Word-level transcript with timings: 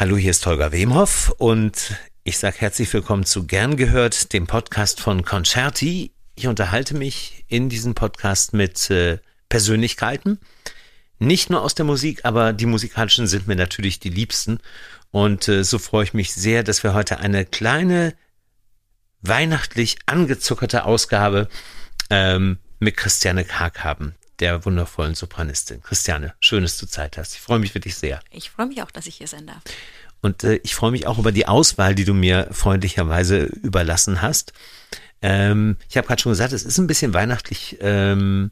Hallo, 0.00 0.16
hier 0.16 0.30
ist 0.30 0.46
Holger 0.46 0.70
Wemhoff 0.70 1.34
und 1.38 1.96
ich 2.22 2.38
sage 2.38 2.58
herzlich 2.60 2.92
willkommen 2.92 3.24
zu 3.24 3.48
Gern 3.48 3.76
gehört, 3.76 4.32
dem 4.32 4.46
Podcast 4.46 5.00
von 5.00 5.24
Concerti. 5.24 6.12
Ich 6.36 6.46
unterhalte 6.46 6.96
mich 6.96 7.44
in 7.48 7.68
diesem 7.68 7.96
Podcast 7.96 8.52
mit 8.52 8.90
äh, 8.90 9.18
Persönlichkeiten, 9.48 10.38
nicht 11.18 11.50
nur 11.50 11.62
aus 11.62 11.74
der 11.74 11.84
Musik, 11.84 12.20
aber 12.24 12.52
die 12.52 12.66
musikalischen 12.66 13.26
sind 13.26 13.48
mir 13.48 13.56
natürlich 13.56 13.98
die 13.98 14.10
liebsten. 14.10 14.60
Und 15.10 15.48
äh, 15.48 15.64
so 15.64 15.80
freue 15.80 16.04
ich 16.04 16.14
mich 16.14 16.32
sehr, 16.32 16.62
dass 16.62 16.84
wir 16.84 16.94
heute 16.94 17.18
eine 17.18 17.44
kleine 17.44 18.14
weihnachtlich 19.22 19.98
angezuckerte 20.06 20.84
Ausgabe 20.84 21.48
ähm, 22.08 22.58
mit 22.78 22.96
Christiane 22.96 23.44
Karg 23.44 23.82
haben, 23.82 24.14
der 24.40 24.64
wundervollen 24.64 25.14
Sopranistin. 25.14 25.82
Christiane, 25.82 26.34
schön, 26.40 26.62
dass 26.62 26.78
du 26.78 26.86
Zeit 26.86 27.16
hast. 27.16 27.34
Ich 27.34 27.40
freue 27.40 27.58
mich 27.58 27.74
wirklich 27.74 27.96
sehr. 27.96 28.20
Ich 28.30 28.50
freue 28.50 28.66
mich 28.66 28.82
auch, 28.82 28.90
dass 28.90 29.06
ich 29.06 29.16
hier 29.16 29.26
sein 29.26 29.46
darf. 29.46 29.62
Und 30.20 30.44
äh, 30.44 30.56
ich 30.62 30.74
freue 30.74 30.90
mich 30.90 31.06
auch 31.06 31.18
über 31.18 31.32
die 31.32 31.46
Auswahl, 31.46 31.94
die 31.94 32.04
du 32.04 32.14
mir 32.14 32.48
freundlicherweise 32.50 33.44
überlassen 33.44 34.22
hast. 34.22 34.52
Ähm, 35.22 35.76
ich 35.88 35.96
habe 35.96 36.06
gerade 36.06 36.20
schon 36.20 36.32
gesagt, 36.32 36.52
es 36.52 36.64
ist 36.64 36.78
ein 36.78 36.86
bisschen 36.86 37.14
weihnachtlich, 37.14 37.78
ähm, 37.80 38.50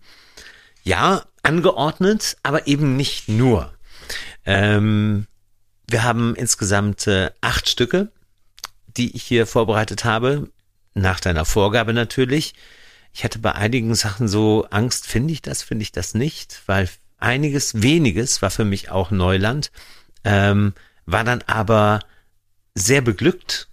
ja, 0.83 1.25
angeordnet, 1.43 2.37
aber 2.43 2.67
eben 2.67 2.97
nicht 2.97 3.29
nur. 3.29 3.73
Ähm, 4.45 5.27
wir 5.89 6.03
haben 6.03 6.35
insgesamt 6.35 7.07
äh, 7.07 7.31
acht 7.41 7.69
Stücke, 7.69 8.11
die 8.97 9.15
ich 9.15 9.23
hier 9.23 9.47
vorbereitet 9.47 10.05
habe, 10.05 10.51
nach 10.95 11.21
deiner 11.21 11.45
Vorgabe 11.45 11.93
natürlich. 11.93 12.55
Ich 13.17 13.25
hatte 13.25 13.39
bei 13.39 13.53
einigen 13.53 13.95
Sachen 13.95 14.29
so 14.29 14.67
Angst, 14.69 15.07
finde 15.07 15.33
ich 15.33 15.41
das, 15.41 15.63
finde 15.63 15.85
ich 15.85 15.91
das 15.91 16.13
nicht, 16.13 16.61
weil 16.67 16.87
einiges, 17.17 17.81
weniges 17.81 18.43
war 18.43 18.51
für 18.51 18.67
mich 18.67 18.91
auch 18.91 19.11
Neuland, 19.11 19.73
ähm, 20.23 20.75
war 21.07 21.25
dann 21.25 21.41
aber 21.47 22.01
sehr 22.75 23.01
beglückt 23.01 23.69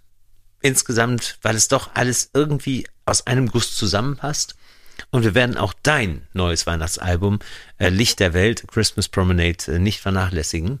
insgesamt, 0.62 1.36
weil 1.42 1.56
es 1.56 1.68
doch 1.68 1.90
alles 1.92 2.30
irgendwie 2.32 2.86
aus 3.04 3.26
einem 3.26 3.50
Guss 3.50 3.76
zusammenpasst. 3.76 4.56
Und 5.10 5.24
wir 5.24 5.34
werden 5.34 5.58
auch 5.58 5.74
dein 5.82 6.26
neues 6.32 6.66
Weihnachtsalbum 6.66 7.40
äh, 7.76 7.90
Licht 7.90 8.20
der 8.20 8.32
Welt, 8.32 8.64
Christmas 8.68 9.08
Promenade, 9.08 9.74
äh, 9.74 9.78
nicht 9.78 10.00
vernachlässigen. 10.00 10.80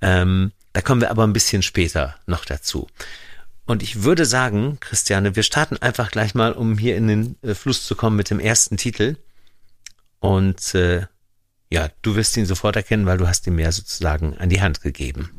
Ähm, 0.00 0.52
da 0.72 0.80
kommen 0.80 1.02
wir 1.02 1.10
aber 1.10 1.24
ein 1.24 1.34
bisschen 1.34 1.62
später 1.62 2.16
noch 2.24 2.46
dazu. 2.46 2.88
Und 3.68 3.82
ich 3.82 4.02
würde 4.02 4.24
sagen, 4.24 4.78
Christiane, 4.80 5.36
wir 5.36 5.42
starten 5.42 5.76
einfach 5.76 6.10
gleich 6.10 6.34
mal, 6.34 6.52
um 6.52 6.78
hier 6.78 6.96
in 6.96 7.06
den 7.06 7.36
äh, 7.42 7.54
Fluss 7.54 7.84
zu 7.84 7.94
kommen 7.96 8.16
mit 8.16 8.30
dem 8.30 8.40
ersten 8.40 8.78
Titel. 8.78 9.16
Und 10.20 10.74
äh, 10.74 11.02
ja, 11.70 11.90
du 12.00 12.16
wirst 12.16 12.34
ihn 12.38 12.46
sofort 12.46 12.76
erkennen, 12.76 13.04
weil 13.04 13.18
du 13.18 13.28
hast 13.28 13.46
ihn 13.46 13.56
mir 13.56 13.70
sozusagen 13.70 14.38
an 14.38 14.48
die 14.48 14.62
Hand 14.62 14.80
gegeben. 14.80 15.37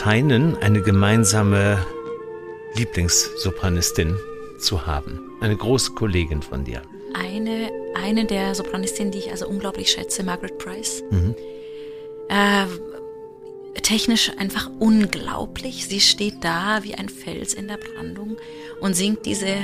Scheinen 0.00 0.56
eine 0.62 0.80
gemeinsame 0.80 1.84
Lieblingssopranistin 2.74 4.16
zu 4.58 4.86
haben. 4.86 5.20
Eine 5.42 5.54
große 5.54 5.92
Kollegin 5.92 6.40
von 6.40 6.64
dir. 6.64 6.80
Eine, 7.12 7.70
eine 7.94 8.24
der 8.24 8.54
Sopranistinnen, 8.54 9.12
die 9.12 9.18
ich 9.18 9.30
also 9.30 9.46
unglaublich 9.46 9.90
schätze, 9.90 10.22
Margaret 10.22 10.56
Price. 10.56 11.02
Mhm. 11.10 11.34
Äh, 12.30 13.80
technisch 13.82 14.32
einfach 14.38 14.70
unglaublich. 14.78 15.86
Sie 15.86 16.00
steht 16.00 16.44
da 16.44 16.82
wie 16.82 16.94
ein 16.94 17.10
Fels 17.10 17.52
in 17.52 17.68
der 17.68 17.76
Brandung 17.76 18.38
und 18.80 18.94
singt 18.94 19.26
diese, 19.26 19.54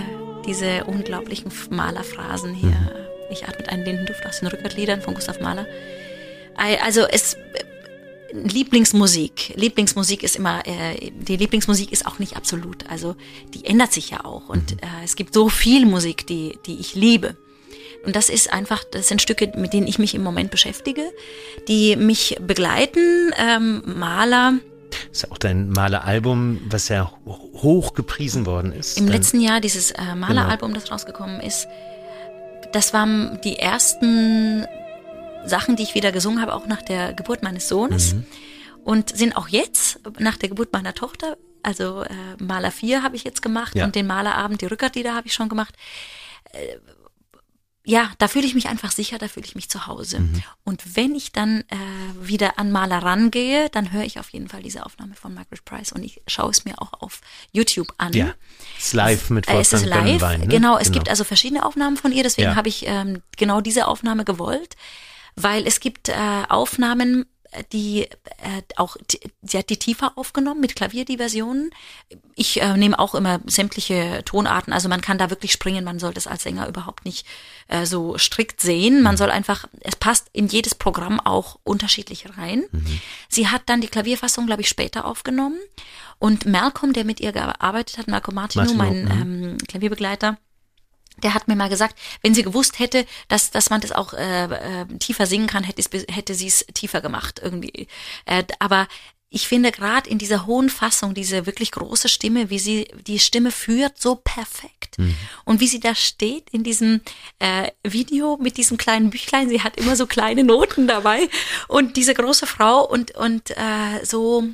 diese 0.45 0.85
unglaublichen 0.85 1.51
Malerphrasen 1.71 2.53
hier. 2.53 2.69
Mhm. 2.69 2.91
Ich 3.31 3.49
atme 3.49 3.67
einen 3.71 3.87
Lindenduft 3.87 4.27
aus 4.27 4.41
den 4.41 4.49
Rückertliedern 4.49 5.01
von 5.01 5.15
Gustav 5.15 5.41
Mahler. 5.41 5.67
Also 6.85 7.07
es 7.11 7.37
Lieblingsmusik. 8.33 9.55
Lieblingsmusik 9.57 10.23
ist 10.23 10.37
immer, 10.37 10.67
äh, 10.67 11.11
die 11.13 11.37
Lieblingsmusik 11.37 11.93
ist 11.93 12.07
auch 12.07 12.19
nicht 12.19 12.37
absolut. 12.37 12.89
Also 12.89 13.17
die 13.55 13.65
ändert 13.65 13.93
sich 13.93 14.11
ja 14.11 14.25
auch. 14.25 14.49
Und 14.49 14.73
mhm. 14.73 14.79
äh, 14.79 15.05
es 15.05 15.17
gibt 15.17 15.35
so 15.35 15.49
viel 15.49 15.87
Musik, 15.87 16.27
die, 16.27 16.59
die 16.67 16.79
ich 16.79 16.95
liebe. 16.95 17.37
Und 18.05 18.15
das 18.15 18.29
ist 18.29 18.53
einfach, 18.53 18.85
das 18.85 19.09
sind 19.09 19.21
Stücke, 19.21 19.53
mit 19.57 19.73
denen 19.73 19.87
ich 19.87 19.99
mich 19.99 20.15
im 20.15 20.23
Moment 20.23 20.51
beschäftige, 20.51 21.03
die 21.67 21.97
mich 21.97 22.37
begleiten. 22.41 23.33
Ähm, 23.37 23.83
Maler. 23.85 24.55
Das 24.91 25.19
ist 25.19 25.23
ja 25.23 25.31
auch 25.33 25.39
dein 25.39 25.71
Maleralbum, 25.71 26.61
was 26.69 26.89
ja 26.89 27.13
hoch 27.25 27.95
gepriesen 27.95 28.47
worden 28.47 28.73
ist. 28.73 28.99
Im 28.99 29.09
letzten 29.09 29.41
Jahr 29.41 29.61
dieses 29.61 29.91
äh, 29.91 30.15
Maleralbum, 30.15 30.69
genau. 30.69 30.81
das 30.81 30.93
rausgekommen 30.93 31.41
ist. 31.41 31.67
Das 32.73 32.93
waren 32.93 33.41
die 33.43 33.59
ersten 33.59 34.67
Sachen, 35.47 35.77
die 35.77 35.83
ich 35.83 35.95
wieder 35.95 36.13
gesungen 36.13 36.41
habe, 36.41 36.55
auch 36.55 36.67
nach 36.67 36.83
der 36.83 37.13
Geburt 37.13 37.43
meines 37.43 37.69
Sohnes. 37.69 38.15
Mhm. 38.15 38.27
Und 38.85 39.17
sind 39.17 39.37
auch 39.37 39.49
jetzt, 39.49 39.99
nach 40.19 40.37
der 40.37 40.49
Geburt 40.49 40.73
meiner 40.73 40.95
Tochter, 40.95 41.37
also 41.63 42.03
äh, 42.03 42.15
Maler 42.39 42.71
4 42.71 43.03
habe 43.03 43.17
ich 43.17 43.25
jetzt 43.25 43.43
gemacht 43.43 43.75
ja. 43.75 43.85
und 43.85 43.97
den 43.97 44.07
Malerabend, 44.07 44.61
die 44.61 44.67
Rückertlieder 44.67 45.15
habe 45.15 45.27
ich 45.27 45.35
schon 45.35 45.49
gemacht. 45.49 45.75
Äh, 46.53 46.77
ja, 47.89 48.11
da 48.19 48.27
fühle 48.27 48.47
ich 48.47 48.55
mich 48.55 48.69
einfach 48.69 48.91
sicher, 48.91 49.17
da 49.17 49.29
fühle 49.29 49.47
ich 49.47 49.55
mich 49.55 49.69
zu 49.69 49.87
Hause. 49.87 50.19
Mhm. 50.19 50.43
Und 50.65 50.97
wenn 50.97 51.15
ich 51.15 51.31
dann 51.31 51.61
äh, 51.69 51.77
wieder 52.21 52.59
an 52.59 52.73
Maler 52.73 52.99
rangehe, 52.99 53.69
dann 53.71 53.93
höre 53.93 54.03
ich 54.03 54.19
auf 54.19 54.31
jeden 54.31 54.49
Fall 54.49 54.63
diese 54.63 54.85
Aufnahme 54.85 55.15
von 55.15 55.35
Margaret 55.35 55.65
Price 55.65 55.93
und 55.93 56.03
ich 56.03 56.21
schaue 56.27 56.51
es 56.51 56.65
mir 56.65 56.81
auch 56.81 56.93
auf 57.01 57.21
YouTube 57.53 57.93
an. 57.99 58.13
Ja, 58.13 58.35
es 58.79 58.87
ist 58.87 58.93
live 58.95 59.31
mit 59.31 59.47
Wolfgang 59.47 59.59
äh, 59.59 59.61
Es 59.61 59.73
ist 59.73 59.87
live, 59.87 60.39
ne? 60.39 60.47
genau. 60.49 60.79
Es 60.79 60.89
genau. 60.89 60.95
gibt 60.95 61.09
also 61.09 61.23
verschiedene 61.23 61.65
Aufnahmen 61.65 61.97
von 61.97 62.11
ihr, 62.11 62.25
deswegen 62.25 62.51
ja. 62.51 62.57
habe 62.57 62.69
ich 62.69 62.87
ähm, 62.87 63.23
genau 63.37 63.61
diese 63.61 63.87
Aufnahme 63.87 64.25
gewollt 64.25 64.77
weil 65.37 65.67
es 65.67 65.81
gibt 65.81 66.09
äh, 66.09 66.15
Aufnahmen, 66.49 67.27
die 67.73 68.03
äh, 68.03 68.63
auch, 68.77 68.97
sie 69.43 69.59
hat 69.59 69.71
die 69.71 69.79
tiefer 69.79 70.13
aufgenommen 70.17 70.61
mit 70.61 70.77
Klavierdiversionen. 70.77 71.71
Ich 72.35 72.61
äh, 72.61 72.77
nehme 72.77 72.99
auch 72.99 73.15
immer 73.15 73.41
sämtliche 73.47 74.23
Tonarten, 74.25 74.73
also 74.73 74.89
man 74.89 75.01
kann 75.01 75.19
da 75.19 75.31
wirklich 75.31 75.53
springen, 75.53 75.85
man 75.85 75.99
soll 75.99 76.13
das 76.13 76.27
als 76.27 76.43
Sänger 76.43 76.69
überhaupt 76.69 77.05
nicht 77.05 77.27
äh, 77.69 77.87
so 77.87 78.19
strikt 78.19 78.61
sehen. 78.61 79.03
Man 79.03 79.15
mhm. 79.15 79.19
soll 79.19 79.31
einfach, 79.31 79.67
es 79.81 79.97
passt 79.97 80.29
in 80.33 80.49
jedes 80.49 80.75
Programm 80.75 81.21
auch 81.21 81.59
unterschiedlich 81.65 82.27
rein. 82.37 82.65
Mhm. 82.73 83.01
Sie 83.29 83.49
hat 83.49 83.63
dann 83.67 83.81
die 83.81 83.89
Klavierfassung, 83.89 84.47
glaube 84.47 84.63
ich, 84.63 84.69
später 84.69 85.05
aufgenommen. 85.05 85.59
Und 86.19 86.47
Malcolm, 86.47 86.93
der 86.93 87.05
mit 87.05 87.21
ihr 87.21 87.33
gearbeitet 87.33 87.99
hat, 87.99 88.09
Malcolm 88.09 88.37
Martino, 88.37 88.65
Martino 88.65 88.83
mein 88.83 89.05
mhm. 89.05 89.51
ähm, 89.51 89.59
Klavierbegleiter, 89.69 90.39
der 91.23 91.35
hat 91.35 91.49
mir 91.49 91.57
mal 91.57 91.69
gesagt, 91.69 91.97
wenn 92.23 92.35
sie 92.35 92.43
gewusst 92.43 92.79
hätte, 92.79 93.07
dass, 93.29 93.51
dass 93.51 93.71
man 93.71 93.81
das 93.81 93.93
auch 93.93 94.13
äh, 94.13 94.45
äh, 94.45 94.87
tiefer 94.99 95.27
singen 95.27 95.47
kann, 95.47 95.65
hätte, 95.65 95.83
hätte 96.11 96.35
sie 96.35 96.49
es 96.49 96.67
tiefer 96.75 97.01
gemacht 97.01 97.41
irgendwie. 97.43 97.89
Äh, 98.27 98.45
aber 98.59 98.87
ich 99.29 99.49
finde 99.49 99.73
gerade 99.73 100.09
in 100.09 100.19
dieser 100.19 100.47
hohen 100.47 100.71
Fassung, 100.71 101.13
diese 101.13 101.47
wirklich 101.47 101.73
große 101.73 102.09
Stimme, 102.09 102.49
wie 102.49 102.59
sie 102.59 102.89
die 103.07 103.19
Stimme 103.19 103.51
führt, 103.51 104.01
so 104.01 104.15
perfekt. 104.17 104.99
Mhm. 104.99 105.17
Und 105.45 105.61
wie 105.61 105.67
sie 105.67 105.81
da 105.81 105.95
steht 105.95 106.49
in 106.51 106.63
diesem 106.63 107.01
äh, 107.41 107.71
Video 107.83 108.37
mit 108.41 108.57
diesem 108.57 108.79
kleinen 108.79 109.11
Büchlein, 109.11 109.49
sie 109.49 109.63
hat 109.63 109.77
immer 109.77 109.97
so 109.97 110.07
kleine 110.07 110.45
Noten 110.45 110.87
dabei 110.87 111.29
und 111.67 111.97
diese 111.97 112.15
große 112.15 112.47
Frau 112.47 112.87
und, 112.87 113.17
und 113.17 113.51
äh, 113.51 114.05
so 114.05 114.45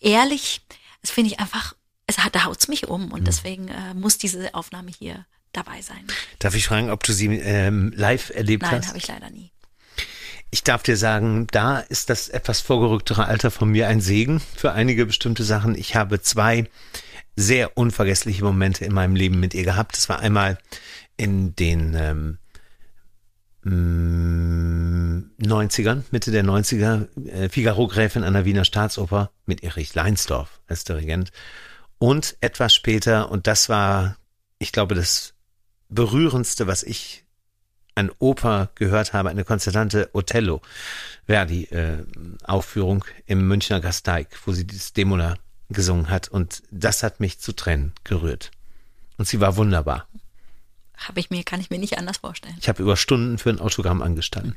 ehrlich, 0.00 0.60
das 1.02 1.10
finde 1.10 1.32
ich 1.32 1.40
einfach, 1.40 1.74
es 2.06 2.18
hat, 2.18 2.34
da 2.34 2.44
haut's 2.44 2.68
mich 2.68 2.88
um 2.88 3.10
und 3.10 3.20
mhm. 3.20 3.24
deswegen 3.24 3.68
äh, 3.68 3.92
muss 3.94 4.18
diese 4.18 4.54
Aufnahme 4.54 4.92
hier 4.96 5.26
dabei 5.52 5.82
sein. 5.82 6.06
Darf 6.38 6.54
ich 6.54 6.66
fragen, 6.66 6.90
ob 6.90 7.02
du 7.02 7.12
sie 7.12 7.26
ähm, 7.26 7.92
live 7.94 8.30
erlebt 8.30 8.62
Nein, 8.62 8.72
hast? 8.72 8.80
Nein, 8.80 8.88
habe 8.88 8.98
ich 8.98 9.08
leider 9.08 9.30
nie. 9.30 9.50
Ich 10.50 10.62
darf 10.62 10.82
dir 10.82 10.98
sagen, 10.98 11.46
da 11.50 11.78
ist 11.78 12.10
das 12.10 12.28
etwas 12.28 12.60
vorgerücktere 12.60 13.24
Alter 13.24 13.50
von 13.50 13.70
mir 13.70 13.88
ein 13.88 14.02
Segen 14.02 14.40
für 14.40 14.72
einige 14.72 15.06
bestimmte 15.06 15.44
Sachen. 15.44 15.74
Ich 15.74 15.96
habe 15.96 16.20
zwei 16.20 16.68
sehr 17.36 17.78
unvergessliche 17.78 18.44
Momente 18.44 18.84
in 18.84 18.92
meinem 18.92 19.16
Leben 19.16 19.40
mit 19.40 19.54
ihr 19.54 19.64
gehabt. 19.64 19.96
Das 19.96 20.10
war 20.10 20.20
einmal 20.20 20.58
in 21.16 21.56
den 21.56 21.94
ähm, 21.94 22.38
90ern, 23.64 25.94
mm, 25.94 26.04
Mitte 26.10 26.32
der 26.32 26.44
90er, 26.44 27.06
äh, 27.28 27.48
Figaro 27.48 27.86
Gräfin 27.86 28.24
an 28.24 28.34
der 28.34 28.44
Wiener 28.44 28.64
Staatsoper 28.64 29.30
mit 29.46 29.62
Erich 29.62 29.94
Leinsdorf 29.94 30.60
als 30.66 30.84
Dirigent. 30.84 31.30
Und 31.98 32.36
etwas 32.40 32.74
später, 32.74 33.30
und 33.30 33.46
das 33.46 33.68
war, 33.68 34.16
ich 34.58 34.72
glaube, 34.72 34.94
das 34.94 35.34
berührendste, 35.94 36.66
was 36.66 36.82
ich 36.82 37.24
an 37.94 38.10
Oper 38.18 38.70
gehört 38.74 39.12
habe, 39.12 39.28
eine 39.28 39.44
konzertante 39.44 40.08
Othello 40.12 40.62
Verdi 41.26 41.64
äh, 41.64 42.04
Aufführung 42.44 43.04
im 43.26 43.46
Münchner 43.46 43.80
Gasteig, 43.80 44.28
wo 44.44 44.52
sie 44.52 44.66
dieses 44.66 44.92
Demola 44.92 45.36
gesungen 45.68 46.10
hat 46.10 46.28
und 46.28 46.62
das 46.70 47.02
hat 47.02 47.20
mich 47.20 47.38
zu 47.38 47.52
Tränen 47.52 47.92
gerührt. 48.04 48.50
Und 49.18 49.28
sie 49.28 49.40
war 49.40 49.56
wunderbar. 49.56 50.08
Habe 50.96 51.20
ich 51.20 51.30
mir, 51.30 51.42
kann 51.44 51.60
ich 51.60 51.70
mir 51.70 51.78
nicht 51.78 51.98
anders 51.98 52.18
vorstellen. 52.18 52.56
Ich 52.60 52.68
habe 52.68 52.82
über 52.82 52.96
Stunden 52.96 53.38
für 53.38 53.50
ein 53.50 53.60
Autogramm 53.60 54.02
angestanden. 54.02 54.56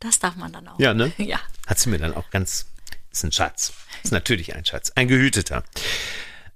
Das 0.00 0.18
darf 0.18 0.36
man 0.36 0.52
dann 0.52 0.68
auch. 0.68 0.78
Ja, 0.78 0.94
ne? 0.94 1.12
Ja. 1.18 1.38
Hat 1.66 1.78
sie 1.78 1.90
mir 1.90 1.98
dann 1.98 2.14
auch 2.14 2.30
ganz, 2.30 2.66
ist 3.10 3.24
ein 3.24 3.32
Schatz. 3.32 3.72
Ist 4.02 4.12
natürlich 4.12 4.54
ein 4.54 4.64
Schatz. 4.64 4.92
Ein 4.94 5.08
gehüteter. 5.08 5.64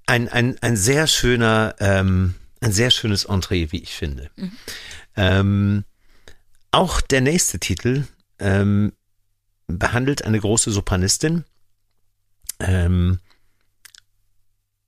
Ein, 0.07 0.29
ein, 0.29 0.59
ein 0.63 0.77
sehr 0.77 1.07
schöner, 1.07 1.75
ähm, 1.79 2.35
ein 2.61 2.73
sehr 2.73 2.91
schönes 2.91 3.25
Entree, 3.25 3.69
wie 3.71 3.83
ich 3.83 3.95
finde. 3.95 4.31
Mhm. 4.37 4.53
Ähm, 5.17 5.85
auch 6.71 7.01
der 7.01 7.21
nächste 7.21 7.59
Titel 7.59 8.05
ähm, 8.39 8.93
behandelt 9.67 10.25
eine 10.25 10.41
große 10.41 10.71
Sopranistin. 10.71 11.45
Ähm, 12.61 13.21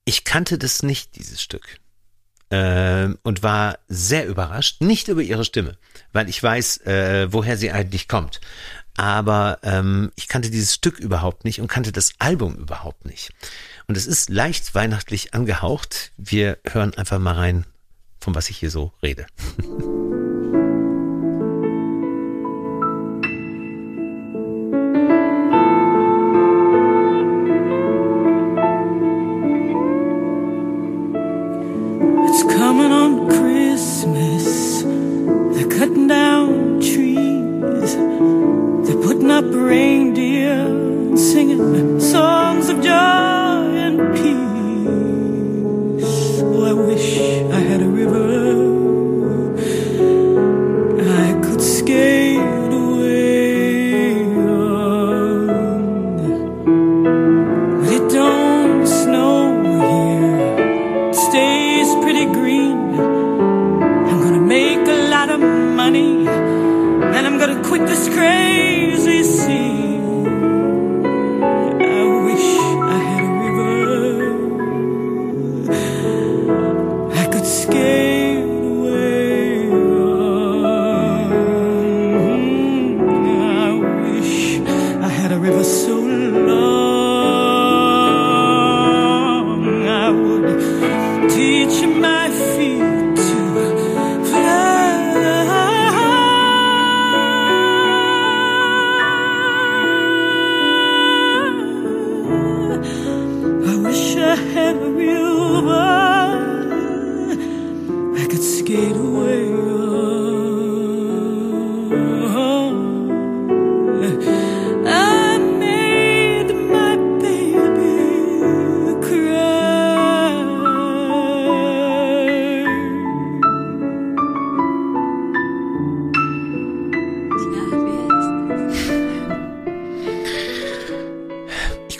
ich 0.05 0.23
kannte 0.23 0.57
das 0.57 0.83
nicht, 0.83 1.15
dieses 1.15 1.41
Stück. 1.41 1.79
Ähm, 2.53 3.17
und 3.23 3.43
war 3.43 3.79
sehr 3.87 4.27
überrascht, 4.27 4.81
nicht 4.81 5.07
über 5.07 5.21
ihre 5.21 5.45
Stimme, 5.45 5.77
weil 6.11 6.27
ich 6.27 6.43
weiß, 6.43 6.81
äh, 6.81 7.31
woher 7.31 7.55
sie 7.55 7.71
eigentlich 7.71 8.09
kommt. 8.09 8.41
Aber 8.97 9.59
ähm, 9.63 10.11
ich 10.15 10.27
kannte 10.27 10.49
dieses 10.49 10.73
Stück 10.73 10.99
überhaupt 10.99 11.45
nicht 11.45 11.61
und 11.61 11.67
kannte 11.67 11.91
das 11.91 12.13
Album 12.19 12.55
überhaupt 12.55 13.05
nicht. 13.05 13.31
Und 13.87 13.97
es 13.97 14.05
ist 14.05 14.29
leicht 14.29 14.75
weihnachtlich 14.75 15.33
angehaucht. 15.33 16.11
Wir 16.17 16.57
hören 16.65 16.93
einfach 16.95 17.19
mal 17.19 17.35
rein, 17.35 17.65
von 18.19 18.35
was 18.35 18.49
ich 18.49 18.57
hier 18.57 18.71
so 18.71 18.93
rede. 19.01 19.25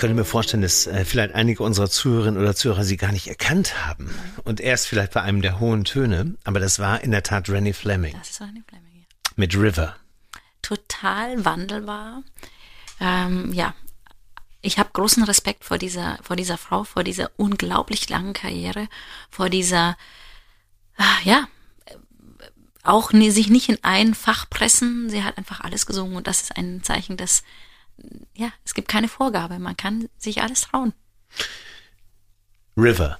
könnte 0.01 0.15
mir 0.15 0.25
vorstellen, 0.25 0.63
dass 0.63 0.87
äh, 0.87 1.05
vielleicht 1.05 1.35
einige 1.35 1.61
unserer 1.61 1.87
Zuhörerinnen 1.87 2.41
oder 2.41 2.55
Zuhörer 2.55 2.83
sie 2.83 2.97
gar 2.97 3.11
nicht 3.11 3.27
erkannt 3.27 3.85
haben. 3.85 4.09
Und 4.43 4.59
erst 4.59 4.87
vielleicht 4.87 5.13
bei 5.13 5.21
einem 5.21 5.43
der 5.43 5.59
hohen 5.59 5.83
Töne. 5.83 6.35
Aber 6.43 6.59
das 6.59 6.79
war 6.79 7.01
in 7.01 7.11
der 7.11 7.21
Tat 7.21 7.47
Rennie 7.49 7.71
Fleming. 7.71 8.15
Das 8.17 8.31
ist 8.31 8.41
Rennie 8.41 8.63
Fleming, 8.67 8.95
ja. 8.95 9.31
Mit 9.35 9.55
River. 9.55 9.95
Total 10.63 11.45
wandelbar. 11.45 12.23
Ähm, 12.99 13.53
ja, 13.53 13.75
ich 14.61 14.79
habe 14.79 14.89
großen 14.91 15.23
Respekt 15.23 15.63
vor 15.65 15.77
dieser, 15.77 16.17
vor 16.23 16.35
dieser 16.35 16.57
Frau, 16.57 16.83
vor 16.83 17.03
dieser 17.03 17.29
unglaublich 17.37 18.09
langen 18.09 18.33
Karriere, 18.33 18.87
vor 19.29 19.49
dieser, 19.49 19.97
äh, 20.97 21.29
ja, 21.29 21.47
auch 22.81 23.11
sich 23.11 23.49
nicht 23.49 23.69
in 23.69 23.77
ein 23.83 24.15
Fach 24.15 24.49
pressen. 24.49 25.11
Sie 25.11 25.23
hat 25.23 25.37
einfach 25.37 25.59
alles 25.59 25.85
gesungen 25.85 26.15
und 26.15 26.25
das 26.25 26.41
ist 26.41 26.57
ein 26.57 26.81
Zeichen, 26.81 27.17
dass 27.17 27.43
ja, 28.35 28.51
es 28.65 28.73
gibt 28.73 28.87
keine 28.87 29.07
Vorgabe. 29.07 29.59
Man 29.59 29.77
kann 29.77 30.09
sich 30.17 30.41
alles 30.41 30.61
trauen. 30.61 30.93
River 32.77 33.19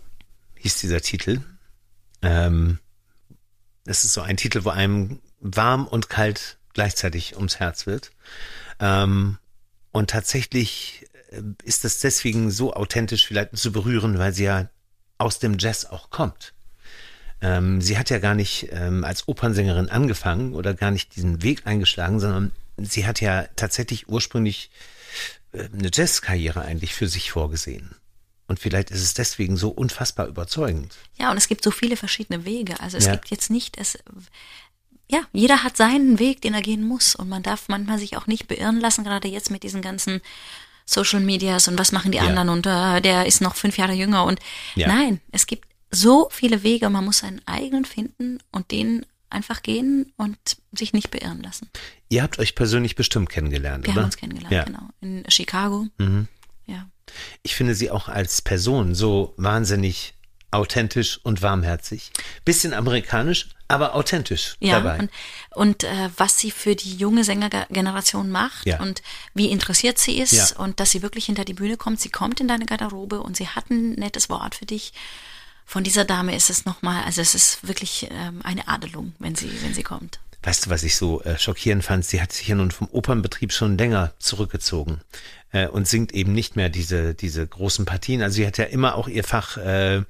hieß 0.56 0.78
dieser 0.78 1.02
Titel. 1.02 1.42
Ähm, 2.22 2.80
das 3.86 4.04
ist 4.04 4.14
so 4.14 4.22
ein 4.22 4.38
Titel, 4.38 4.64
wo 4.64 4.70
einem 4.70 5.20
warm 5.40 5.88
und 5.88 6.10
kalt 6.10 6.58
gleichzeitig 6.74 7.36
ums 7.36 7.60
Herz 7.60 7.86
wird. 7.86 8.12
Ähm, 8.80 9.38
und 9.92 10.10
tatsächlich 10.10 11.06
äh, 11.30 11.42
ist 11.64 11.84
das 11.84 12.00
deswegen 12.00 12.52
so 12.52 12.74
authentisch 12.74 13.26
vielleicht 13.26 13.58
zu 13.58 13.72
berühren, 13.72 14.20
weil 14.20 14.34
sie 14.34 14.46
ja 14.46 14.70
aus 15.18 15.40
dem 15.40 15.58
Jazz 15.60 15.86
auch 15.86 16.10
kommt. 16.10 16.54
Ähm, 17.42 17.82
sie 17.82 17.98
hat 17.98 18.10
ja 18.10 18.20
gar 18.20 18.36
nicht 18.36 18.70
ähm, 18.72 19.04
als 19.04 19.28
Opernsängerin 19.28 19.90
angefangen 19.90 20.54
oder 20.54 20.74
gar 20.74 20.92
nicht 20.92 21.16
diesen 21.16 21.42
Weg 21.42 21.66
eingeschlagen, 21.66 22.20
sondern 22.20 22.52
sie 22.78 23.06
hat 23.06 23.22
ja 23.22 23.46
tatsächlich 23.56 24.10
ursprünglich 24.10 24.72
äh, 25.52 25.68
eine 25.74 25.90
Jazzkarriere 25.94 26.62
eigentlich 26.62 26.94
für 26.94 27.08
sich 27.08 27.32
vorgesehen. 27.32 27.96
Und 28.48 28.60
vielleicht 28.60 28.92
ist 28.92 29.02
es 29.02 29.14
deswegen 29.14 29.56
so 29.56 29.70
unfassbar 29.70 30.28
überzeugend. 30.28 30.96
Ja, 31.18 31.32
und 31.32 31.38
es 31.38 31.48
gibt 31.48 31.64
so 31.64 31.72
viele 31.72 31.96
verschiedene 31.96 32.44
Wege. 32.44 32.80
Also 32.82 32.98
es 32.98 33.06
ja. 33.06 33.14
gibt 33.14 33.30
jetzt 33.30 33.50
nicht, 33.50 33.78
es, 33.78 33.98
ja, 35.10 35.22
jeder 35.32 35.64
hat 35.64 35.78
seinen 35.78 36.20
Weg, 36.20 36.42
den 36.42 36.54
er 36.54 36.62
gehen 36.62 36.84
muss. 36.84 37.16
Und 37.16 37.30
man 37.30 37.44
darf 37.44 37.70
manchmal 37.70 37.98
sich 37.98 38.18
auch 38.18 38.28
nicht 38.28 38.48
beirren 38.48 38.80
lassen, 38.82 39.06
gerade 39.06 39.30
jetzt 39.30 39.52
mit 39.52 39.64
diesen 39.64 39.82
ganzen 39.82 40.22
Social 40.86 41.22
Medias 41.22 41.70
und 41.70 41.80
was 41.80 41.94
machen 41.94 42.12
die 42.12 42.18
Ja. 42.18 42.26
anderen 42.26 42.50
und 42.50 42.66
äh, 42.66 43.00
der 43.02 43.26
ist 43.26 43.40
noch 43.40 43.56
fünf 43.56 43.78
Jahre 43.78 43.94
jünger 43.94 44.26
und 44.26 44.40
Ja. 44.76 44.88
nein, 44.88 45.22
es 45.32 45.48
gibt 45.48 45.68
so 45.92 46.28
viele 46.32 46.64
Wege, 46.64 46.90
man 46.90 47.06
muss 47.06 47.20
seinen 47.20 47.42
eigenen 47.48 47.86
finden 47.86 48.40
und 48.52 48.72
den 48.72 49.06
einfach 49.30 49.62
gehen 49.64 50.12
und 50.18 50.38
sich 50.74 50.92
nicht 50.92 51.12
beirren 51.12 51.42
lassen. 51.42 51.70
Ihr 52.12 52.24
habt 52.24 52.40
euch 52.40 52.56
persönlich 52.56 52.96
bestimmt 52.96 53.30
kennengelernt, 53.30 53.86
Wir 53.86 53.94
oder? 53.94 54.02
haben 54.02 54.06
uns 54.08 54.18
kennengelernt, 54.18 54.54
ja. 54.54 54.64
genau, 54.66 54.90
in 55.00 55.24
Chicago. 55.30 55.88
Mhm. 55.98 56.28
Ja. 56.68 56.88
Ich 57.42 57.56
finde 57.56 57.74
sie 57.74 57.90
auch 57.90 58.10
als 58.10 58.42
Person 58.42 58.94
so 58.96 59.34
wahnsinnig 59.38 60.14
authentisch 60.52 61.22
und 61.24 61.42
warmherzig. 61.42 62.12
Bisschen 62.44 62.74
amerikanisch, 62.74 63.48
aber 63.70 63.96
authentisch 63.96 64.58
Ja, 64.60 64.82
dabei. 64.82 65.00
und, 65.00 65.12
und 65.56 65.84
äh, 65.86 66.10
was 66.18 66.38
sie 66.38 66.52
für 66.52 66.76
die 66.76 66.98
junge 66.98 67.24
Sängergeneration 67.24 68.30
macht 68.30 68.66
Ja. 68.66 68.82
und 68.82 69.02
wie 69.34 69.50
interessiert 69.50 69.98
sie 69.98 70.20
ist 70.20 70.34
Ja. 70.34 70.58
und 70.58 70.82
dass 70.82 70.92
sie 70.92 71.02
wirklich 71.02 71.28
hinter 71.28 71.46
die 71.46 71.54
Bühne 71.54 71.78
kommt. 71.78 72.02
Sie 72.02 72.10
kommt 72.10 72.42
in 72.42 72.50
deine 72.50 72.66
Garderobe 72.66 73.22
und 73.22 73.38
sie 73.38 73.48
hat 73.48 73.70
ein 73.70 73.94
nettes 73.94 74.30
Wort 74.30 74.56
für 74.56 74.66
dich. 74.66 74.92
Von 75.66 75.86
dieser 75.86 76.04
Dame 76.04 76.36
ist 76.36 76.50
es 76.50 76.66
nochmal, 76.66 77.06
also 77.06 77.22
es 77.22 77.34
ist 77.34 77.66
wirklich 77.66 78.10
ähm, 78.12 78.42
eine 78.44 78.68
Adelung, 78.68 79.14
wenn 79.20 79.36
sie, 79.36 79.50
wenn 79.64 79.74
sie 79.74 79.84
kommt. 79.84 80.20
Weißt 80.44 80.66
du, 80.66 80.70
was 80.72 80.84
ich 80.84 80.96
so 80.96 81.22
äh, 81.22 81.38
schockierend 81.38 81.84
fand? 81.84 82.04
Sie 82.04 82.22
hat 82.22 82.32
sich 82.32 82.48
ja 82.48 82.56
nun 82.56 82.72
vom 82.72 82.90
Opernbetrieb 82.92 83.54
schon 83.54 83.78
länger 83.78 84.14
zurückgezogen 84.18 85.02
äh, 85.52 85.68
und 85.68 85.88
singt 85.88 86.14
eben 86.14 86.34
nicht 86.34 86.56
mehr 86.56 86.70
diese, 86.70 87.14
diese 87.14 87.46
großen 87.46 87.86
Partien. 87.86 88.22
Also 88.24 88.38
sie 88.38 88.48
hat 88.48 88.58
ja 88.58 88.66
immer 88.66 88.96
auch 88.96 89.08
ihr 89.08 89.24
Fach, 89.24 89.58
äh, 89.58 90.02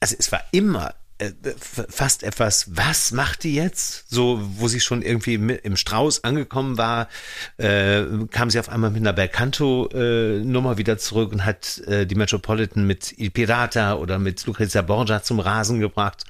also 0.00 0.16
es 0.18 0.32
war 0.32 0.42
immer 0.50 0.94
äh, 1.18 1.30
fast 1.56 2.24
etwas, 2.24 2.76
was 2.76 3.12
macht 3.12 3.44
die 3.44 3.54
jetzt? 3.54 4.10
So, 4.10 4.40
wo 4.56 4.66
sie 4.66 4.80
schon 4.80 5.00
irgendwie 5.00 5.34
im 5.34 5.76
Strauß 5.76 6.24
angekommen 6.24 6.76
war, 6.76 7.08
äh, 7.56 8.02
kam 8.32 8.50
sie 8.50 8.58
auf 8.58 8.68
einmal 8.68 8.90
mit 8.90 9.00
einer 9.00 9.12
Belcanto-Nummer 9.12 10.76
wieder 10.76 10.98
zurück 10.98 11.30
und 11.30 11.44
hat 11.44 11.78
äh, 11.86 12.04
die 12.04 12.16
Metropolitan 12.16 12.84
mit 12.84 13.16
Il 13.16 13.30
Pirata 13.30 13.94
oder 13.94 14.18
mit 14.18 14.44
Lucrezia 14.44 14.82
Borgia 14.82 15.22
zum 15.22 15.38
Rasen 15.38 15.78
gebracht. 15.78 16.24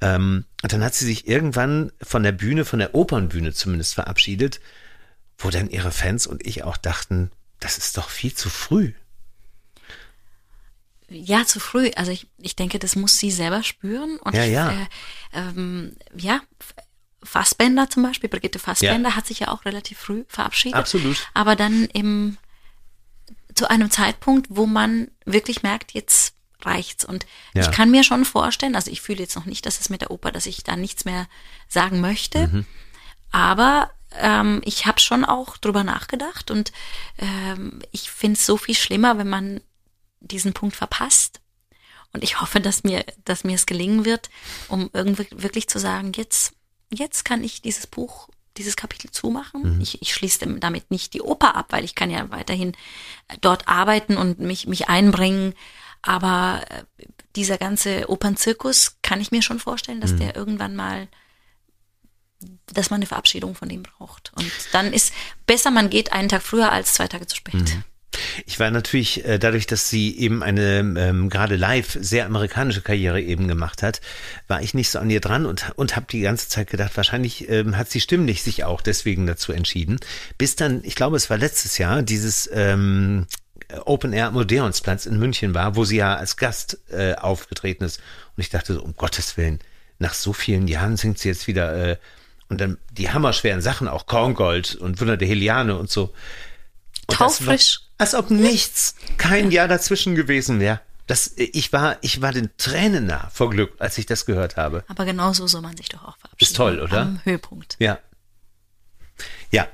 Ähm, 0.00 0.44
und 0.62 0.72
dann 0.72 0.84
hat 0.84 0.94
sie 0.94 1.06
sich 1.06 1.26
irgendwann 1.26 1.92
von 2.02 2.22
der 2.22 2.32
Bühne, 2.32 2.64
von 2.64 2.78
der 2.78 2.94
Opernbühne 2.94 3.52
zumindest 3.52 3.94
verabschiedet, 3.94 4.60
wo 5.38 5.50
dann 5.50 5.70
ihre 5.70 5.90
Fans 5.90 6.26
und 6.26 6.46
ich 6.46 6.64
auch 6.64 6.76
dachten, 6.76 7.30
das 7.60 7.78
ist 7.78 7.96
doch 7.96 8.10
viel 8.10 8.34
zu 8.34 8.50
früh. 8.50 8.92
Ja, 11.08 11.46
zu 11.46 11.60
früh. 11.60 11.90
Also 11.96 12.10
ich, 12.10 12.26
ich 12.38 12.56
denke, 12.56 12.78
das 12.78 12.96
muss 12.96 13.18
sie 13.18 13.30
selber 13.30 13.62
spüren. 13.62 14.18
Und 14.18 14.34
Ja, 14.34 14.44
ich, 14.44 14.52
ja. 14.52 14.72
Äh, 14.72 14.86
ähm, 15.32 15.96
ja, 16.16 16.40
Fassbender 17.22 17.88
zum 17.90 18.02
Beispiel, 18.02 18.28
Brigitte 18.28 18.58
Fassbender 18.58 19.16
hat 19.16 19.26
sich 19.26 19.40
ja 19.40 19.48
auch 19.48 19.64
relativ 19.64 19.98
früh 19.98 20.24
verabschiedet. 20.28 20.78
Absolut. 20.78 21.28
Aber 21.34 21.56
dann 21.56 21.84
im, 21.86 22.38
zu 23.54 23.68
einem 23.68 23.90
Zeitpunkt, 23.90 24.48
wo 24.50 24.66
man 24.66 25.08
wirklich 25.24 25.62
merkt, 25.62 25.92
jetzt 25.92 26.35
reicht's. 26.62 27.04
Und 27.04 27.26
Ja. 27.54 27.62
ich 27.62 27.70
kann 27.70 27.90
mir 27.90 28.02
schon 28.04 28.24
vorstellen, 28.24 28.76
also 28.76 28.90
ich 28.90 29.00
fühle 29.00 29.20
jetzt 29.20 29.36
noch 29.36 29.44
nicht, 29.46 29.66
dass 29.66 29.80
es 29.80 29.90
mit 29.90 30.00
der 30.00 30.10
Oper, 30.10 30.32
dass 30.32 30.46
ich 30.46 30.64
da 30.64 30.76
nichts 30.76 31.04
mehr 31.04 31.26
sagen 31.68 32.00
möchte. 32.00 32.48
Mhm. 32.48 32.66
Aber 33.30 33.90
ähm, 34.18 34.62
ich 34.64 34.86
habe 34.86 35.00
schon 35.00 35.24
auch 35.24 35.56
drüber 35.58 35.84
nachgedacht 35.84 36.50
und 36.50 36.72
ähm, 37.18 37.80
ich 37.92 38.10
finde 38.10 38.38
es 38.38 38.46
so 38.46 38.56
viel 38.56 38.74
schlimmer, 38.74 39.18
wenn 39.18 39.28
man 39.28 39.60
diesen 40.20 40.52
Punkt 40.52 40.76
verpasst. 40.76 41.40
Und 42.12 42.24
ich 42.24 42.40
hoffe, 42.40 42.60
dass 42.60 42.82
mir, 42.84 43.04
dass 43.24 43.44
mir 43.44 43.56
es 43.56 43.66
gelingen 43.66 44.04
wird, 44.06 44.30
um 44.68 44.88
irgendwie 44.94 45.26
wirklich 45.32 45.68
zu 45.68 45.78
sagen, 45.78 46.12
jetzt, 46.16 46.54
jetzt 46.90 47.24
kann 47.24 47.44
ich 47.44 47.60
dieses 47.60 47.86
Buch, 47.86 48.28
dieses 48.56 48.76
Kapitel 48.76 49.10
zumachen. 49.10 49.80
Ich, 49.82 50.00
ich 50.00 50.14
schließe 50.14 50.46
damit 50.58 50.90
nicht 50.90 51.12
die 51.12 51.20
Oper 51.20 51.54
ab, 51.56 51.66
weil 51.70 51.84
ich 51.84 51.94
kann 51.94 52.10
ja 52.10 52.30
weiterhin 52.30 52.72
dort 53.42 53.68
arbeiten 53.68 54.16
und 54.16 54.38
mich, 54.38 54.66
mich 54.66 54.88
einbringen. 54.88 55.54
Aber 56.02 56.62
äh, 56.70 57.06
dieser 57.34 57.58
ganze 57.58 58.08
Opernzirkus 58.08 58.96
kann 59.02 59.20
ich 59.20 59.30
mir 59.30 59.42
schon 59.42 59.58
vorstellen, 59.58 60.00
dass 60.00 60.16
der 60.16 60.36
irgendwann 60.36 60.74
mal, 60.74 61.08
dass 62.72 62.90
man 62.90 62.98
eine 62.98 63.06
Verabschiedung 63.06 63.54
von 63.54 63.68
dem 63.68 63.82
braucht. 63.82 64.32
Und 64.34 64.50
dann 64.72 64.92
ist 64.92 65.12
besser, 65.46 65.70
man 65.70 65.90
geht 65.90 66.12
einen 66.12 66.28
Tag 66.28 66.42
früher 66.42 66.72
als 66.72 66.94
zwei 66.94 67.08
Tage 67.08 67.26
zu 67.26 67.36
spät. 67.36 67.76
Ich 68.46 68.58
war 68.58 68.70
natürlich, 68.70 69.24
äh, 69.24 69.38
dadurch, 69.38 69.66
dass 69.66 69.90
sie 69.90 70.16
eben 70.16 70.42
eine 70.42 70.78
ähm, 70.78 71.28
gerade 71.28 71.56
live 71.56 71.98
sehr 72.00 72.26
amerikanische 72.26 72.80
Karriere 72.80 73.20
eben 73.20 73.48
gemacht 73.48 73.82
hat, 73.82 74.00
war 74.48 74.62
ich 74.62 74.74
nicht 74.74 74.90
so 74.90 74.98
an 74.98 75.10
ihr 75.10 75.20
dran 75.20 75.46
und, 75.46 75.72
und 75.76 75.96
habe 75.96 76.06
die 76.10 76.20
ganze 76.20 76.48
Zeit 76.48 76.70
gedacht, 76.70 76.96
wahrscheinlich 76.96 77.48
ähm, 77.48 77.76
hat 77.76 77.90
sie 77.90 78.00
stimmlich 78.00 78.42
sich 78.42 78.64
auch 78.64 78.80
deswegen 78.80 79.26
dazu 79.26 79.52
entschieden. 79.52 80.00
Bis 80.38 80.56
dann, 80.56 80.80
ich 80.84 80.94
glaube, 80.94 81.16
es 81.16 81.30
war 81.30 81.38
letztes 81.38 81.78
Jahr, 81.78 82.02
dieses 82.02 82.48
ähm, 82.52 83.26
Open 83.84 84.12
Air 84.12 84.26
am 84.28 84.36
Odeonsplatz 84.36 85.06
in 85.06 85.18
München 85.18 85.54
war, 85.54 85.76
wo 85.76 85.84
sie 85.84 85.96
ja 85.96 86.14
als 86.16 86.36
Gast 86.36 86.78
äh, 86.90 87.14
aufgetreten 87.14 87.84
ist. 87.84 87.98
Und 88.36 88.40
ich 88.42 88.50
dachte 88.50 88.74
so, 88.74 88.82
um 88.82 88.94
Gottes 88.96 89.36
Willen, 89.36 89.58
nach 89.98 90.14
so 90.14 90.32
vielen 90.32 90.68
Jahren 90.68 90.96
singt 90.96 91.18
sie 91.18 91.28
jetzt 91.28 91.46
wieder 91.46 91.74
äh, 91.92 91.96
und 92.48 92.60
dann 92.60 92.78
die 92.92 93.10
hammerschweren 93.10 93.60
Sachen, 93.60 93.88
auch 93.88 94.06
Korngold 94.06 94.76
und 94.76 95.00
Wunder 95.00 95.16
der 95.16 95.26
Heliane 95.26 95.76
und 95.76 95.90
so. 95.90 96.04
Und 96.04 96.12
das 97.08 97.18
war- 97.20 97.26
Taufrisch. 97.28 97.80
Als 97.98 98.14
ob 98.14 98.30
nichts, 98.30 98.94
kein 99.16 99.50
Jahr 99.50 99.68
dazwischen 99.68 100.14
gewesen 100.16 100.60
wäre. 100.60 100.80
Das, 101.06 101.32
ich 101.36 101.72
war, 101.72 101.96
ich 102.02 102.20
war 102.20 102.32
den 102.32 102.50
Tränen 102.58 103.06
nah 103.06 103.30
vor 103.32 103.48
Glück, 103.48 103.72
als 103.78 103.96
ich 103.96 104.04
das 104.06 104.26
gehört 104.26 104.56
habe. 104.56 104.84
Aber 104.88 105.04
genauso 105.06 105.46
soll 105.46 105.62
man 105.62 105.76
sich 105.78 105.88
doch 105.88 106.02
auch 106.04 106.18
verabschieden. 106.18 106.50
Ist 106.50 106.56
toll, 106.56 106.80
oder? 106.80 107.00
Am 107.02 107.20
Höhepunkt. 107.24 107.76
Ja. 107.78 107.98
Ja. 109.50 109.66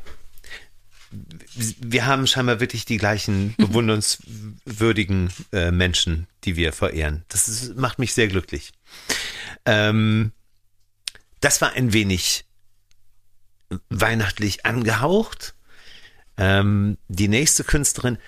Wir 1.81 2.07
haben 2.07 2.26
scheinbar 2.26 2.61
wirklich 2.61 2.85
die 2.85 2.97
gleichen 2.97 3.54
bewundernswürdigen 3.59 5.31
äh, 5.52 5.71
Menschen, 5.71 6.26
die 6.45 6.57
wir 6.57 6.73
verehren. 6.73 7.25
Das 7.28 7.49
ist, 7.49 7.76
macht 7.76 7.99
mich 7.99 8.14
sehr 8.14 8.28
glücklich. 8.28 8.73
Ähm, 9.64 10.33
das 11.40 11.61
war 11.61 11.73
ein 11.73 11.92
wenig 11.92 12.45
weihnachtlich 13.88 14.66
angehaucht. 14.66 15.54
Ähm, 16.37 16.99
die 17.09 17.28
nächste 17.28 17.64
Künstlerin 17.64 18.19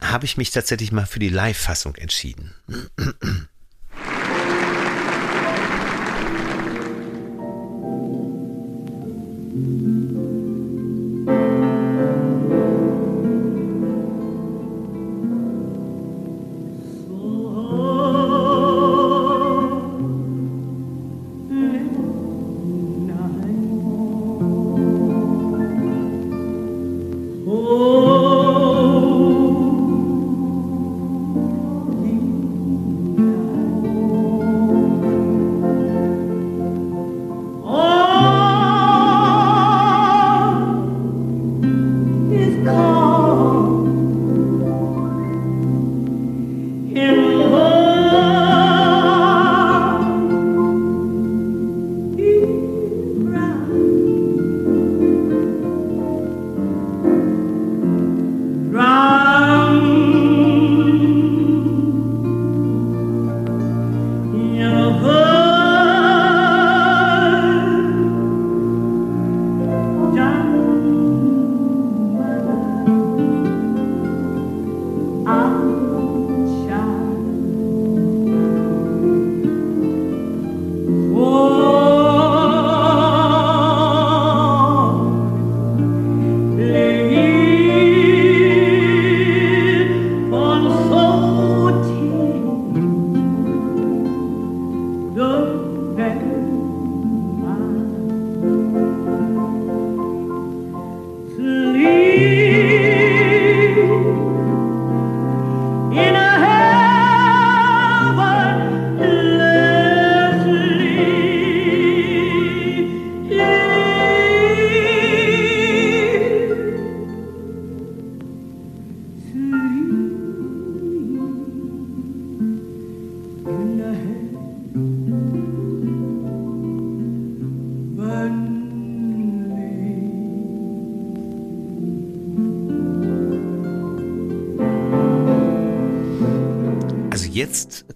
habe 0.00 0.24
ich 0.24 0.36
mich 0.36 0.50
tatsächlich 0.50 0.92
mal 0.92 1.06
für 1.06 1.18
die 1.18 1.28
Live-Fassung 1.28 1.94
entschieden. 1.96 2.54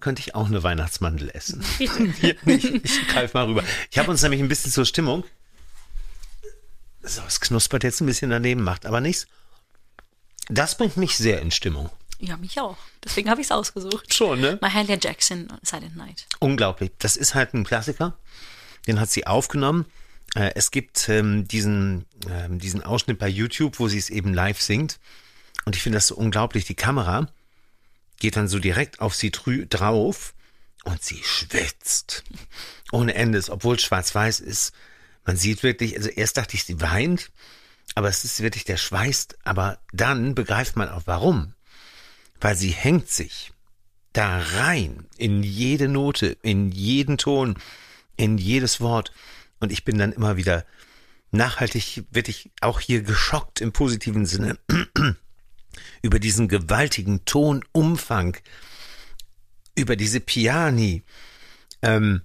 Könnte 0.05 0.21
ich 0.21 0.35
auch 0.35 0.49
eine 0.49 0.63
Weihnachtsmandel 0.63 1.31
essen. 1.31 1.65
Hier, 1.79 2.37
ich, 2.45 2.75
ich 2.75 3.09
greif 3.09 3.33
mal 3.33 3.47
rüber. 3.47 3.65
Ich 3.91 3.97
habe 3.99 4.11
uns 4.11 4.21
nämlich 4.21 4.43
ein 4.43 4.49
bisschen 4.49 4.71
zur 4.71 4.85
Stimmung. 4.85 5.25
So, 7.03 7.23
es 7.27 7.41
knuspert 7.41 7.85
jetzt 7.85 8.03
ein 8.03 8.07
bisschen 8.07 8.29
daneben, 8.29 8.63
macht 8.63 8.85
aber 8.85 9.01
nichts. 9.01 9.27
Das 10.51 10.77
bringt 10.77 10.99
mich 10.99 11.17
sehr 11.17 11.41
in 11.41 11.51
Stimmung. 11.51 11.89
Ja, 12.19 12.37
mich 12.37 12.61
auch. 12.61 12.77
Deswegen 13.03 13.31
habe 13.31 13.41
ich 13.41 13.47
es 13.47 13.51
ausgesucht. 13.51 14.13
Schon, 14.13 14.43
ne? 14.43 14.59
Mahalia 14.61 14.99
Jackson, 15.01 15.49
Silent 15.63 15.97
Night. 15.97 16.27
Unglaublich. 16.39 16.93
Das 16.99 17.17
ist 17.17 17.35
halt 17.35 17.55
ein 17.55 17.65
Klassiker. 17.65 18.19
Den 18.87 19.01
hat 19.01 19.11
sie 19.11 19.27
aufgenommen. 19.27 19.87
Äh, 20.35 20.51
es 20.55 20.71
gibt 20.71 21.09
ähm, 21.09 21.49
diesen, 21.49 22.05
ähm, 22.29 22.59
diesen 22.59 22.83
Ausschnitt 22.83 23.19
bei 23.19 23.29
YouTube, 23.29 23.79
wo 23.79 23.89
sie 23.89 23.99
es 23.99 24.11
eben 24.11 24.35
live 24.35 24.61
singt. 24.61 25.01
Und 25.65 25.77
ich 25.77 25.83
finde 25.83 25.97
das 25.97 26.09
so 26.09 26.15
unglaublich. 26.15 26.67
Die 26.67 26.75
Kamera 26.75 27.31
geht 28.25 28.37
dann 28.37 28.49
so 28.49 28.59
direkt 28.59 29.03
auf 29.03 29.15
sie 29.15 29.31
drauf 29.31 30.33
und 30.85 31.03
sie 31.03 31.21
schwitzt. 31.23 32.25
Ohne 32.91 33.15
Endes, 33.17 33.51
obwohl 33.51 33.79
schwarz-weiß 33.79 34.41
ist. 34.41 34.73
Man 35.27 35.37
sieht 35.37 35.63
wirklich, 35.63 35.95
also 35.99 36.09
erst 36.09 36.39
dachte 36.39 36.55
ich, 36.55 36.65
sie 36.65 36.81
weint, 36.81 37.31
aber 37.95 38.09
es 38.09 38.25
ist 38.25 38.41
wirklich 38.41 38.65
der 38.65 38.79
Schweiß. 38.79 39.29
Aber 39.45 39.79
dann 39.93 40.35
begreift 40.35 40.75
man 40.75 40.89
auch 40.89 41.03
warum. 41.05 41.53
Weil 42.41 42.57
sie 42.57 42.71
hängt 42.71 43.11
sich 43.11 43.53
da 44.15 44.39
rein 44.39 45.07
in 45.19 45.43
jede 45.43 45.89
Note, 45.89 46.39
in 46.41 46.73
jeden 46.73 47.19
Ton, 47.19 47.59
in 48.17 48.39
jedes 48.39 48.81
Wort. 48.81 49.13
Und 49.61 49.71
ich 49.71 49.85
bin 49.85 49.99
dann 49.99 50.13
immer 50.13 50.39
wieder 50.39 50.65
nachhaltig, 51.31 52.05
wirklich 52.11 52.51
auch 52.63 52.81
hier 52.81 53.03
geschockt 53.03 53.61
im 53.61 53.73
positiven 53.73 54.25
Sinne 54.25 54.57
über 56.05 56.19
diesen 56.19 56.49
gewaltigen 56.49 57.25
Tonumfang, 57.25 58.37
über 59.75 59.97
diese 59.97 60.21
Piani, 60.21 61.03
ähm, 61.81 62.21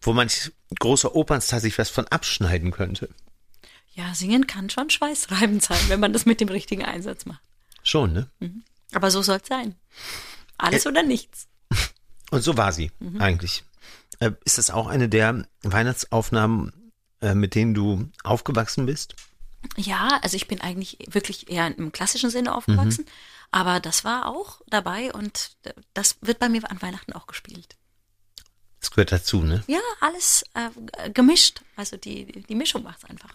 wo 0.00 0.12
manch 0.12 0.50
großer 0.80 1.14
Opernstar 1.14 1.60
sich 1.60 1.78
was 1.78 1.88
von 1.88 2.08
abschneiden 2.08 2.72
könnte. 2.72 3.08
Ja, 3.94 4.12
singen 4.12 4.48
kann 4.48 4.70
schon 4.70 4.90
schweißreibend 4.90 5.62
sein, 5.62 5.78
wenn 5.86 6.00
man 6.00 6.12
das 6.12 6.26
mit 6.26 6.40
dem 6.40 6.48
richtigen 6.48 6.84
Einsatz 6.84 7.26
macht. 7.26 7.40
Schon, 7.84 8.12
ne? 8.12 8.28
Mhm. 8.40 8.64
Aber 8.92 9.12
so 9.12 9.22
soll 9.22 9.38
es 9.40 9.46
sein. 9.46 9.76
Alles 10.58 10.84
äh, 10.84 10.88
oder 10.88 11.04
nichts. 11.04 11.46
Und 12.32 12.42
so 12.42 12.56
war 12.56 12.72
sie 12.72 12.90
mhm. 12.98 13.20
eigentlich. 13.20 13.62
Äh, 14.18 14.32
ist 14.44 14.58
das 14.58 14.70
auch 14.70 14.88
eine 14.88 15.08
der 15.08 15.46
Weihnachtsaufnahmen, 15.62 16.90
äh, 17.22 17.36
mit 17.36 17.54
denen 17.54 17.72
du 17.72 18.10
aufgewachsen 18.24 18.84
bist? 18.84 19.14
Ja, 19.76 20.20
also 20.22 20.36
ich 20.36 20.48
bin 20.48 20.60
eigentlich 20.60 20.98
wirklich 21.08 21.50
eher 21.50 21.66
im 21.66 21.92
klassischen 21.92 22.30
Sinne 22.30 22.54
aufgewachsen, 22.54 23.04
mhm. 23.04 23.10
aber 23.50 23.80
das 23.80 24.04
war 24.04 24.26
auch 24.26 24.60
dabei 24.68 25.12
und 25.12 25.56
das 25.94 26.16
wird 26.20 26.38
bei 26.38 26.48
mir 26.48 26.68
an 26.70 26.80
Weihnachten 26.82 27.12
auch 27.12 27.26
gespielt. 27.26 27.76
Das 28.80 28.90
gehört 28.90 29.12
dazu, 29.12 29.42
ne? 29.42 29.64
Ja, 29.66 29.80
alles 30.00 30.44
äh, 30.54 31.10
gemischt. 31.10 31.62
Also 31.74 31.96
die, 31.96 32.26
die 32.42 32.54
Mischung 32.54 32.82
macht 32.82 32.98
es 33.02 33.10
einfach. 33.10 33.34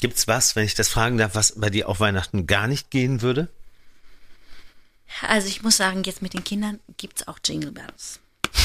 Gibt's 0.00 0.28
was, 0.28 0.56
wenn 0.56 0.64
ich 0.64 0.74
das 0.74 0.88
fragen 0.88 1.18
darf, 1.18 1.34
was 1.34 1.58
bei 1.58 1.70
dir 1.70 1.88
auf 1.88 2.00
Weihnachten 2.00 2.46
gar 2.46 2.66
nicht 2.66 2.90
gehen 2.90 3.22
würde? 3.22 3.48
Also 5.22 5.48
ich 5.48 5.62
muss 5.62 5.76
sagen, 5.76 6.02
jetzt 6.04 6.22
mit 6.22 6.34
den 6.34 6.44
Kindern 6.44 6.80
gibt's 6.96 7.26
auch 7.28 7.38
Jingle 7.44 7.72
Bells. 7.72 8.20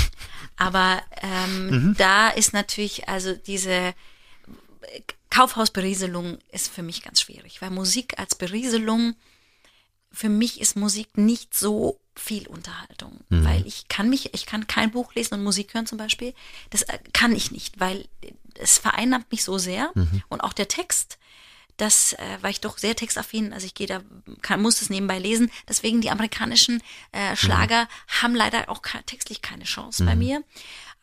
Aber 0.57 1.01
ähm, 1.21 1.69
mhm. 1.69 1.95
da 1.97 2.29
ist 2.29 2.53
natürlich, 2.53 3.07
also 3.07 3.33
diese 3.33 3.93
Kaufhausberieselung 5.29 6.39
ist 6.51 6.69
für 6.69 6.83
mich 6.83 7.03
ganz 7.03 7.21
schwierig, 7.21 7.61
weil 7.61 7.69
Musik 7.69 8.19
als 8.19 8.35
Berieselung, 8.35 9.15
für 10.11 10.29
mich 10.29 10.59
ist 10.59 10.75
Musik 10.75 11.17
nicht 11.17 11.53
so 11.53 11.99
viel 12.15 12.47
Unterhaltung, 12.47 13.21
mhm. 13.29 13.45
weil 13.45 13.65
ich 13.65 13.87
kann 13.87 14.09
mich, 14.09 14.33
ich 14.33 14.45
kann 14.45 14.67
kein 14.67 14.91
Buch 14.91 15.15
lesen 15.15 15.35
und 15.35 15.43
Musik 15.43 15.73
hören 15.73 15.87
zum 15.87 15.97
Beispiel. 15.97 16.33
Das 16.69 16.81
äh, 16.83 16.99
kann 17.13 17.35
ich 17.35 17.51
nicht, 17.51 17.79
weil 17.79 18.07
es 18.55 18.77
vereinnahmt 18.77 19.31
mich 19.31 19.43
so 19.43 19.57
sehr 19.57 19.91
mhm. 19.95 20.21
und 20.27 20.41
auch 20.41 20.53
der 20.53 20.67
Text 20.67 21.17
das 21.81 22.13
äh, 22.13 22.37
war 22.41 22.51
ich 22.51 22.61
doch 22.61 22.77
sehr 22.77 22.95
textaffin, 22.95 23.53
also 23.53 23.65
ich 23.65 23.73
gehe 23.73 23.87
da, 23.87 24.01
kann, 24.43 24.61
muss 24.61 24.79
das 24.79 24.91
nebenbei 24.91 25.17
lesen. 25.17 25.49
Deswegen 25.67 25.99
die 25.99 26.11
amerikanischen 26.11 26.83
äh, 27.11 27.35
Schlager 27.35 27.85
mhm. 27.85 28.21
haben 28.21 28.35
leider 28.35 28.69
auch 28.69 28.81
textlich 29.07 29.41
keine 29.41 29.63
Chance 29.63 30.03
mhm. 30.03 30.07
bei 30.07 30.15
mir. 30.15 30.43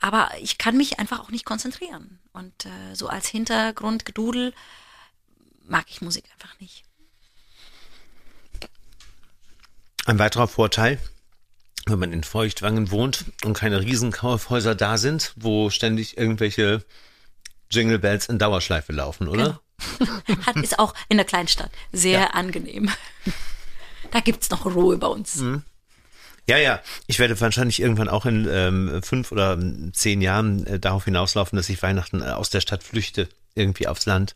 Aber 0.01 0.31
ich 0.41 0.59
kann 0.59 0.77
mich 0.77 0.99
einfach 0.99 1.21
auch 1.21 1.31
nicht 1.31 1.45
konzentrieren. 1.45 2.21
Und 2.33 2.67
äh, 2.67 2.95
so 2.95 3.09
als 3.09 3.27
Hintergrundgedudel 3.27 4.55
mag 5.67 5.87
ich 5.89 6.01
Musik 6.01 6.25
einfach 6.33 6.59
nicht. 6.61 6.85
Ein 10.07 10.19
weiterer 10.19 10.49
Vorteil, 10.49 10.99
wenn 11.87 11.99
man 11.99 12.13
in 12.13 12.25
Feuchtwangen 12.25 12.91
wohnt 12.91 13.27
und 13.45 13.55
keine 13.55 13.81
Riesenkaufhäuser 13.81 14.75
da 14.75 14.97
sind, 14.97 15.35
wo 15.37 15.69
ständig 15.69 16.17
irgendwelche 16.17 16.85
Jingle 17.71 17.99
Bells 17.99 18.27
in 18.27 18.39
Dauerschleife 18.39 18.93
laufen, 18.93 19.29
oder? 19.29 19.61
Genau. 19.99 20.13
Hat, 20.47 20.57
ist 20.57 20.79
auch 20.79 20.95
in 21.09 21.19
der 21.19 21.27
Kleinstadt 21.27 21.71
sehr 21.93 22.21
ja. 22.21 22.27
angenehm. 22.29 22.91
Da 24.11 24.21
gibt's 24.21 24.51
noch 24.51 24.65
Ruhe 24.65 24.97
bei 24.97 25.07
uns. 25.07 25.37
Mhm. 25.37 25.63
Ja, 26.49 26.57
ja. 26.57 26.81
Ich 27.07 27.19
werde 27.19 27.39
wahrscheinlich 27.41 27.81
irgendwann 27.81 28.09
auch 28.09 28.25
in 28.25 28.49
ähm, 28.51 29.03
fünf 29.03 29.33
oder 29.33 29.59
zehn 29.93 30.23
Jahren 30.23 30.67
äh, 30.67 30.81
darauf 30.81 31.05
hinauslaufen, 31.05 31.57
dass 31.57 31.69
ich 31.69 31.83
Weihnachten 31.83 32.23
äh, 32.23 32.31
aus 32.31 32.49
der 32.49 32.63
Stadt 32.63 32.83
flüchte, 32.83 33.29
irgendwie 33.55 33.87
aufs 33.87 34.07
Land. 34.07 34.35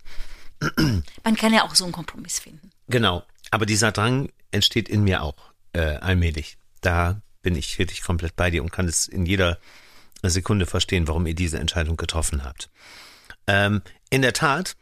Man 0.77 1.37
kann 1.37 1.55
ja 1.55 1.65
auch 1.65 1.75
so 1.75 1.85
einen 1.85 1.93
Kompromiss 1.93 2.39
finden. 2.39 2.71
Genau. 2.89 3.25
Aber 3.51 3.65
dieser 3.65 3.93
Drang 3.93 4.29
entsteht 4.51 4.91
in 4.91 5.05
mir 5.05 5.23
auch 5.23 5.37
äh, 5.73 5.97
allmählich. 5.97 6.59
Da 6.83 7.21
bin 7.41 7.57
ich 7.57 7.79
wirklich 7.79 8.03
komplett 8.03 8.37
bei 8.37 8.51
dir 8.51 8.63
und 8.63 8.71
kann 8.71 8.87
es 8.87 9.09
in 9.09 9.25
jeder 9.25 9.59
Sekunde 10.23 10.67
verstehen, 10.67 11.09
warum 11.09 11.27
ihr 11.27 11.35
diese 11.35 11.59
Entscheidung 11.59 11.97
getroffen 11.97 12.45
habt. 12.45 12.69
Ähm, 13.47 13.83
in 14.11 14.23
der 14.23 14.35
Tat 14.35 14.77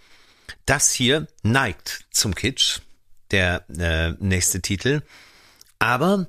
das 0.67 0.93
hier 0.93 1.29
neigt 1.43 2.07
zum 2.11 2.35
Kitsch, 2.35 2.81
der 3.31 3.65
äh, 3.71 4.11
nächste 4.19 4.61
Titel. 4.61 5.03
Aber 5.79 6.27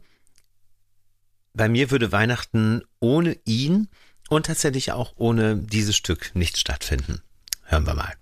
bei 1.53 1.69
mir 1.69 1.91
würde 1.91 2.11
Weihnachten 2.11 2.83
ohne 2.99 3.37
ihn 3.45 3.87
und 4.29 4.45
tatsächlich 4.45 4.91
auch 4.91 5.13
ohne 5.17 5.57
dieses 5.57 5.95
Stück 5.95 6.31
nicht 6.33 6.57
stattfinden. 6.57 7.21
Hören 7.63 7.85
wir 7.85 7.93
mal. 7.93 8.13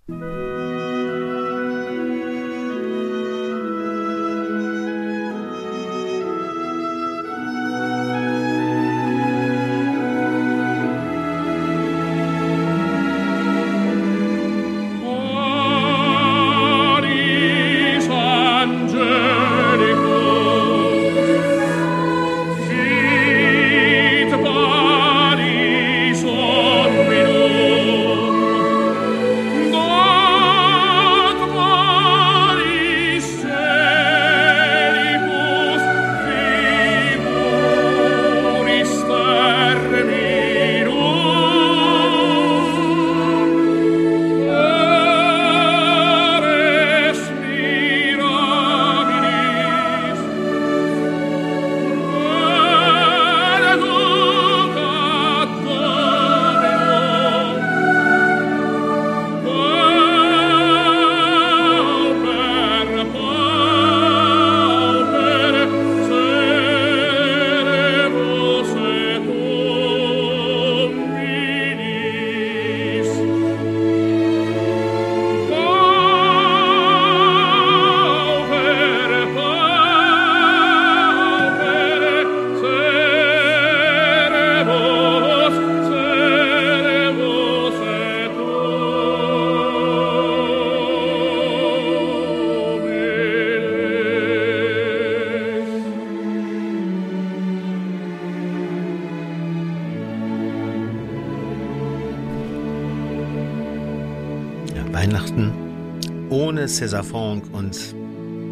César 106.69 107.03
Franck 107.03 107.51
und 107.51 107.95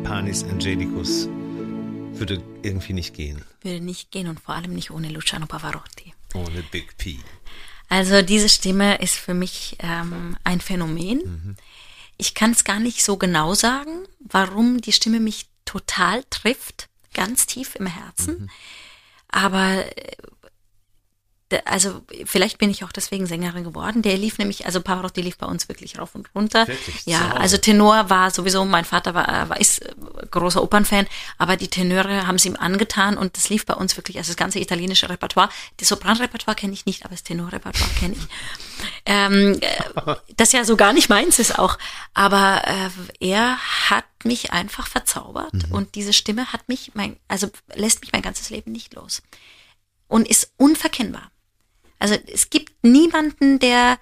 Panis 0.04 0.44
Angelicus 0.44 1.28
würde 2.20 2.42
irgendwie 2.64 2.94
nicht 2.94 3.14
gehen. 3.14 3.46
Würde 3.62 3.80
nicht 3.80 4.10
gehen 4.10 4.28
und 4.28 4.40
vor 4.40 4.56
allem 4.56 4.74
nicht 4.74 4.90
ohne 4.90 5.10
Luciano 5.10 5.46
Pavarotti. 5.46 6.16
Ohne 6.34 6.64
Big 6.72 6.98
P. 6.98 7.20
Also 7.90 8.24
diese 8.24 8.50
Stimme 8.50 8.98
ist 9.02 9.14
für 9.14 9.36
mich 9.36 9.78
ähm, 9.80 10.36
ein 10.44 10.62
Phänomen. 10.62 11.20
Mhm. 11.20 11.56
Ich 12.18 12.34
kann 12.34 12.52
es 12.52 12.64
gar 12.64 12.80
nicht 12.80 13.04
so 13.04 13.18
genau 13.18 13.54
sagen, 13.54 14.08
warum 14.20 14.82
die 14.82 14.94
Stimme 14.94 15.20
mich 15.20 15.50
total 15.66 16.24
trifft, 16.32 16.90
ganz 17.14 17.46
tief 17.46 17.76
im 17.76 17.86
Herzen. 17.86 18.40
Mhm. 18.40 18.50
Aber 19.30 19.96
äh, 19.96 20.18
also 21.66 22.02
vielleicht 22.26 22.58
bin 22.58 22.70
ich 22.70 22.84
auch 22.84 22.92
deswegen 22.92 23.26
Sängerin 23.26 23.64
geworden. 23.64 24.02
Der 24.02 24.18
lief 24.18 24.38
nämlich, 24.38 24.66
also 24.66 24.82
Pavarotti 24.82 25.22
lief 25.22 25.38
bei 25.38 25.48
uns 25.48 25.70
wirklich 25.70 25.98
rauf 25.98 26.14
und 26.14 26.30
runter. 26.36 26.68
Wirklich? 26.68 27.06
Ja, 27.06 27.32
also 27.36 27.58
Tenor 27.58 28.10
war 28.10 28.32
sowieso, 28.32 28.66
mein 28.66 28.86
Vater 28.86 29.14
war, 29.14 29.50
war 29.50 29.60
ist 29.60 29.82
großer 30.32 30.62
Opernfan, 30.62 31.08
aber 31.38 31.56
die 31.56 31.70
Tenöre 31.70 32.28
haben 32.28 32.36
es 32.36 32.46
ihm 32.46 32.58
angetan 32.58 33.18
und 33.18 33.38
das 33.38 33.50
lief 33.50 33.66
bei 33.66 33.74
uns 33.74 33.96
wirklich, 33.96 34.18
also 34.18 34.30
das 34.30 34.38
ganze 34.38 34.60
italienische 34.60 35.10
Repertoire. 35.10 35.50
Das 35.78 35.88
Sopranrepertoire 35.88 36.56
kenne 36.56 36.74
ich 36.74 36.86
nicht, 36.86 37.06
aber 37.06 37.14
das 37.14 37.24
Tenorrepertoire 37.24 37.92
kenne 37.98 38.16
ich. 38.16 38.28
ähm, 39.06 39.60
äh, 39.62 40.16
das 40.36 40.52
ja 40.52 40.66
so 40.66 40.76
gar 40.76 40.92
nicht 40.92 41.10
meins 41.10 41.40
ist 41.40 41.58
auch. 41.58 41.78
Aber 42.14 42.62
äh, 42.66 42.90
er 43.26 43.58
hat 43.90 44.06
mich 44.26 44.52
einfach 44.52 44.88
verzaubert 44.88 45.54
mhm. 45.54 45.72
und 45.72 45.96
diese 45.96 46.12
Stimme 46.12 46.52
hat 46.52 46.68
mich, 46.68 46.92
mein, 46.94 47.18
also 47.30 47.50
lässt 47.74 48.02
mich 48.02 48.12
mein 48.12 48.22
ganzes 48.22 48.50
Leben 48.50 48.74
nicht 48.74 48.96
los 48.96 49.22
und 50.08 50.28
ist 50.28 50.52
unverkennbar. 50.58 51.32
Also 52.00 52.16
es 52.32 52.50
gibt 52.50 52.72
niemanden, 52.84 53.60
der 53.60 53.98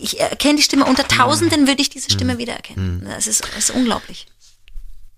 ich 0.00 0.20
erkenne 0.20 0.56
die 0.56 0.62
Stimme 0.62 0.84
unter 0.84 1.06
Tausenden 1.06 1.66
würde 1.66 1.82
ich 1.82 1.90
diese 1.90 2.10
Stimme 2.10 2.32
hm. 2.32 2.38
wiedererkennen. 2.38 3.04
Das 3.04 3.26
ist, 3.26 3.44
das 3.44 3.68
ist 3.68 3.70
unglaublich. 3.70 4.26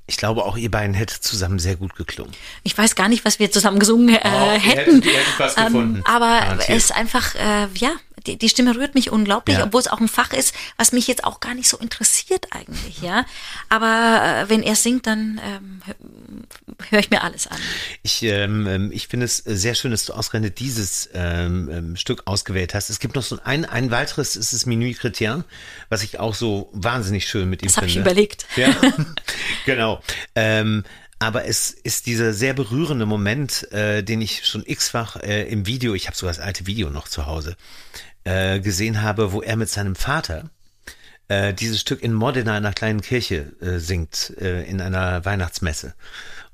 Ich 0.07 0.17
glaube, 0.17 0.45
auch 0.45 0.57
ihr 0.57 0.71
beiden 0.71 0.93
hättet 0.93 1.23
zusammen 1.23 1.61
sehr 1.61 1.77
gut 1.77 1.95
geklungen. 1.95 2.33
Ich 2.65 2.77
weiß 2.77 2.97
gar 2.97 3.09
nicht, 3.09 3.25
was 3.25 3.39
wir 3.39 3.53
zusammen 3.53 3.79
gesungen 3.79 4.09
äh, 4.09 4.21
oh, 4.25 4.51
hätten. 4.59 5.05
Was 5.39 5.57
ähm, 5.57 6.03
aber 6.05 6.41
Garantiert. 6.41 6.69
es 6.71 6.85
ist 6.85 6.93
einfach, 6.93 7.37
äh, 7.37 7.69
ja, 7.75 7.93
die, 8.27 8.39
die 8.39 8.49
Stimme 8.49 8.77
rührt 8.77 8.95
mich 8.95 9.11
unglaublich, 9.11 9.59
ja. 9.59 9.65
obwohl 9.65 9.81
es 9.81 9.89
auch 9.89 10.01
ein 10.01 10.09
Fach 10.09 10.33
ist, 10.33 10.55
was 10.77 10.93
mich 10.93 11.07
jetzt 11.07 11.25
auch 11.25 11.41
gar 11.41 11.55
nicht 11.55 11.69
so 11.69 11.77
interessiert 11.79 12.47
eigentlich, 12.51 13.01
ja. 13.03 13.25
Aber 13.69 14.45
äh, 14.45 14.51
wenn 14.51 14.63
er 14.63 14.77
singt, 14.77 15.07
dann 15.07 15.41
ähm, 15.45 15.83
höre 16.91 17.01
ich 17.01 17.11
mir 17.11 17.23
alles 17.23 17.47
an. 17.47 17.59
Ich, 18.03 18.23
ähm, 18.23 18.67
ähm, 18.67 18.91
ich 18.93 19.09
finde 19.09 19.27
es 19.27 19.39
sehr 19.39 19.75
schön, 19.75 19.91
dass 19.91 20.05
du 20.05 20.13
ausgerechnet 20.13 20.59
dieses 20.59 21.09
ähm, 21.15 21.69
ähm, 21.71 21.97
Stück 21.97 22.23
ausgewählt 22.27 22.75
hast. 22.75 22.91
Es 22.91 23.01
gibt 23.01 23.15
noch 23.15 23.23
so 23.23 23.39
ein, 23.45 23.65
ein 23.65 23.91
weiteres, 23.91 24.37
ist 24.37 24.53
es 24.53 24.67
Minuit 24.67 24.99
Chrétien, 24.99 25.45
was 25.89 26.03
ich 26.03 26.19
auch 26.19 26.35
so 26.35 26.71
wahnsinnig 26.73 27.29
schön 27.29 27.49
mit 27.49 27.63
ihm 27.63 27.67
das 27.67 27.75
finde. 27.75 28.03
Das 28.03 28.07
habe 28.07 28.21
ich 28.21 28.29
überlegt. 28.29 28.47
Ja, 28.57 28.75
genau. 29.67 30.03
Ähm, 30.35 30.85
aber 31.23 31.45
es 31.45 31.71
ist 31.71 32.07
dieser 32.07 32.33
sehr 32.33 32.55
berührende 32.55 33.05
Moment, 33.05 33.71
äh, 33.73 34.03
den 34.03 34.23
ich 34.23 34.47
schon 34.47 34.65
x-fach 34.65 35.17
äh, 35.17 35.43
im 35.51 35.67
Video, 35.67 35.95
ich 35.95 36.07
habe 36.07 36.17
sogar 36.17 36.35
das 36.35 36.43
alte 36.43 36.67
Video 36.67 36.89
noch 36.89 37.09
zu 37.09 37.27
Hause, 37.27 37.57
äh, 38.25 38.61
gesehen 38.61 39.03
habe, 39.03 39.33
wo 39.33 39.43
er 39.43 39.57
mit 39.57 39.69
seinem 39.69 39.95
Vater 39.95 40.51
äh, 41.29 41.55
dieses 41.55 41.81
Stück 41.81 42.03
in 42.03 42.13
Modena 42.13 42.59
in 42.59 42.65
einer 42.65 42.75
kleinen 42.75 43.01
Kirche 43.01 43.53
äh, 43.61 43.79
singt, 43.79 44.35
äh, 44.39 44.65
in 44.65 44.81
einer 44.81 45.25
Weihnachtsmesse. 45.25 45.95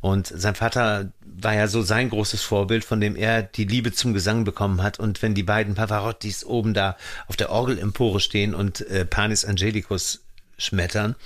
Und 0.01 0.27
sein 0.27 0.55
Vater 0.55 1.13
war 1.25 1.55
ja 1.55 1.67
so 1.67 1.83
sein 1.83 2.11
großes 2.11 2.43
Vorbild, 2.43 2.85
von 2.85 3.01
dem 3.01 3.17
er 3.17 3.43
die 3.43 3.65
Liebe 3.65 3.93
zum 3.93 4.13
Gesang 4.15 4.45
bekommen 4.45 4.83
hat. 4.83 4.99
Und 4.99 5.23
wenn 5.23 5.35
die 5.35 5.43
beiden 5.43 5.75
Pavarottis 5.75 6.45
oben 6.45 6.75
da 6.75 6.97
auf 7.27 7.37
der 7.37 7.51
Orgelempore 7.51 8.21
stehen 8.21 8.55
und 8.55 8.83
äh, 8.89 9.05
Panis 9.05 9.45
Angelicus 9.45 10.25
schmettern, 10.59 11.17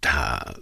da 0.00 0.54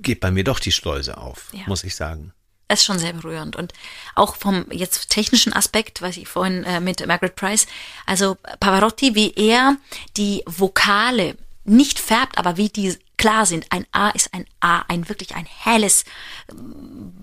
geht 0.00 0.20
bei 0.20 0.30
mir 0.30 0.44
doch 0.44 0.58
die 0.58 0.72
Schleuse 0.72 1.18
auf, 1.18 1.50
ja. 1.52 1.62
muss 1.66 1.84
ich 1.84 1.94
sagen 1.94 2.32
ist 2.68 2.84
schon 2.84 2.98
sehr 2.98 3.12
berührend. 3.12 3.56
Und 3.56 3.72
auch 4.14 4.36
vom 4.36 4.66
jetzt 4.70 5.08
technischen 5.10 5.52
Aspekt, 5.52 6.02
was 6.02 6.16
ich 6.16 6.28
vorhin 6.28 6.64
äh, 6.64 6.80
mit 6.80 7.06
Margaret 7.06 7.36
Price, 7.36 7.66
also 8.06 8.36
Pavarotti, 8.60 9.14
wie 9.14 9.32
er 9.34 9.76
die 10.16 10.42
Vokale 10.46 11.36
nicht 11.64 11.98
färbt, 11.98 12.38
aber 12.38 12.56
wie 12.56 12.68
die 12.68 12.96
klar 13.16 13.46
sind. 13.46 13.66
Ein 13.70 13.86
A 13.92 14.10
ist 14.10 14.32
ein 14.34 14.46
A, 14.60 14.82
ein 14.88 15.08
wirklich 15.08 15.34
ein 15.34 15.46
helles, 15.46 16.04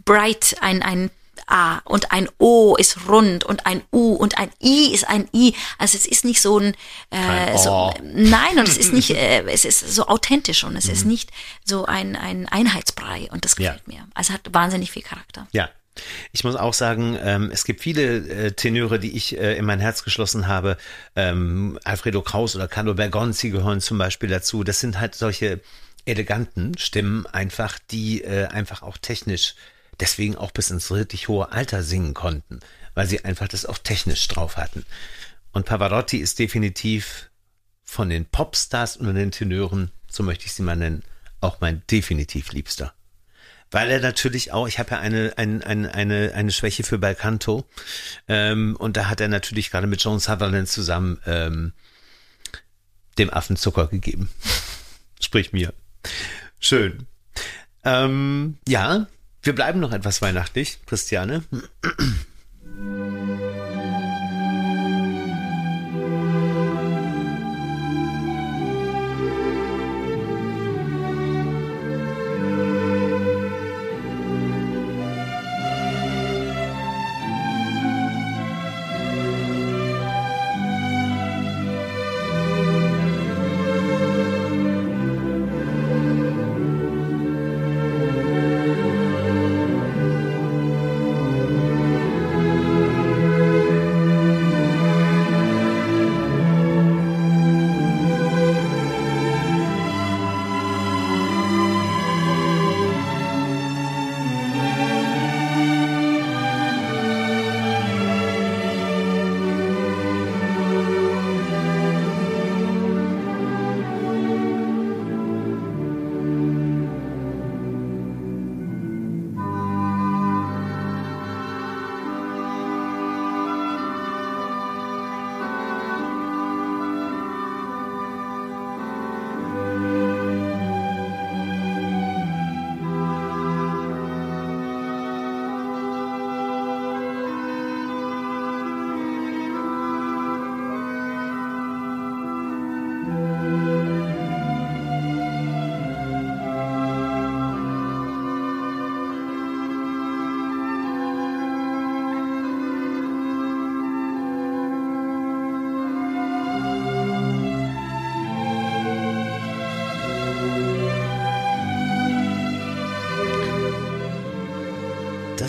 bright, 0.06 0.56
ein, 0.62 0.82
ein 0.82 1.12
A 1.48 1.80
und 1.86 2.12
ein 2.12 2.30
O 2.40 2.76
ist 2.76 3.08
rund 3.08 3.44
und 3.44 3.66
ein 3.66 3.82
U 3.92 4.14
und 4.14 4.38
ein 4.38 4.50
I 4.62 4.94
ist 4.94 5.08
ein 5.08 5.28
I. 5.34 5.54
Also 5.78 5.98
es 5.98 6.06
ist 6.06 6.26
nicht 6.26 6.42
so 6.42 6.60
ein 6.60 6.76
äh, 7.10 7.58
so, 7.58 7.94
nein 8.04 8.60
und 8.60 8.68
es 8.68 8.78
ist 8.78 8.94
nicht 8.94 9.10
äh, 9.16 9.44
es 9.44 9.66
ist 9.66 9.80
so 9.94 10.08
authentisch 10.08 10.64
und 10.64 10.76
es 10.76 10.86
mhm. 10.86 10.94
ist 10.94 11.06
nicht 11.06 11.32
so 11.66 11.86
ein 11.86 12.16
ein 12.16 12.48
Einheitsbrei 12.48 13.30
und 13.32 13.46
das 13.46 13.56
gefällt 13.56 13.84
ja. 13.88 13.94
mir. 13.94 14.08
Also 14.14 14.34
hat 14.34 14.42
wahnsinnig 14.52 14.92
viel 14.92 15.04
Charakter. 15.04 15.48
Ja. 15.52 15.70
Ich 16.32 16.44
muss 16.44 16.56
auch 16.56 16.74
sagen, 16.74 17.18
ähm, 17.22 17.52
es 17.54 17.66
gibt 17.66 17.82
viele 17.82 18.18
äh, 18.28 18.52
Tenöre, 18.54 18.98
die 19.00 19.16
ich 19.16 19.38
äh, 19.38 19.56
in 19.58 19.66
mein 19.66 19.80
Herz 19.80 20.04
geschlossen 20.04 20.48
habe. 20.48 20.78
Ähm, 21.16 21.78
Alfredo 21.84 22.24
Kraus 22.24 22.56
oder 22.56 22.68
Carlo 22.68 22.96
Bergonzi 22.96 23.52
gehören 23.52 23.80
zum 23.80 24.00
Beispiel 24.00 24.30
dazu. 24.30 24.64
Das 24.64 24.80
sind 24.80 25.00
halt 25.00 25.14
solche 25.14 25.60
eleganten 26.06 26.78
Stimmen 26.78 27.26
einfach, 27.28 27.78
die 27.92 28.24
äh, 28.24 28.48
einfach 28.48 28.82
auch 28.82 28.98
technisch 28.98 29.56
deswegen 30.00 30.36
auch 30.36 30.52
bis 30.52 30.70
ins 30.70 30.92
richtig 30.92 31.28
hohe 31.28 31.52
Alter 31.52 31.84
singen 31.84 32.14
konnten, 32.14 32.60
weil 32.94 33.08
sie 33.08 33.24
einfach 33.26 33.48
das 33.48 33.66
auch 33.66 33.78
technisch 33.78 34.28
drauf 34.28 34.58
hatten. 34.58 34.86
Und 35.52 35.66
Pavarotti 35.66 36.18
ist 36.18 36.40
definitiv 36.40 37.30
von 37.84 38.10
den 38.10 38.26
Popstars 38.26 38.98
und 38.98 39.14
den 39.14 39.32
Tenören, 39.32 39.92
so 40.10 40.24
möchte 40.24 40.46
ich 40.46 40.54
sie 40.54 40.64
mal 40.64 40.76
nennen, 40.76 41.04
auch 41.42 41.62
mein 41.62 41.84
definitiv 41.92 42.52
Liebster. 42.52 42.94
Weil 43.70 43.90
er 43.90 44.00
natürlich 44.00 44.52
auch, 44.52 44.68
ich 44.68 44.78
habe 44.78 44.92
ja 44.92 45.00
eine, 45.00 45.34
eine, 45.36 45.66
eine, 45.66 45.94
eine, 45.94 46.32
eine 46.36 46.52
Schwäche 46.52 46.84
für 46.84 47.00
Balcanto. 47.00 47.66
Ähm, 48.28 48.76
und 48.78 48.98
da 48.98 49.10
hat 49.10 49.20
er 49.20 49.28
natürlich 49.28 49.72
gerade 49.72 49.88
mit 49.88 50.04
Joan 50.04 50.20
Sutherland 50.20 50.70
zusammen 50.70 51.20
ähm, 51.26 51.74
dem 53.18 53.32
Affen 53.32 53.56
Zucker 53.56 53.88
gegeben. 53.88 54.30
Sprich 55.20 55.54
mir. 55.54 55.74
Schön. 56.60 57.08
Ähm, 57.84 58.58
ja, 58.68 59.08
wir 59.44 59.54
bleiben 59.54 59.80
noch 59.80 59.92
etwas 59.92 60.22
weihnachtlich, 60.22 60.80
Christiane. 60.86 61.44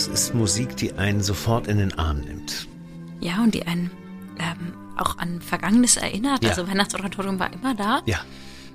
Das 0.05 0.21
ist 0.21 0.35
Musik, 0.35 0.77
die 0.77 0.93
einen 0.95 1.23
sofort 1.23 1.67
in 1.67 1.79
den 1.79 1.99
Arm 1.99 2.21
nimmt. 2.21 2.69
Ja, 3.21 3.43
und 3.43 3.55
die 3.55 3.67
einen 3.67 3.91
ähm, 4.39 4.75
auch 4.99 5.17
an 5.17 5.41
Vergangenes 5.41 5.97
erinnert. 5.97 6.43
Ja. 6.43 6.51
Also 6.51 6.69
Weihnachtsoratorium 6.69 7.39
war 7.39 7.51
immer 7.51 7.75
da. 7.75 8.03
Ja. 8.05 8.21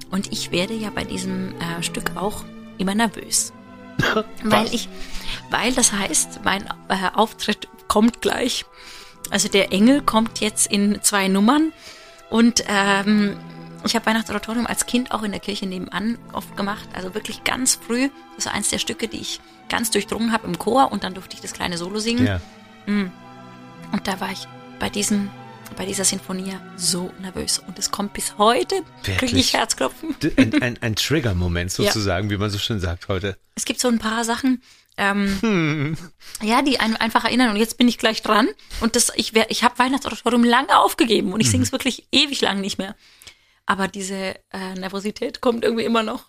Und 0.09 0.31
ich 0.31 0.51
werde 0.51 0.73
ja 0.73 0.89
bei 0.89 1.03
diesem 1.03 1.53
äh, 1.59 1.83
Stück 1.83 2.13
auch 2.15 2.45
immer 2.79 2.95
nervös. 2.95 3.53
weil 4.43 4.73
ich, 4.73 4.89
weil 5.51 5.71
das 5.73 5.93
heißt, 5.93 6.39
mein 6.43 6.63
äh, 6.87 6.95
Auftritt 7.13 7.67
kommt 7.87 8.21
gleich. 8.21 8.65
Also 9.29 9.49
der 9.49 9.71
Engel 9.71 10.01
kommt 10.01 10.39
jetzt 10.39 10.71
in 10.71 10.99
zwei 11.03 11.27
Nummern 11.27 11.73
und 12.31 12.63
ähm, 12.67 13.37
ich 13.85 13.95
habe 13.95 14.05
Weihnachtsoratorium 14.05 14.67
als 14.67 14.85
Kind 14.85 15.11
auch 15.11 15.23
in 15.23 15.31
der 15.31 15.39
Kirche 15.39 15.65
nebenan 15.65 16.17
oft 16.33 16.55
gemacht, 16.57 16.87
also 16.93 17.13
wirklich 17.13 17.43
ganz 17.43 17.75
früh. 17.75 18.09
Das 18.35 18.45
war 18.45 18.53
eins 18.53 18.69
der 18.69 18.79
Stücke, 18.79 19.07
die 19.07 19.19
ich 19.19 19.39
ganz 19.69 19.91
durchdrungen 19.91 20.31
habe 20.31 20.47
im 20.47 20.57
Chor 20.57 20.91
und 20.91 21.03
dann 21.03 21.13
durfte 21.13 21.35
ich 21.35 21.41
das 21.41 21.53
kleine 21.53 21.77
Solo 21.77 21.99
singen. 21.99 22.25
Ja. 22.25 22.41
Mm. 22.85 23.11
Und 23.91 24.07
da 24.07 24.19
war 24.19 24.31
ich 24.31 24.47
bei 24.79 24.89
diesem 24.89 25.29
bei 25.75 25.85
dieser 25.85 26.03
Sinfonie 26.03 26.57
so 26.75 27.11
nervös 27.21 27.59
und 27.59 27.77
es 27.77 27.91
kommt 27.91 28.13
bis 28.13 28.37
heute, 28.37 28.81
kriege 29.03 29.37
ich 29.37 29.53
Herzklopfen. 29.53 30.15
Ein, 30.35 30.61
ein, 30.61 30.77
ein 30.81 30.95
Trigger-Moment 30.95 31.71
sozusagen, 31.71 32.27
ja. 32.27 32.35
wie 32.35 32.37
man 32.37 32.49
so 32.49 32.57
schön 32.57 32.79
sagt 32.79 33.07
heute. 33.07 33.37
Es 33.55 33.65
gibt 33.65 33.79
so 33.79 33.87
ein 33.87 33.99
paar 33.99 34.23
Sachen, 34.23 34.61
ähm, 34.97 35.37
hm. 35.41 35.97
ja, 36.41 36.61
die 36.61 36.79
einen 36.79 36.95
einfach 36.95 37.23
erinnern 37.23 37.51
und 37.51 37.55
jetzt 37.55 37.77
bin 37.77 37.87
ich 37.87 37.97
gleich 37.97 38.21
dran 38.21 38.47
und 38.81 38.95
das, 38.95 39.11
ich, 39.15 39.33
wär, 39.33 39.49
ich 39.49 39.63
habe 39.63 39.79
Weihnachtsoratorium 39.79 40.43
lange 40.43 40.77
aufgegeben 40.77 41.31
und 41.31 41.39
ich 41.39 41.47
mhm. 41.47 41.51
singe 41.51 41.63
es 41.63 41.71
wirklich 41.71 42.07
ewig 42.11 42.41
lang 42.41 42.59
nicht 42.59 42.77
mehr. 42.77 42.95
Aber 43.69 43.87
diese 43.87 44.33
äh, 44.51 44.73
Nervosität 44.79 45.41
kommt 45.41 45.63
irgendwie 45.63 45.85
immer 45.85 46.01
noch. 46.01 46.25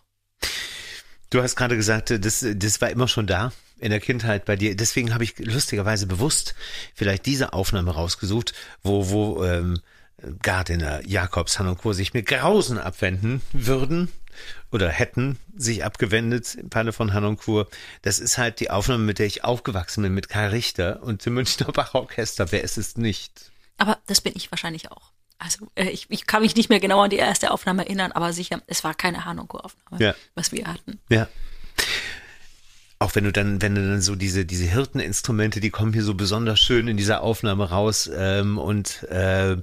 Du 1.30 1.42
hast 1.42 1.56
gerade 1.56 1.74
gesagt, 1.74 2.10
das, 2.10 2.44
das 2.46 2.80
war 2.82 2.90
immer 2.90 3.08
schon 3.08 3.26
da 3.26 3.50
in 3.78 3.90
der 3.90 4.00
Kindheit 4.00 4.44
bei 4.44 4.56
dir. 4.56 4.76
Deswegen 4.76 5.14
habe 5.14 5.24
ich 5.24 5.38
lustigerweise 5.38 6.06
bewusst 6.06 6.54
vielleicht 6.94 7.24
diese 7.24 7.54
Aufnahme 7.54 7.92
rausgesucht, 7.92 8.52
wo, 8.82 9.08
wo 9.08 9.42
ähm, 9.42 9.80
Gardiner, 10.42 11.00
Jakobs, 11.06 11.58
Han 11.58 11.68
und 11.68 11.78
Co. 11.78 11.94
sich 11.94 12.12
mit 12.12 12.26
Grausen 12.26 12.76
abwenden 12.76 13.40
würden 13.54 14.12
oder 14.70 14.90
hätten 14.90 15.38
sich 15.56 15.82
abgewendet 15.82 16.56
im 16.56 16.70
Falle 16.70 16.92
von 16.92 17.14
Han 17.14 17.24
und 17.24 17.38
Kur. 17.38 17.70
Das 18.02 18.18
ist 18.18 18.36
halt 18.36 18.60
die 18.60 18.68
Aufnahme, 18.68 19.04
mit 19.04 19.18
der 19.18 19.24
ich 19.24 19.44
aufgewachsen 19.44 20.02
bin, 20.02 20.12
mit 20.12 20.28
Karl 20.28 20.50
Richter 20.50 21.02
und 21.02 21.24
dem 21.24 21.32
Münchner 21.32 21.72
Bachorchester. 21.72 22.52
Wer 22.52 22.62
ist 22.62 22.76
es 22.76 22.98
nicht? 22.98 23.50
Aber 23.78 23.98
das 24.06 24.20
bin 24.20 24.34
ich 24.36 24.52
wahrscheinlich 24.52 24.90
auch. 24.90 25.09
Also 25.40 25.66
äh, 25.74 25.88
ich, 25.88 26.06
ich 26.10 26.26
kann 26.26 26.42
mich 26.42 26.54
nicht 26.54 26.68
mehr 26.68 26.80
genau 26.80 27.00
an 27.00 27.10
die 27.10 27.16
erste 27.16 27.50
Aufnahme 27.50 27.84
erinnern, 27.84 28.12
aber 28.12 28.32
sicher, 28.32 28.62
es 28.66 28.84
war 28.84 28.94
keine 28.94 29.24
Hanonko-Aufnahme, 29.24 30.04
ja. 30.04 30.14
was 30.34 30.52
wir 30.52 30.66
hatten. 30.66 31.00
Ja. 31.08 31.28
Auch 32.98 33.14
wenn 33.14 33.24
du 33.24 33.32
dann, 33.32 33.62
wenn 33.62 33.74
du 33.74 33.80
dann 33.80 34.02
so 34.02 34.14
diese, 34.14 34.44
diese 34.44 34.66
Hirteninstrumente, 34.66 35.60
die 35.60 35.70
kommen 35.70 35.94
hier 35.94 36.04
so 36.04 36.12
besonders 36.12 36.60
schön 36.60 36.86
in 36.86 36.98
dieser 36.98 37.22
Aufnahme 37.22 37.70
raus. 37.70 38.10
Ähm, 38.14 38.58
und 38.58 39.04
äh, 39.04 39.56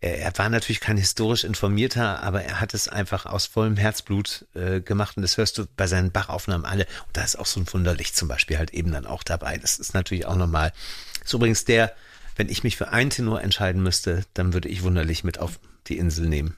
er 0.00 0.32
war 0.34 0.48
natürlich 0.48 0.80
kein 0.80 0.96
historisch 0.96 1.44
informierter, 1.44 2.24
aber 2.24 2.42
er 2.42 2.60
hat 2.60 2.74
es 2.74 2.88
einfach 2.88 3.26
aus 3.26 3.46
vollem 3.46 3.76
Herzblut 3.76 4.46
äh, 4.54 4.80
gemacht. 4.80 5.16
Und 5.16 5.22
das 5.22 5.36
hörst 5.36 5.58
du 5.58 5.66
bei 5.76 5.86
seinen 5.86 6.10
Bachaufnahmen 6.10 6.66
alle. 6.66 6.86
Und 7.06 7.16
da 7.16 7.22
ist 7.22 7.38
auch 7.38 7.46
so 7.46 7.60
ein 7.60 7.72
Wunderlicht 7.72 8.16
zum 8.16 8.26
Beispiel 8.26 8.58
halt 8.58 8.72
eben 8.72 8.90
dann 8.90 9.06
auch 9.06 9.22
dabei. 9.22 9.56
Das 9.58 9.78
ist 9.78 9.94
natürlich 9.94 10.26
auch 10.26 10.34
nochmal. 10.34 10.72
Das 11.20 11.28
ist 11.28 11.34
übrigens 11.34 11.64
der, 11.64 11.94
wenn 12.36 12.48
ich 12.48 12.64
mich 12.64 12.76
für 12.76 12.88
einen 12.88 13.10
Tenor 13.10 13.42
entscheiden 13.42 13.82
müsste, 13.82 14.24
dann 14.34 14.52
würde 14.52 14.68
ich 14.68 14.82
wunderlich 14.82 15.24
mit 15.24 15.38
auf 15.38 15.58
die 15.86 15.98
Insel 15.98 16.28
nehmen. 16.28 16.56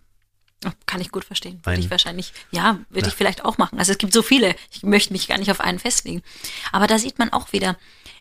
Oh, 0.64 0.70
kann 0.86 1.00
ich 1.00 1.10
gut 1.10 1.24
verstehen. 1.24 1.60
Würde 1.64 1.80
ich 1.80 1.90
wahrscheinlich, 1.90 2.32
ja, 2.52 2.78
würde 2.88 3.08
ich 3.08 3.14
vielleicht 3.14 3.44
auch 3.44 3.58
machen. 3.58 3.78
Also 3.78 3.92
es 3.92 3.98
gibt 3.98 4.12
so 4.12 4.22
viele. 4.22 4.54
Ich 4.70 4.84
möchte 4.84 5.12
mich 5.12 5.26
gar 5.26 5.38
nicht 5.38 5.50
auf 5.50 5.60
einen 5.60 5.80
festlegen. 5.80 6.22
Aber 6.70 6.86
da 6.86 6.98
sieht 6.98 7.18
man 7.18 7.32
auch 7.32 7.52
wieder, 7.52 7.76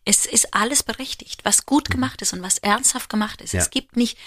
es 0.06 0.26
ist 0.26 0.54
alles 0.54 0.82
berechtigt, 0.82 1.42
was 1.46 1.66
gut 1.66 1.90
mhm. 1.90 1.94
gemacht 1.94 2.22
ist 2.22 2.34
und 2.34 2.42
was 2.42 2.58
ernsthaft 2.58 3.10
gemacht 3.10 3.42
ist. 3.42 3.54
Ja. 3.54 3.62
Es 3.62 3.70
gibt 3.70 3.96
nicht, 3.96 4.18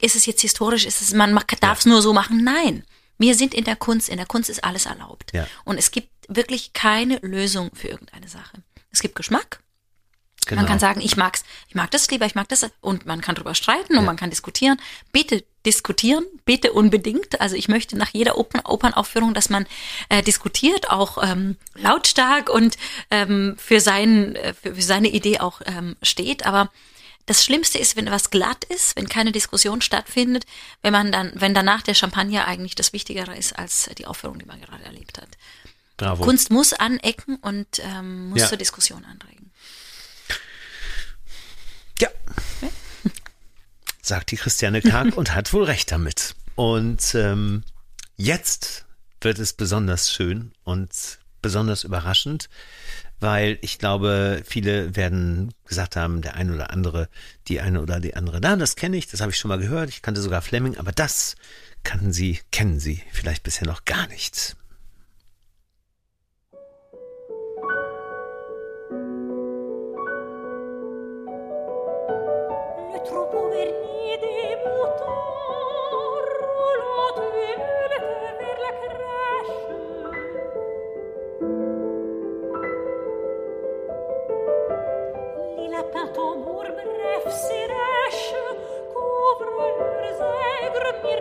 ist 0.00 0.16
es 0.16 0.26
jetzt 0.26 0.42
historisch, 0.42 0.84
ist 0.84 1.00
es, 1.00 1.14
man 1.14 1.34
darf 1.60 1.78
es 1.78 1.84
ja. 1.84 1.90
nur 1.90 2.02
so 2.02 2.12
machen. 2.12 2.44
Nein. 2.44 2.84
Wir 3.18 3.34
sind 3.34 3.54
in 3.54 3.64
der 3.64 3.76
Kunst. 3.76 4.08
In 4.08 4.16
der 4.16 4.26
Kunst 4.26 4.50
ist 4.50 4.64
alles 4.64 4.86
erlaubt. 4.86 5.32
Ja. 5.32 5.46
Und 5.64 5.78
es 5.78 5.92
gibt 5.92 6.10
wirklich 6.28 6.72
keine 6.72 7.18
Lösung 7.18 7.70
für 7.74 7.88
irgendeine 7.88 8.28
Sache. 8.28 8.62
Es 8.90 9.00
gibt 9.00 9.14
Geschmack. 9.14 9.60
Genau. 10.46 10.62
Man 10.62 10.68
kann 10.68 10.80
sagen, 10.80 11.00
ich 11.00 11.16
mag's, 11.16 11.44
ich 11.68 11.74
mag 11.74 11.90
das 11.92 12.10
lieber, 12.10 12.26
ich 12.26 12.34
mag 12.34 12.48
das 12.48 12.66
und 12.80 13.06
man 13.06 13.20
kann 13.20 13.36
drüber 13.36 13.54
streiten 13.54 13.92
und 13.92 14.00
ja. 14.00 14.06
man 14.06 14.16
kann 14.16 14.30
diskutieren. 14.30 14.78
Bitte 15.12 15.44
diskutieren, 15.64 16.24
bitte 16.44 16.72
unbedingt. 16.72 17.40
Also 17.40 17.54
ich 17.54 17.68
möchte 17.68 17.96
nach 17.96 18.10
jeder 18.12 18.36
Open 18.36 18.60
Opernaufführung, 18.64 19.34
dass 19.34 19.50
man 19.50 19.66
äh, 20.08 20.22
diskutiert, 20.22 20.90
auch 20.90 21.22
ähm, 21.22 21.56
lautstark 21.74 22.48
und 22.48 22.76
ähm, 23.10 23.54
für, 23.56 23.80
sein, 23.80 24.34
äh, 24.34 24.54
für, 24.54 24.74
für 24.74 24.82
seine 24.82 25.08
Idee 25.08 25.38
auch 25.38 25.60
ähm, 25.64 25.96
steht. 26.02 26.44
Aber 26.44 26.70
das 27.26 27.44
Schlimmste 27.44 27.78
ist, 27.78 27.96
wenn 27.96 28.10
was 28.10 28.30
glatt 28.30 28.64
ist, 28.64 28.96
wenn 28.96 29.08
keine 29.08 29.30
Diskussion 29.30 29.80
stattfindet, 29.80 30.44
wenn 30.82 30.92
man 30.92 31.12
dann, 31.12 31.30
wenn 31.36 31.54
danach 31.54 31.82
der 31.82 31.94
Champagner 31.94 32.46
eigentlich 32.48 32.74
das 32.74 32.92
Wichtigere 32.92 33.36
ist 33.36 33.56
als 33.56 33.88
die 33.96 34.06
Aufführung, 34.06 34.40
die 34.40 34.46
man 34.46 34.60
gerade 34.60 34.82
erlebt 34.84 35.18
hat. 35.18 35.28
Bravo. 35.96 36.24
Kunst 36.24 36.50
muss 36.50 36.72
anecken 36.72 37.36
und 37.36 37.78
ähm, 37.78 38.30
muss 38.30 38.40
ja. 38.40 38.48
zur 38.48 38.58
Diskussion 38.58 39.04
anregen. 39.04 39.51
Ja. 42.02 42.08
Sagt 44.02 44.32
die 44.32 44.36
Christiane 44.36 44.82
Karg 44.82 45.16
und 45.16 45.36
hat 45.36 45.52
wohl 45.52 45.62
recht 45.62 45.92
damit. 45.92 46.34
Und 46.56 47.14
ähm, 47.14 47.62
jetzt 48.16 48.86
wird 49.20 49.38
es 49.38 49.52
besonders 49.52 50.10
schön 50.10 50.50
und 50.64 50.90
besonders 51.42 51.84
überraschend, 51.84 52.48
weil 53.20 53.56
ich 53.62 53.78
glaube, 53.78 54.42
viele 54.44 54.96
werden 54.96 55.54
gesagt 55.64 55.94
haben, 55.94 56.22
der 56.22 56.34
eine 56.34 56.54
oder 56.54 56.70
andere, 56.70 57.08
die 57.46 57.60
eine 57.60 57.80
oder 57.80 58.00
die 58.00 58.16
andere, 58.16 58.40
da, 58.40 58.56
das 58.56 58.74
kenne 58.74 58.96
ich, 58.96 59.06
das 59.06 59.20
habe 59.20 59.30
ich 59.30 59.38
schon 59.38 59.48
mal 59.48 59.58
gehört, 59.58 59.88
ich 59.88 60.02
kannte 60.02 60.20
sogar 60.20 60.42
Fleming, 60.42 60.78
aber 60.78 60.90
das 60.90 61.36
kannten 61.84 62.12
sie, 62.12 62.40
kennen 62.50 62.80
sie 62.80 63.00
vielleicht 63.12 63.44
bisher 63.44 63.68
noch 63.68 63.84
gar 63.84 64.08
nicht. 64.08 64.56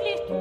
Les 0.04 0.18
tours. 0.28 0.41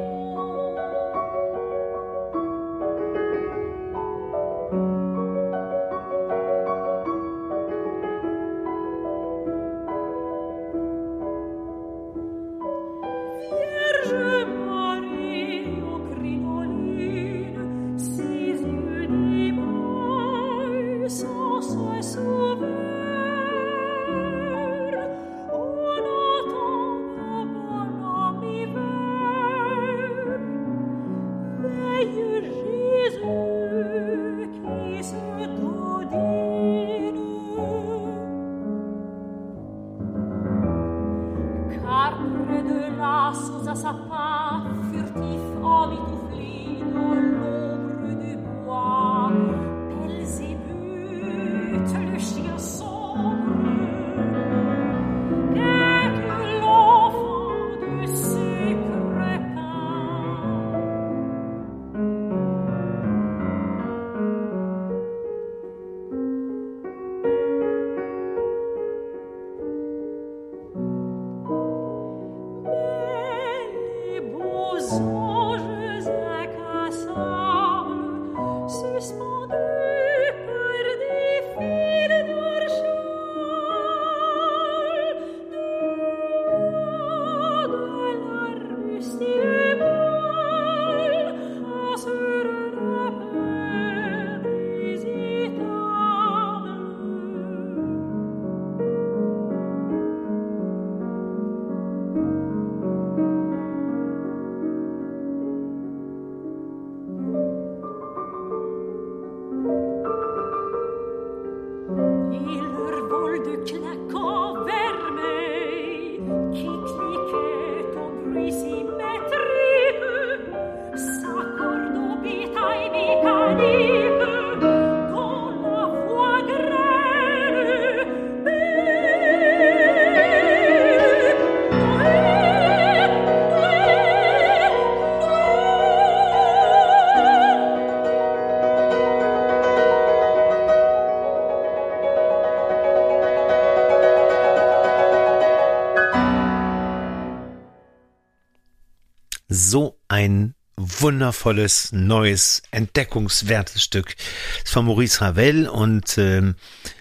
Wundervolles, 151.11 151.91
neues, 151.91 152.63
entdeckungswertes 152.71 153.83
Stück. 153.83 154.15
ist 154.63 154.73
von 154.73 154.87
Maurice 154.87 155.21
Ravel 155.21 155.67
und 155.67 156.17
ähm, 156.19 156.55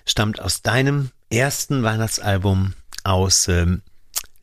stammt 0.04 0.42
aus 0.42 0.64
deinem 0.64 1.12
ersten 1.30 1.84
Weihnachtsalbum 1.84 2.74
aus 3.04 3.48
ähm, 3.50 3.84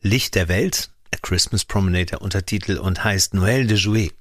Licht 0.01 0.35
der 0.35 0.47
Welt, 0.47 0.89
A 1.13 1.17
Christmas 1.21 1.65
Promenade, 1.65 2.05
der 2.05 2.21
Untertitel 2.21 2.77
und 2.77 3.03
heißt 3.03 3.33
Noël 3.33 3.67
de 3.67 3.75
Jouet. 3.75 4.13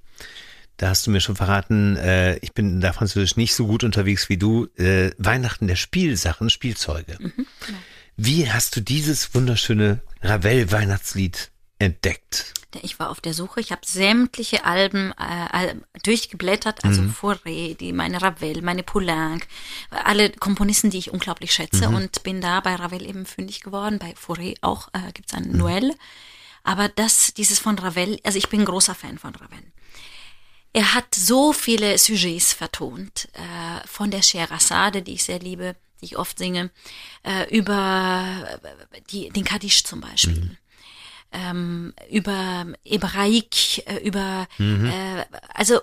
Da 0.79 0.89
hast 0.89 1.07
du 1.07 1.13
mir 1.13 1.21
schon 1.21 1.37
verraten, 1.37 1.95
äh, 1.95 2.39
ich 2.39 2.53
bin 2.53 2.81
da 2.81 2.93
französisch 2.93 3.37
nicht 3.37 3.55
so 3.55 3.69
gut 3.69 3.85
unterwegs 3.85 4.29
wie 4.29 4.39
du. 4.39 4.67
Äh, 4.77 5.13
Weihnachten 5.17 5.69
der 5.69 5.77
Spielsachen, 5.77 6.51
Spielzeuge. 6.51 7.19
Mhm, 7.21 7.33
genau. 7.37 7.79
Wie 8.17 8.51
hast 8.51 8.75
du 8.75 8.81
dieses 8.81 9.33
wunderschöne 9.33 10.01
Ravel-Weihnachtslied 10.23 11.53
entdeckt? 11.79 12.55
Ich 12.83 12.99
war 12.99 13.11
auf 13.11 13.21
der 13.21 13.35
Suche. 13.35 13.61
Ich 13.61 13.73
habe 13.73 13.83
sämtliche 13.85 14.65
Alben 14.65 15.13
äh, 15.13 15.75
durchgeblättert, 16.03 16.85
also 16.85 17.03
mhm. 17.03 17.11
Fauré, 17.11 17.77
die 17.77 17.93
meine 17.93 18.21
Ravel, 18.21 18.63
meine 18.63 18.83
Poulenc, 18.83 19.47
alle 19.91 20.31
Komponisten, 20.31 20.91
die 20.91 20.99
ich 20.99 21.11
unglaublich 21.11 21.53
schätze 21.53 21.89
mhm. 21.89 21.97
und 21.97 22.23
bin 22.23 22.41
da 22.41 22.61
bei 22.61 22.75
Ravel 22.75 23.07
eben 23.07 23.25
fündig 23.25 23.61
geworden. 23.61 23.99
Bei 23.99 24.15
Fauré 24.15 24.57
auch 24.61 24.89
äh, 24.93 25.13
gibt 25.13 25.31
es 25.31 25.35
ein 25.35 25.53
mhm. 25.53 25.63
Noël. 25.63 25.95
Aber 26.65 26.89
das, 26.89 27.33
dieses 27.35 27.59
von 27.59 27.79
Ravel, 27.79 28.19
also 28.25 28.39
ich 28.39 28.49
bin 28.49 28.65
großer 28.65 28.95
Fan 28.95 29.19
von 29.19 29.35
Ravel. 29.35 29.73
Er 30.73 30.95
hat 30.95 31.15
so 31.15 31.53
viele 31.53 31.97
Sujets 31.97 32.53
vertont, 32.53 33.29
äh, 33.33 33.87
von 33.87 34.11
der 34.11 34.23
Scheherazade, 34.23 35.01
die 35.01 35.15
ich 35.15 35.25
sehr 35.25 35.39
liebe, 35.39 35.77
die 36.01 36.07
ich 36.07 36.19
oft 36.19 36.39
singe, 36.39 36.71
äh, 37.23 37.49
über 37.57 38.61
die, 39.11 39.31
den 39.31 39.45
Kaddisch 39.45 39.85
zum 39.85 40.01
Beispiel. 40.01 40.41
Mhm 40.41 40.57
ähm, 41.37 41.93
über 42.11 42.67
Hebraik, 42.85 43.87
äh, 43.87 43.99
über 44.03 44.47
mhm. 44.59 44.87
äh, 44.87 45.25
also 45.53 45.81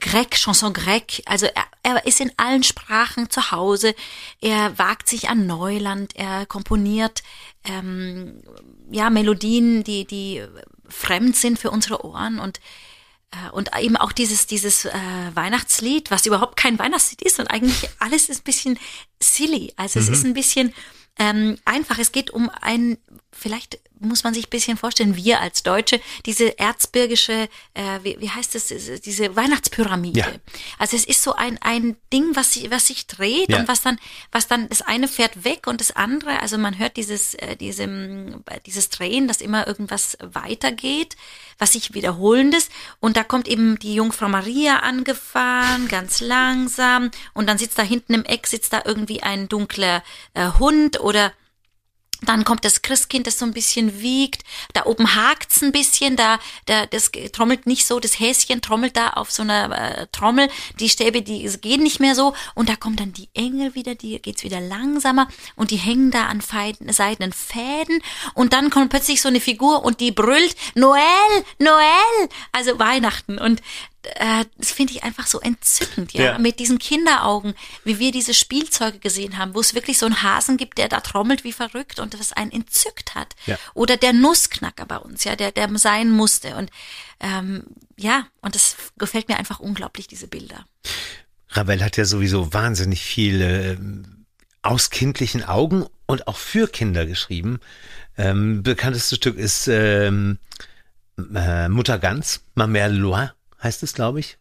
Grec, 0.00 0.32
Chanson 0.32 0.72
Grec, 0.72 1.22
also 1.26 1.46
er, 1.46 1.64
er 1.84 2.04
ist 2.04 2.20
in 2.20 2.32
allen 2.36 2.64
Sprachen 2.64 3.30
zu 3.30 3.52
Hause, 3.52 3.94
er 4.40 4.76
wagt 4.76 5.08
sich 5.08 5.28
an 5.28 5.46
Neuland, 5.46 6.16
er 6.16 6.46
komponiert 6.46 7.22
ähm, 7.64 8.42
ja 8.90 9.08
Melodien, 9.08 9.84
die 9.84 10.04
die 10.04 10.42
fremd 10.88 11.36
sind 11.36 11.60
für 11.60 11.70
unsere 11.70 12.04
Ohren 12.04 12.40
und 12.40 12.58
äh, 13.30 13.50
und 13.52 13.70
eben 13.78 13.96
auch 13.96 14.10
dieses 14.10 14.48
dieses 14.48 14.84
äh, 14.84 14.90
Weihnachtslied, 15.34 16.10
was 16.10 16.26
überhaupt 16.26 16.56
kein 16.56 16.78
Weihnachtslied 16.80 17.22
ist 17.22 17.38
und 17.38 17.46
eigentlich 17.46 17.88
alles 18.00 18.28
ist 18.28 18.40
ein 18.40 18.44
bisschen 18.44 18.78
silly, 19.22 19.72
also 19.76 20.00
mhm. 20.00 20.04
es 20.04 20.10
ist 20.10 20.24
ein 20.24 20.34
bisschen 20.34 20.74
ähm, 21.18 21.58
einfach. 21.64 21.98
Es 21.98 22.12
geht 22.12 22.30
um 22.30 22.50
ein 22.60 22.98
vielleicht 23.32 23.80
muss 24.00 24.24
man 24.24 24.34
sich 24.34 24.46
ein 24.46 24.50
bisschen 24.50 24.76
vorstellen, 24.76 25.16
wir 25.16 25.40
als 25.40 25.62
Deutsche, 25.62 26.00
diese 26.26 26.58
erzbirgische, 26.58 27.48
äh, 27.74 27.98
wie, 28.02 28.16
wie 28.20 28.30
heißt 28.30 28.54
es, 28.54 28.68
diese 29.02 29.36
Weihnachtspyramide. 29.36 30.20
Ja. 30.20 30.26
Also 30.78 30.96
es 30.96 31.04
ist 31.04 31.22
so 31.22 31.34
ein, 31.34 31.58
ein 31.60 31.96
Ding, 32.12 32.34
was 32.34 32.54
sich, 32.54 32.70
was 32.70 32.86
sich 32.86 33.06
dreht 33.06 33.50
ja. 33.50 33.58
und 33.58 33.68
was 33.68 33.82
dann, 33.82 33.98
was 34.32 34.48
dann, 34.48 34.68
das 34.68 34.82
eine 34.82 35.08
fährt 35.08 35.44
weg 35.44 35.66
und 35.66 35.80
das 35.80 35.94
andere, 35.94 36.40
also 36.40 36.58
man 36.58 36.78
hört 36.78 36.96
dieses, 36.96 37.34
äh, 37.34 37.56
diesem, 37.56 38.44
dieses 38.66 38.88
Drehen, 38.90 39.28
dass 39.28 39.40
immer 39.40 39.66
irgendwas 39.66 40.16
weitergeht, 40.20 41.16
was 41.58 41.72
sich 41.72 41.94
wiederholendes 41.94 42.68
und 43.00 43.16
da 43.16 43.24
kommt 43.24 43.48
eben 43.48 43.78
die 43.78 43.94
Jungfrau 43.94 44.28
Maria 44.28 44.80
angefahren, 44.80 45.88
ganz 45.88 46.20
langsam 46.20 47.10
und 47.34 47.48
dann 47.48 47.58
sitzt 47.58 47.78
da 47.78 47.82
hinten 47.82 48.14
im 48.14 48.24
Eck, 48.24 48.46
sitzt 48.46 48.72
da 48.72 48.82
irgendwie 48.84 49.22
ein 49.22 49.48
dunkler 49.48 50.02
äh, 50.34 50.48
Hund 50.58 51.00
oder 51.00 51.32
dann 52.22 52.44
kommt 52.44 52.64
das 52.64 52.82
Christkind, 52.82 53.26
das 53.26 53.38
so 53.38 53.44
ein 53.44 53.52
bisschen 53.52 54.00
wiegt. 54.00 54.42
Da 54.72 54.86
oben 54.86 55.14
hakt's 55.14 55.62
ein 55.62 55.72
bisschen, 55.72 56.16
da, 56.16 56.38
da 56.66 56.86
das 56.86 57.12
trommelt 57.32 57.66
nicht 57.66 57.86
so, 57.86 58.00
das 58.00 58.18
Häschen 58.18 58.60
trommelt 58.60 58.96
da 58.96 59.10
auf 59.10 59.30
so 59.30 59.42
einer 59.42 60.00
äh, 60.00 60.06
Trommel. 60.10 60.48
Die 60.80 60.88
Stäbe, 60.88 61.22
die 61.22 61.48
gehen 61.60 61.82
nicht 61.82 62.00
mehr 62.00 62.14
so. 62.14 62.34
Und 62.54 62.68
da 62.68 62.76
kommen 62.76 62.96
dann 62.96 63.12
die 63.12 63.28
Engel 63.34 63.74
wieder, 63.74 63.94
die 63.94 64.20
geht's 64.20 64.42
wieder 64.42 64.60
langsamer 64.60 65.28
und 65.54 65.70
die 65.70 65.76
hängen 65.76 66.10
da 66.10 66.26
an 66.26 66.40
seidenen 66.40 67.32
Fäden. 67.32 68.02
Und 68.34 68.52
dann 68.52 68.70
kommt 68.70 68.90
plötzlich 68.90 69.22
so 69.22 69.28
eine 69.28 69.40
Figur 69.40 69.84
und 69.84 70.00
die 70.00 70.10
brüllt 70.10 70.56
Noel, 70.74 71.02
Noel, 71.58 72.28
also 72.52 72.78
Weihnachten. 72.78 73.38
Und 73.38 73.62
äh, 74.16 74.44
das 74.56 74.72
finde 74.72 74.92
ich 74.94 75.04
einfach 75.04 75.26
so 75.26 75.40
entzückend, 75.40 76.12
ja? 76.12 76.24
ja, 76.24 76.38
mit 76.38 76.58
diesen 76.58 76.78
Kinderaugen, 76.78 77.54
wie 77.84 77.98
wir 77.98 78.12
diese 78.12 78.34
Spielzeuge 78.34 78.98
gesehen 78.98 79.38
haben, 79.38 79.54
wo 79.54 79.60
es 79.60 79.74
wirklich 79.74 79.98
so 79.98 80.06
einen 80.06 80.22
Hasen 80.22 80.56
gibt, 80.56 80.78
der 80.78 80.88
da 80.88 81.00
trommelt 81.00 81.44
wie 81.44 81.52
verrückt 81.52 81.98
und 81.98 82.14
das 82.14 82.32
einen 82.32 82.52
entzückt 82.52 83.14
hat. 83.14 83.34
Ja. 83.46 83.58
Oder 83.74 83.96
der 83.96 84.12
Nussknacker 84.12 84.86
bei 84.86 84.98
uns, 84.98 85.24
ja, 85.24 85.36
der, 85.36 85.52
der 85.52 85.68
sein 85.78 86.10
musste. 86.10 86.56
Und 86.56 86.70
ähm, 87.20 87.64
ja, 87.96 88.26
und 88.40 88.54
das 88.54 88.76
gefällt 88.96 89.28
mir 89.28 89.36
einfach 89.36 89.60
unglaublich, 89.60 90.06
diese 90.06 90.28
Bilder. 90.28 90.64
Ravel 91.50 91.82
hat 91.82 91.96
ja 91.96 92.04
sowieso 92.04 92.52
wahnsinnig 92.52 93.02
viele 93.02 93.72
ähm, 93.72 94.26
aus 94.62 94.90
kindlichen 94.90 95.44
Augen 95.44 95.86
und 96.06 96.26
auch 96.26 96.36
für 96.36 96.68
Kinder 96.68 97.06
geschrieben. 97.06 97.60
Ähm, 98.16 98.62
bekanntestes 98.62 99.18
Stück 99.18 99.36
ist 99.36 99.68
ähm, 99.68 100.38
äh, 101.34 101.68
Mutter 101.68 101.98
Ganz, 101.98 102.42
Ma 102.54 102.64
Mère 102.64 102.88
Loire 102.88 103.32
heißt 103.62 103.82
es, 103.82 103.94
glaube 103.94 104.20
ich. 104.20 104.38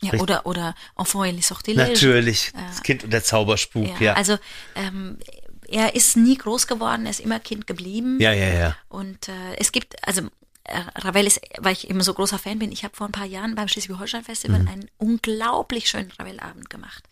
Ja, 0.00 0.10
Richtig? 0.10 0.22
oder, 0.22 0.46
oder 0.46 0.74
Enfant 0.96 1.26
et 1.26 1.34
les 1.34 1.50
Sortilèges. 1.50 1.88
Natürlich, 1.88 2.48
äh, 2.54 2.68
das 2.68 2.82
Kind 2.82 3.04
und 3.04 3.12
der 3.12 3.24
Zauberspuk, 3.24 4.00
ja. 4.00 4.06
ja. 4.06 4.12
Also, 4.14 4.38
ähm, 4.76 5.18
er 5.66 5.94
ist 5.94 6.16
nie 6.16 6.36
groß 6.36 6.66
geworden, 6.66 7.04
er 7.04 7.10
ist 7.10 7.20
immer 7.20 7.40
Kind 7.40 7.66
geblieben. 7.66 8.18
Ja, 8.20 8.32
ja, 8.32 8.48
ja. 8.48 8.76
Und 8.88 9.28
äh, 9.28 9.56
es 9.56 9.72
gibt, 9.72 10.06
also 10.06 10.22
äh, 10.64 10.80
Ravel 10.94 11.26
ist, 11.26 11.40
weil 11.58 11.72
ich 11.72 11.90
eben 11.90 12.00
so 12.00 12.14
großer 12.14 12.38
Fan 12.38 12.58
bin, 12.58 12.70
ich 12.70 12.84
habe 12.84 12.96
vor 12.96 13.06
ein 13.06 13.12
paar 13.12 13.26
Jahren 13.26 13.54
beim 13.54 13.68
Schleswig-Holstein-Festival 13.68 14.60
mhm. 14.60 14.68
einen 14.68 14.90
unglaublich 14.98 15.90
schönen 15.90 16.12
Ravel-Abend 16.12 16.70
gemacht. 16.70 17.04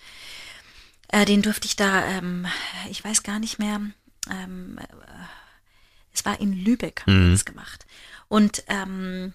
Äh, 1.09 1.25
den 1.25 1.43
durfte 1.43 1.67
ich 1.67 1.77
da, 1.77 2.05
ähm, 2.07 2.47
ich 2.89 3.05
weiß 3.05 3.23
gar 3.23 3.39
nicht 3.39 3.59
mehr, 3.59 3.81
ähm, 4.31 4.79
äh, 4.79 4.87
es 6.13 6.25
war 6.25 6.41
in 6.41 6.53
Lübeck, 6.53 7.03
haben 7.03 7.29
mhm. 7.29 7.33
das 7.33 7.45
gemacht. 7.45 7.85
Und 8.29 8.65
ähm, 8.69 9.35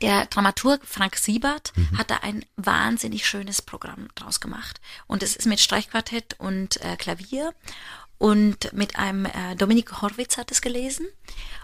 der 0.00 0.26
Dramaturg 0.26 0.86
Frank 0.86 1.16
Siebert 1.16 1.72
mhm. 1.76 1.98
hat 1.98 2.10
da 2.10 2.18
ein 2.22 2.44
wahnsinnig 2.56 3.26
schönes 3.26 3.62
Programm 3.62 4.08
draus 4.14 4.40
gemacht. 4.40 4.80
Und 5.06 5.22
es 5.22 5.36
ist 5.36 5.46
mit 5.46 5.60
Streichquartett 5.60 6.36
und 6.38 6.80
äh, 6.84 6.96
Klavier 6.96 7.52
und 8.20 8.74
mit 8.74 8.98
einem 8.98 9.24
äh, 9.24 9.56
Dominik 9.56 10.02
Horwitz 10.02 10.36
hat 10.36 10.50
es 10.50 10.60
gelesen. 10.60 11.06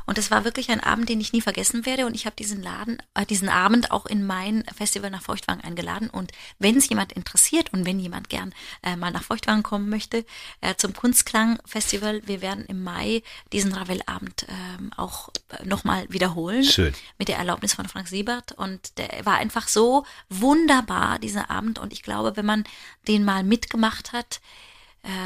Und 0.06 0.16
es 0.16 0.30
war 0.30 0.44
wirklich 0.44 0.70
ein 0.70 0.80
Abend, 0.80 1.10
den 1.10 1.20
ich 1.20 1.34
nie 1.34 1.42
vergessen 1.42 1.84
werde. 1.84 2.06
Und 2.06 2.14
ich 2.14 2.24
habe 2.24 2.34
diesen 2.34 2.62
Laden, 2.62 2.96
äh, 3.12 3.26
diesen 3.26 3.50
Abend 3.50 3.90
auch 3.90 4.06
in 4.06 4.24
mein 4.24 4.64
Festival 4.74 5.10
nach 5.10 5.20
Feuchtwagen 5.20 5.62
eingeladen. 5.62 6.08
Und 6.08 6.32
wenn 6.58 6.78
es 6.78 6.88
jemand 6.88 7.12
interessiert 7.12 7.74
und 7.74 7.84
wenn 7.84 8.00
jemand 8.00 8.30
gern 8.30 8.54
äh, 8.82 8.96
mal 8.96 9.10
nach 9.10 9.22
Feuchtwagen 9.22 9.62
kommen 9.62 9.90
möchte, 9.90 10.24
äh, 10.62 10.74
zum 10.76 10.94
Kunstklang-Festival, 10.94 12.22
wir 12.24 12.40
werden 12.40 12.64
im 12.64 12.82
Mai 12.82 13.22
diesen 13.52 13.74
Ravel-Abend 13.74 14.44
äh, 14.44 14.96
auch 14.96 15.28
nochmal 15.62 16.06
wiederholen. 16.08 16.64
Schön. 16.64 16.94
Mit 17.18 17.28
der 17.28 17.36
Erlaubnis 17.36 17.74
von 17.74 17.86
Frank 17.86 18.08
Siebert. 18.08 18.52
Und 18.52 18.96
der 18.96 19.26
war 19.26 19.36
einfach 19.36 19.68
so 19.68 20.06
wunderbar, 20.30 21.18
dieser 21.18 21.50
Abend. 21.50 21.78
Und 21.78 21.92
ich 21.92 22.02
glaube, 22.02 22.38
wenn 22.38 22.46
man 22.46 22.64
den 23.08 23.26
mal 23.26 23.44
mitgemacht 23.44 24.14
hat, 24.14 24.40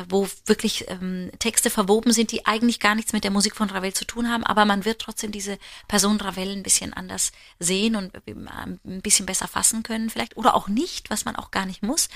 wo 0.09 0.28
wirklich 0.47 0.87
ähm, 0.89 1.31
Texte 1.39 1.70
verwoben 1.70 2.12
sind, 2.12 2.33
die 2.33 2.47
eigentlich 2.47 2.81
gar 2.81 2.95
nichts 2.95 3.12
mit 3.12 3.24
der 3.24 3.31
Musik 3.31 3.57
von 3.57 3.70
Ravel 3.70 3.93
zu 3.93 4.05
tun 4.05 4.28
haben, 4.28 4.45
aber 4.45 4.64
man 4.64 4.85
wird 4.85 5.01
trotzdem 5.01 5.33
diese 5.33 5.59
Person 5.89 6.20
Ravel 6.20 6.51
ein 6.51 6.62
bisschen 6.62 6.93
anders 6.93 7.33
sehen 7.59 7.97
und 7.97 8.14
äh, 8.14 8.35
ein 8.35 9.03
bisschen 9.03 9.26
besser 9.26 9.49
fassen 9.49 9.83
können 9.83 10.11
vielleicht 10.11 10.37
oder 10.37 10.55
auch 10.55 10.68
nicht, 10.68 11.11
was 11.11 11.24
man 11.24 11.37
auch 11.37 11.51
gar 11.51 11.66
nicht 11.66 11.83
muss. 11.83 12.09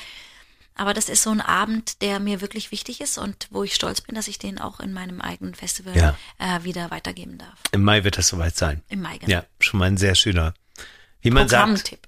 Aber 0.76 0.92
das 0.92 1.08
ist 1.08 1.22
so 1.22 1.30
ein 1.30 1.40
Abend, 1.40 2.02
der 2.02 2.18
mir 2.18 2.40
wirklich 2.40 2.72
wichtig 2.72 3.00
ist 3.00 3.16
und 3.16 3.46
wo 3.50 3.62
ich 3.62 3.74
stolz 3.74 4.00
bin, 4.00 4.16
dass 4.16 4.26
ich 4.26 4.38
den 4.38 4.58
auch 4.58 4.80
in 4.80 4.92
meinem 4.92 5.20
eigenen 5.20 5.54
Festival 5.54 5.96
ja. 5.96 6.16
äh, 6.38 6.64
wieder 6.64 6.90
weitergeben 6.90 7.38
darf. 7.38 7.58
Im 7.70 7.84
Mai 7.84 8.02
wird 8.02 8.18
das 8.18 8.26
soweit 8.26 8.56
sein. 8.56 8.82
Im 8.88 9.00
Mai, 9.00 9.18
genau. 9.18 9.30
Ja, 9.30 9.44
schon 9.60 9.78
mal 9.78 9.86
ein 9.86 9.96
sehr 9.96 10.16
schöner, 10.16 10.52
wie 11.20 11.30
man 11.30 11.48
sagt, 11.48 11.98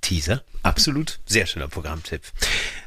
Teaser. 0.00 0.44
Absolut, 0.62 1.18
sehr 1.26 1.46
schöner 1.46 1.66
Programmtipp. 1.66 2.22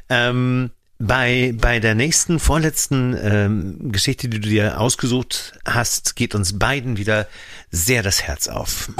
Ähm, 0.08 0.70
bei, 0.98 1.54
bei 1.56 1.78
der 1.80 1.94
nächsten, 1.94 2.40
vorletzten 2.40 3.16
ähm, 3.20 3.92
Geschichte, 3.92 4.28
die 4.28 4.40
du 4.40 4.48
dir 4.48 4.80
ausgesucht 4.80 5.58
hast, 5.64 6.16
geht 6.16 6.34
uns 6.34 6.58
beiden 6.58 6.96
wieder 6.96 7.28
sehr 7.70 8.02
das 8.02 8.22
Herz 8.22 8.48
auf. 8.48 8.90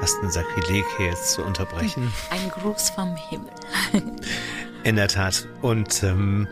Fast 0.00 0.22
ein 0.22 0.30
Sakrileg 0.30 0.84
hier 0.96 1.06
jetzt 1.06 1.32
zu 1.32 1.42
unterbrechen. 1.42 2.12
Ein 2.30 2.50
Gruß 2.50 2.90
vom 2.90 3.16
Himmel. 3.16 3.50
In 4.84 4.96
der 4.96 5.08
Tat. 5.08 5.48
Und 5.62 6.02
ähm, 6.02 6.46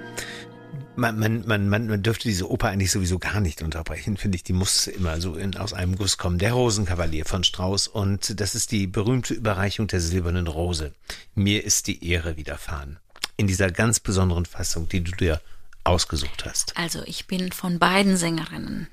man, 0.97 1.19
man, 1.19 1.47
man, 1.47 1.69
man 1.69 2.03
dürfte 2.03 2.29
diese 2.29 2.51
Oper 2.51 2.69
eigentlich 2.69 2.91
sowieso 2.91 3.19
gar 3.19 3.41
nicht 3.41 3.63
unterbrechen, 3.63 4.17
finde 4.17 4.37
ich. 4.37 4.45
Die 4.45 4.53
muss 4.53 4.87
immer 4.87 5.21
so 5.21 5.35
in, 5.35 5.57
aus 5.57 5.73
einem 5.73 5.97
Guss 5.97 6.19
kommen. 6.19 6.39
Der 6.39 6.53
Rosenkavalier 6.53 7.25
von 7.25 7.45
Strauß. 7.45 7.89
Und 7.89 8.41
das 8.41 8.55
ist 8.55 8.73
die 8.73 8.87
berühmte 8.87 9.35
Überreichung 9.35 9.87
der 9.87 10.01
silbernen 10.01 10.47
Rose. 10.47 10.93
Mir 11.35 11.65
ist 11.65 11.87
die 11.87 12.09
Ehre 12.09 12.37
widerfahren. 12.37 12.99
In 13.37 13.47
dieser 13.47 13.71
ganz 13.71 14.01
besonderen 14.01 14.47
Fassung, 14.47 14.89
die 14.89 15.03
du 15.03 15.13
dir 15.13 15.41
ausgesucht 15.85 16.45
hast. 16.45 16.77
Also 16.77 17.03
ich 17.05 17.27
bin 17.27 17.53
von 17.53 17.79
beiden 17.79 18.17
Sängerinnen 18.17 18.89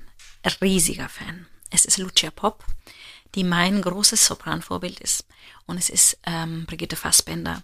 riesiger 0.60 1.08
Fan. 1.08 1.46
Es 1.70 1.84
ist 1.84 1.98
Lucia 1.98 2.30
Pop, 2.30 2.64
die 3.34 3.44
mein 3.44 3.82
großes 3.82 4.26
Sopranvorbild 4.26 5.00
ist. 5.00 5.26
Und 5.66 5.78
es 5.78 5.88
ist 5.88 6.18
ähm, 6.26 6.66
Brigitte 6.66 6.96
Fassbender, 6.96 7.62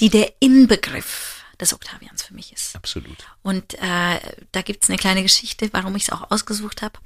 die 0.00 0.10
der 0.10 0.34
Inbegriff 0.40 1.44
des 1.60 1.72
Octavians 1.72 2.22
für 2.22 2.34
mich 2.34 2.52
ist. 2.52 2.76
Absolut. 2.76 3.16
Und 3.42 3.74
äh, 3.74 4.20
da 4.52 4.62
gibt's 4.62 4.88
eine 4.88 4.98
kleine 4.98 5.22
Geschichte, 5.22 5.68
warum 5.72 5.96
ich 5.96 6.04
es 6.04 6.10
auch 6.10 6.30
ausgesucht 6.30 6.82
habe. 6.82 6.98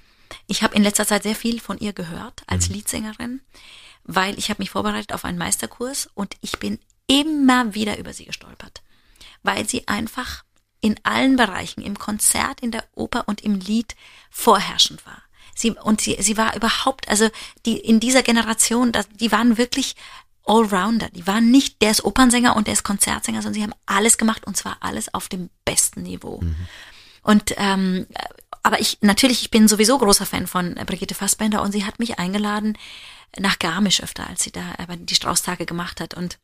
Ich 0.47 0.63
habe 0.63 0.75
in 0.75 0.83
letzter 0.83 1.07
Zeit 1.07 1.23
sehr 1.23 1.35
viel 1.35 1.61
von 1.61 1.79
ihr 1.79 1.93
gehört 1.93 2.43
als 2.47 2.69
mhm. 2.69 2.77
Leadsängerin, 2.77 3.41
weil 4.05 4.39
ich 4.39 4.51
habe 4.51 4.63
mich 4.63 4.71
vorbereitet 4.71 5.13
auf 5.13 5.25
einen 5.25 5.39
Meisterkurs 5.39 6.09
und 6.15 6.37
ich 6.41 6.59
bin 6.59 6.79
immer 7.07 7.75
wieder 7.75 7.99
über 7.99 8.13
sie 8.13 8.25
gestolpert, 8.25 8.83
weil 9.43 9.69
sie 9.69 9.89
einfach 9.89 10.45
in 10.81 10.99
allen 11.03 11.37
Bereichen, 11.37 11.83
im 11.83 11.99
Konzert, 11.99 12.61
in 12.61 12.71
der 12.71 12.85
Oper 12.95 13.29
und 13.29 13.43
im 13.43 13.57
Lied 13.57 13.95
vorherrschend 14.31 15.05
war. 15.05 15.23
Sie, 15.61 15.73
und 15.73 16.01
sie, 16.01 16.17
sie 16.21 16.37
war 16.37 16.57
überhaupt, 16.57 17.09
also 17.09 17.29
die 17.67 17.79
in 17.79 18.01
dieser 18.01 18.23
Generation, 18.23 18.93
die 19.21 19.31
waren 19.31 19.59
wirklich 19.59 19.95
Allrounder. 20.47 21.09
Die 21.11 21.27
waren 21.27 21.51
nicht, 21.51 21.81
der 21.83 21.91
ist 21.91 22.05
Opernsänger 22.05 22.57
und 22.57 22.67
der 22.67 22.73
ist 22.73 22.83
Konzertsänger, 22.83 23.43
sondern 23.43 23.55
sie 23.55 23.63
haben 23.63 23.79
alles 23.87 24.19
gemacht 24.19 24.47
und 24.47 24.57
zwar 24.57 24.79
alles 24.81 25.13
auf 25.15 25.29
dem 25.29 25.51
besten 25.65 26.03
Niveau. 26.03 26.41
Mhm. 26.41 26.57
Und 27.23 27.55
ähm, 27.59 28.07
aber 28.63 28.81
ich 28.81 28.99
natürlich, 29.01 29.43
ich 29.43 29.51
bin 29.51 29.69
sowieso 29.69 29.99
großer 29.99 30.27
Fan 30.27 30.47
von 30.47 30.75
Brigitte 30.87 31.15
Fassbender 31.15 31.63
und 31.63 31.73
sie 31.73 31.85
hat 31.85 31.99
mich 31.99 32.19
eingeladen 32.19 32.77
nach 33.39 33.59
Garmisch 33.59 34.03
öfter, 34.03 34.27
als 34.29 34.43
sie 34.43 34.51
da 34.51 34.63
aber 34.79 34.97
die 34.97 35.15
Straußtage 35.15 35.67
gemacht 35.67 36.01
hat. 36.01 36.15
Und 36.15 36.39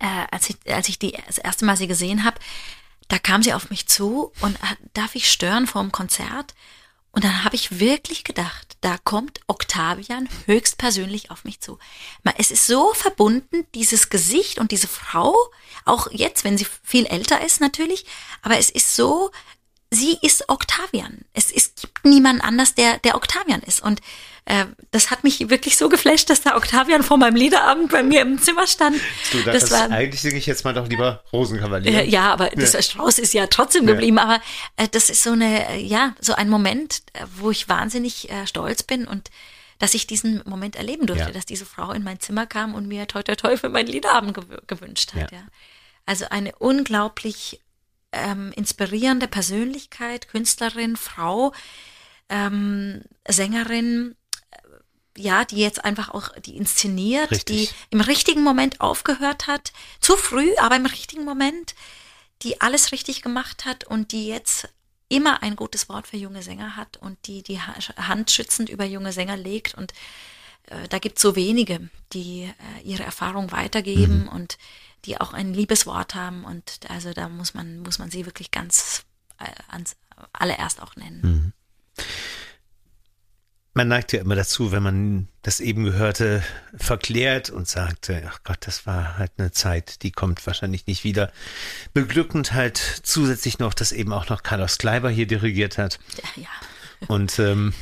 äh, 0.00 0.26
als 0.30 0.50
ich 0.50 0.56
als 0.68 0.88
ich 0.88 0.98
die 0.98 1.12
das 1.26 1.38
erste 1.38 1.64
Mal 1.64 1.76
sie 1.76 1.86
gesehen 1.86 2.24
habe, 2.24 2.38
da 3.08 3.18
kam 3.18 3.42
sie 3.42 3.54
auf 3.54 3.70
mich 3.70 3.86
zu 3.86 4.32
und 4.40 4.56
äh, 4.56 4.76
darf 4.94 5.14
ich 5.14 5.30
stören 5.30 5.66
vor 5.66 5.82
dem 5.82 5.92
Konzert? 5.92 6.54
Und 7.14 7.22
dann 7.22 7.44
habe 7.44 7.54
ich 7.54 7.78
wirklich 7.78 8.24
gedacht, 8.24 8.76
da 8.80 8.98
kommt 8.98 9.40
Octavian 9.46 10.28
höchstpersönlich 10.46 11.30
auf 11.30 11.44
mich 11.44 11.60
zu. 11.60 11.78
Es 12.36 12.50
ist 12.50 12.66
so 12.66 12.92
verbunden, 12.92 13.64
dieses 13.72 14.10
Gesicht 14.10 14.58
und 14.58 14.72
diese 14.72 14.88
Frau, 14.88 15.32
auch 15.84 16.10
jetzt, 16.10 16.42
wenn 16.42 16.58
sie 16.58 16.66
viel 16.82 17.06
älter 17.06 17.44
ist 17.44 17.60
natürlich, 17.60 18.04
aber 18.42 18.58
es 18.58 18.68
ist 18.68 18.96
so, 18.96 19.30
sie 19.90 20.18
ist 20.22 20.48
Octavian. 20.48 21.24
Es, 21.32 21.52
es 21.52 21.76
gibt 21.76 22.04
niemand 22.04 22.42
anders, 22.42 22.74
der, 22.74 22.98
der 22.98 23.14
Octavian 23.14 23.62
ist. 23.62 23.80
Und 23.80 24.00
äh, 24.46 24.66
das 24.90 25.10
hat 25.10 25.24
mich 25.24 25.48
wirklich 25.48 25.76
so 25.76 25.88
geflasht, 25.88 26.28
dass 26.28 26.42
da 26.42 26.56
Octavian 26.56 27.02
vor 27.02 27.16
meinem 27.16 27.36
Liederabend 27.36 27.90
bei 27.90 28.02
mir 28.02 28.20
im 28.22 28.40
Zimmer 28.40 28.66
stand. 28.66 28.96
Du, 29.32 29.42
das, 29.42 29.62
das 29.62 29.70
war, 29.70 29.90
eigentlich 29.90 30.20
singe 30.20 30.36
ich 30.36 30.46
jetzt 30.46 30.64
mal 30.64 30.74
doch 30.74 30.86
lieber 30.86 31.24
Rosenkavalier. 31.32 32.02
Äh, 32.02 32.08
ja, 32.08 32.32
aber 32.32 32.50
das 32.50 32.74
ja. 32.74 32.82
Strauß 32.82 33.18
ist 33.18 33.32
ja 33.32 33.46
trotzdem 33.46 33.86
geblieben. 33.86 34.18
Ja. 34.18 34.24
Aber 34.24 34.42
äh, 34.76 34.88
das 34.88 35.08
ist 35.08 35.22
so 35.22 35.32
eine, 35.32 35.70
äh, 35.70 35.80
ja, 35.80 36.14
so 36.20 36.34
ein 36.34 36.50
Moment, 36.50 37.02
äh, 37.14 37.24
wo 37.36 37.50
ich 37.50 37.68
wahnsinnig 37.68 38.30
äh, 38.30 38.46
stolz 38.46 38.82
bin 38.82 39.06
und 39.06 39.30
dass 39.78 39.94
ich 39.94 40.06
diesen 40.06 40.42
Moment 40.44 40.76
erleben 40.76 41.06
durfte, 41.06 41.26
ja. 41.26 41.32
dass 41.32 41.46
diese 41.46 41.66
Frau 41.66 41.92
in 41.92 42.04
mein 42.04 42.20
Zimmer 42.20 42.46
kam 42.46 42.74
und 42.74 42.86
mir 42.86 43.08
toi 43.08 43.22
toi 43.22 43.34
toi 43.34 43.56
für 43.56 43.70
meinen 43.70 43.88
Liederabend 43.88 44.34
gew 44.34 44.44
gewünscht 44.66 45.14
hat. 45.14 45.32
Ja. 45.32 45.42
Also 46.06 46.26
eine 46.30 46.54
unglaublich 46.56 47.60
ähm, 48.12 48.52
inspirierende 48.54 49.26
Persönlichkeit, 49.26 50.28
Künstlerin, 50.28 50.96
Frau, 50.96 51.52
ähm, 52.28 53.02
Sängerin, 53.26 54.14
ja, 55.16 55.44
die 55.44 55.56
jetzt 55.56 55.84
einfach 55.84 56.10
auch, 56.10 56.30
die 56.40 56.56
inszeniert, 56.56 57.30
Richtig. 57.30 57.70
die 57.70 57.74
im 57.90 58.00
richtigen 58.00 58.42
Moment 58.42 58.80
aufgehört 58.80 59.46
hat, 59.46 59.72
zu 60.00 60.16
früh, 60.16 60.50
aber 60.58 60.76
im 60.76 60.86
richtigen 60.86 61.24
Moment, 61.24 61.74
die 62.42 62.60
alles 62.60 62.92
richtig 62.92 63.22
gemacht 63.22 63.64
hat 63.64 63.84
und 63.84 64.12
die 64.12 64.26
jetzt 64.26 64.68
immer 65.08 65.42
ein 65.42 65.56
gutes 65.56 65.88
Wort 65.88 66.06
für 66.06 66.16
junge 66.16 66.42
Sänger 66.42 66.76
hat 66.76 66.96
und 66.96 67.26
die 67.26 67.42
die 67.42 67.60
Hand 67.60 68.30
schützend 68.30 68.68
über 68.68 68.84
junge 68.84 69.12
Sänger 69.12 69.36
legt 69.36 69.74
und 69.74 69.92
äh, 70.64 70.88
da 70.88 70.98
gibt 70.98 71.18
es 71.18 71.22
so 71.22 71.36
wenige, 71.36 71.88
die 72.12 72.44
äh, 72.44 72.82
ihre 72.82 73.04
Erfahrung 73.04 73.52
weitergeben 73.52 74.22
mhm. 74.22 74.28
und 74.28 74.58
die 75.04 75.20
auch 75.20 75.32
ein 75.32 75.52
Liebeswort 75.52 76.14
haben 76.14 76.44
und 76.44 76.80
also 76.88 77.12
da 77.12 77.28
muss 77.28 77.54
man 77.54 77.80
muss 77.80 77.98
man 77.98 78.10
sie 78.10 78.26
wirklich 78.26 78.50
ganz 78.50 79.04
äh, 79.38 79.44
ans 79.68 79.96
allererst 80.32 80.82
auch 80.82 80.96
nennen. 80.96 81.20
Mhm. 81.22 82.04
Man 83.74 83.88
neigt 83.88 84.12
ja 84.12 84.20
immer 84.20 84.36
dazu, 84.36 84.70
wenn 84.70 84.82
man 84.82 85.28
das 85.42 85.58
eben 85.58 85.84
Gehörte 85.84 86.42
verklärt 86.76 87.50
und 87.50 87.68
sagt, 87.68 88.10
ach 88.28 88.38
Gott, 88.44 88.58
das 88.60 88.86
war 88.86 89.18
halt 89.18 89.32
eine 89.36 89.50
Zeit, 89.50 90.02
die 90.04 90.12
kommt 90.12 90.46
wahrscheinlich 90.46 90.86
nicht 90.86 91.02
wieder. 91.02 91.32
Beglückend 91.92 92.52
halt 92.52 92.78
zusätzlich 92.78 93.58
noch, 93.58 93.74
dass 93.74 93.90
eben 93.90 94.12
auch 94.12 94.28
noch 94.28 94.44
Carlos 94.44 94.78
Kleiber 94.78 95.10
hier 95.10 95.26
dirigiert 95.26 95.76
hat. 95.76 95.98
Ja. 96.36 96.42
ja. 96.42 97.08
Und 97.08 97.38
ähm, 97.40 97.74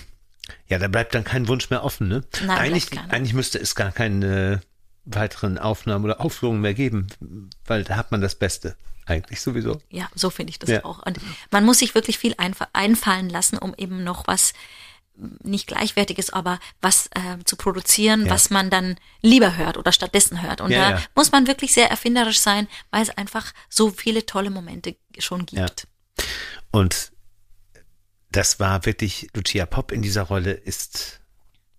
ja, 0.67 0.79
da 0.79 0.89
bleibt 0.89 1.15
dann 1.15 1.25
kein 1.25 1.47
Wunsch 1.49 1.71
mehr 1.71 1.85
offen, 1.85 2.09
ne? 2.09 2.25
Nein, 2.45 2.59
eigentlich, 2.59 2.99
eigentlich 3.11 3.35
müsste 3.35 3.59
es 3.59 3.75
gar 3.75 3.93
keine 3.93 4.63
weiteren 5.05 5.59
Aufnahmen 5.59 6.05
oder 6.05 6.21
Aufführungen 6.21 6.61
mehr 6.61 6.75
geben, 6.75 7.09
weil 7.67 7.85
da 7.85 7.97
hat 7.97 8.11
man 8.13 8.21
das 8.21 8.35
Beste 8.35 8.77
eigentlich 9.07 9.41
sowieso. 9.41 9.81
Ja, 9.91 10.09
so 10.15 10.31
finde 10.31 10.51
ich 10.51 10.59
das 10.59 10.71
ja. 10.71 10.85
auch. 10.85 11.05
Und 11.05 11.19
man 11.51 11.65
muss 11.65 11.79
sich 11.79 11.95
wirklich 11.95 12.19
viel 12.19 12.35
einfallen 12.37 13.29
lassen, 13.29 13.59
um 13.59 13.75
eben 13.77 14.05
noch 14.05 14.27
was 14.27 14.53
nicht 15.15 15.67
gleichwertiges, 15.67 16.31
aber 16.31 16.59
was 16.81 17.09
äh, 17.09 17.43
zu 17.45 17.57
produzieren, 17.57 18.27
ja. 18.27 18.33
was 18.33 18.51
man 18.51 18.71
dann 18.71 18.97
lieber 19.21 19.57
hört 19.57 19.77
oder 19.77 19.93
stattdessen 19.93 20.43
hört. 20.43 20.61
Und 20.61 20.71
ja, 20.71 20.91
da 20.91 20.97
ja. 20.99 21.03
muss 21.15 21.33
man 21.33 21.47
wirklich 21.47 21.73
sehr 21.73 21.91
erfinderisch 21.91 22.41
sein, 22.41 22.69
weil 22.91 23.03
es 23.03 23.11
einfach 23.11 23.53
so 23.69 23.91
viele 23.91 24.27
tolle 24.27 24.51
Momente 24.51 24.97
schon 25.19 25.47
gibt. 25.47 25.87
Und 26.71 27.13
das 28.31 28.59
war 28.59 28.87
wirklich, 28.87 29.29
Lucia 29.35 29.67
Pop 29.67 29.93
in 29.93 30.03
dieser 30.03 30.23
Rolle 30.23 30.53
ist 30.53 31.21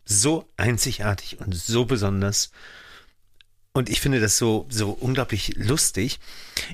so 0.06 0.52
einzigartig 0.58 1.40
und 1.40 1.56
so 1.56 1.86
besonders. 1.86 2.52
Und 3.76 3.90
ich 3.90 4.02
finde 4.02 4.20
das 4.20 4.38
so, 4.38 4.68
so 4.70 4.92
unglaublich 4.92 5.54
lustig. 5.56 6.20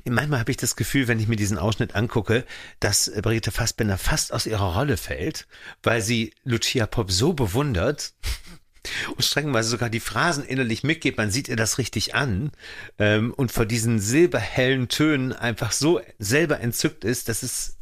Manchmal 0.04 0.39
habe 0.39 0.52
ich 0.52 0.58
das 0.58 0.76
Gefühl, 0.76 1.08
wenn 1.08 1.20
ich 1.20 1.30
mir 1.30 1.38
diesen 1.38 1.58
Ausschnitt 1.58 1.95
angucke, 1.95 2.45
dass 2.82 3.10
Brigitte 3.22 3.52
Fassbender 3.52 3.97
fast 3.97 4.34
aus 4.34 4.45
ihrer 4.45 4.76
Rolle 4.76 4.97
fällt, 4.97 5.47
weil 5.82 6.02
sie 6.02 6.34
Lucia 6.43 6.86
Pop 6.88 7.10
so 7.10 7.32
bewundert 7.32 8.12
und 9.16 9.24
streckenweise 9.24 9.70
sogar 9.70 9.89
die 9.89 10.02
Phrasen 10.02 10.43
innerlich 10.43 10.84
mitgeht. 10.84 11.16
Man 11.16 11.32
sieht 11.32 11.47
ihr 11.47 11.56
das 11.56 11.78
richtig 11.78 12.16
an 12.16 12.52
ähm, 12.97 13.34
und 13.34 13.54
vor 13.54 13.66
diesen 13.66 14.02
silberhellen 14.02 14.89
Tönen 14.89 15.32
einfach 15.32 15.72
so 15.72 16.02
selber 16.18 16.60
entzückt 16.60 17.06
ist, 17.06 17.30
dass 17.30 17.43
es 17.43 17.78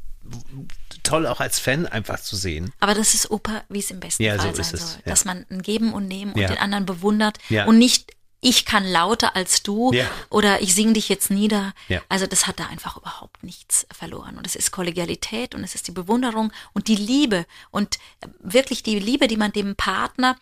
toll 1.02 1.26
auch 1.26 1.40
als 1.40 1.58
Fan 1.58 1.88
einfach 1.88 2.20
zu 2.20 2.36
sehen. 2.36 2.72
Aber 2.80 2.94
das 2.94 3.16
ist 3.16 3.32
Oper, 3.32 3.64
wie 3.70 3.80
es 3.80 3.90
im 3.90 4.00
besten 4.00 4.22
ja, 4.22 4.38
Fall 4.38 4.54
so 4.54 4.62
sein 4.62 4.78
soll. 4.78 4.90
Ja. 4.98 5.02
Dass 5.06 5.26
man 5.26 5.46
ein 5.50 5.64
Geben 5.64 5.94
und 5.94 6.08
Nehmen 6.08 6.34
und 6.34 6.42
ja. 6.42 6.50
den 6.50 6.58
anderen 6.58 6.86
bewundert 6.86 7.40
und 7.66 7.80
nicht 7.80 8.17
ich 8.48 8.64
kann 8.64 8.86
lauter 8.86 9.36
als 9.36 9.62
du 9.62 9.92
ja. 9.92 10.10
oder 10.30 10.62
ich 10.62 10.74
singe 10.74 10.94
dich 10.94 11.10
jetzt 11.10 11.30
nieder. 11.30 11.74
Ja. 11.90 12.02
Also 12.08 12.28
das 12.28 12.48
hat 12.48 12.60
da 12.60 12.68
einfach 12.68 12.96
überhaupt 12.96 13.44
nichts 13.44 13.86
verloren. 13.92 14.38
Und 14.38 14.48
es 14.48 14.56
ist 14.56 14.72
Kollegialität 14.72 15.54
und 15.54 15.66
es 15.66 15.76
ist 15.76 15.88
die 15.90 15.92
Bewunderung 15.92 16.54
und 16.72 16.88
die 16.88 16.96
Liebe 16.96 17.46
und 17.72 18.00
wirklich 18.40 18.84
die 18.84 19.00
Liebe, 19.00 19.28
die 19.28 19.36
man 19.36 19.52
dem 19.52 19.76
Partner, 19.76 20.38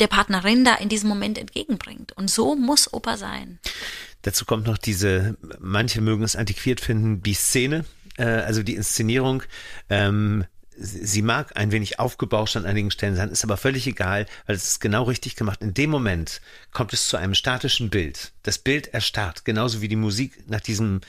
der 0.00 0.06
Partnerin 0.06 0.64
da 0.64 0.76
in 0.76 0.88
diesem 0.88 1.10
Moment 1.10 1.36
entgegenbringt. 1.36 2.12
Und 2.12 2.30
so 2.30 2.56
muss 2.56 2.90
Oper 2.94 3.18
sein. 3.18 3.58
Dazu 4.22 4.46
kommt 4.46 4.66
noch 4.66 4.78
diese, 4.78 5.36
manche 5.60 6.00
mögen 6.00 6.24
es 6.24 6.36
antiquiert 6.36 6.80
finden, 6.80 7.22
die 7.22 7.34
Szene, 7.34 7.84
äh, 8.16 8.24
also 8.24 8.62
die 8.62 8.76
Inszenierung. 8.76 9.42
Ähm, 9.90 10.46
sie 10.78 11.22
mag 11.22 11.56
ein 11.56 11.72
wenig 11.72 11.98
aufgebauscht 11.98 12.56
an 12.56 12.66
einigen 12.66 12.90
Stellen 12.90 13.16
sein, 13.16 13.30
ist 13.30 13.44
aber 13.44 13.56
völlig 13.56 13.86
egal, 13.86 14.26
weil 14.46 14.56
es 14.56 14.64
ist 14.64 14.80
genau 14.80 15.04
richtig 15.04 15.36
gemacht. 15.36 15.62
In 15.62 15.74
dem 15.74 15.90
Moment 15.90 16.40
kommt 16.72 16.92
es 16.92 17.08
zu 17.08 17.16
einem 17.16 17.34
statischen 17.34 17.90
Bild. 17.90 18.32
Das 18.42 18.58
Bild 18.58 18.88
erstarrt, 18.88 19.44
genauso 19.44 19.80
wie 19.80 19.88
die 19.88 19.96
Musik 19.96 20.48
nach 20.48 20.60
diesem 20.60 21.00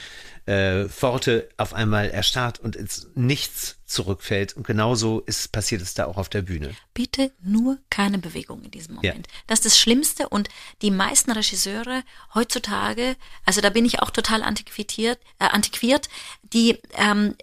äh, 0.48 0.88
Forte 0.88 1.50
auf 1.58 1.74
einmal 1.74 2.10
erstarrt 2.10 2.60
und 2.60 2.76
ins 2.76 3.08
Nichts 3.16 3.78
zurückfällt. 3.86 4.54
Und 4.54 4.66
genauso 4.66 5.20
ist 5.22 5.52
passiert 5.52 5.82
es 5.82 5.94
da 5.94 6.06
auch 6.06 6.18
auf 6.18 6.30
der 6.30 6.42
Bühne. 6.42 6.72
Bitte 6.94 7.32
nur 7.44 7.78
keine 7.90 8.18
Bewegung 8.18 8.64
in 8.64 8.72
diesem 8.72 8.96
Moment. 8.96 9.28
Ja. 9.28 9.34
Das 9.48 9.60
ist 9.60 9.66
das 9.66 9.80
Schlimmste 9.80 10.30
und 10.30 10.50
die 10.82 10.92
meisten 10.92 11.32
Regisseure 11.32 12.04
heutzutage, 12.34 13.16
also 13.46 13.62
da 13.62 13.70
bin 13.70 13.86
ich 13.86 14.02
auch 14.02 14.10
total 14.10 14.42
antiquiert, 14.42 15.20
äh, 15.40 15.46
antiquiert 15.46 16.10
die 16.54 16.80
ähm, 16.96 17.36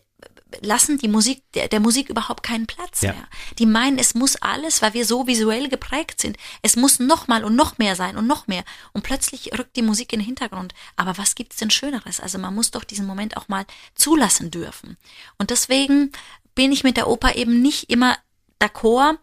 lassen 0.60 0.98
die 0.98 1.08
Musik, 1.08 1.42
der, 1.54 1.68
der 1.68 1.80
Musik 1.80 2.08
überhaupt 2.08 2.42
keinen 2.42 2.66
Platz 2.66 3.02
Ja. 3.02 3.12
mehr. 3.12 3.28
Die 3.58 3.66
meinen, 3.66 3.98
es 3.98 4.14
muss 4.14 4.36
alles, 4.36 4.82
weil 4.82 4.94
wir 4.94 5.04
so 5.06 5.26
visuell 5.26 5.68
geprägt 5.68 6.20
sind. 6.20 6.36
Es 6.62 6.76
muss 6.76 6.98
noch 6.98 7.28
mal 7.28 7.44
und 7.44 7.56
noch 7.56 7.78
mehr 7.78 7.96
sein 7.96 8.16
und 8.16 8.26
noch 8.26 8.46
mehr. 8.46 8.64
Und 8.92 9.02
plötzlich 9.02 9.56
rückt 9.58 9.76
die 9.76 9.82
Musik 9.82 10.12
in 10.12 10.20
den 10.20 10.26
Hintergrund. 10.26 10.74
Aber 10.96 11.16
was 11.18 11.34
gibt's 11.34 11.56
denn 11.56 11.70
Schöneres? 11.70 12.20
Also 12.20 12.38
man 12.38 12.54
muss 12.54 12.70
doch 12.70 12.84
diesen 12.84 13.06
Moment 13.06 13.36
auch 13.36 13.48
mal 13.48 13.64
zulassen 13.94 14.50
dürfen. 14.50 14.96
Und 15.38 15.50
deswegen 15.50 16.12
bin 16.54 16.72
ich 16.72 16.84
mit 16.84 16.96
der 16.96 17.08
Oper 17.08 17.36
eben 17.36 17.60
nicht 17.62 17.90
immer 17.90 18.16
d'accord, 18.60 19.18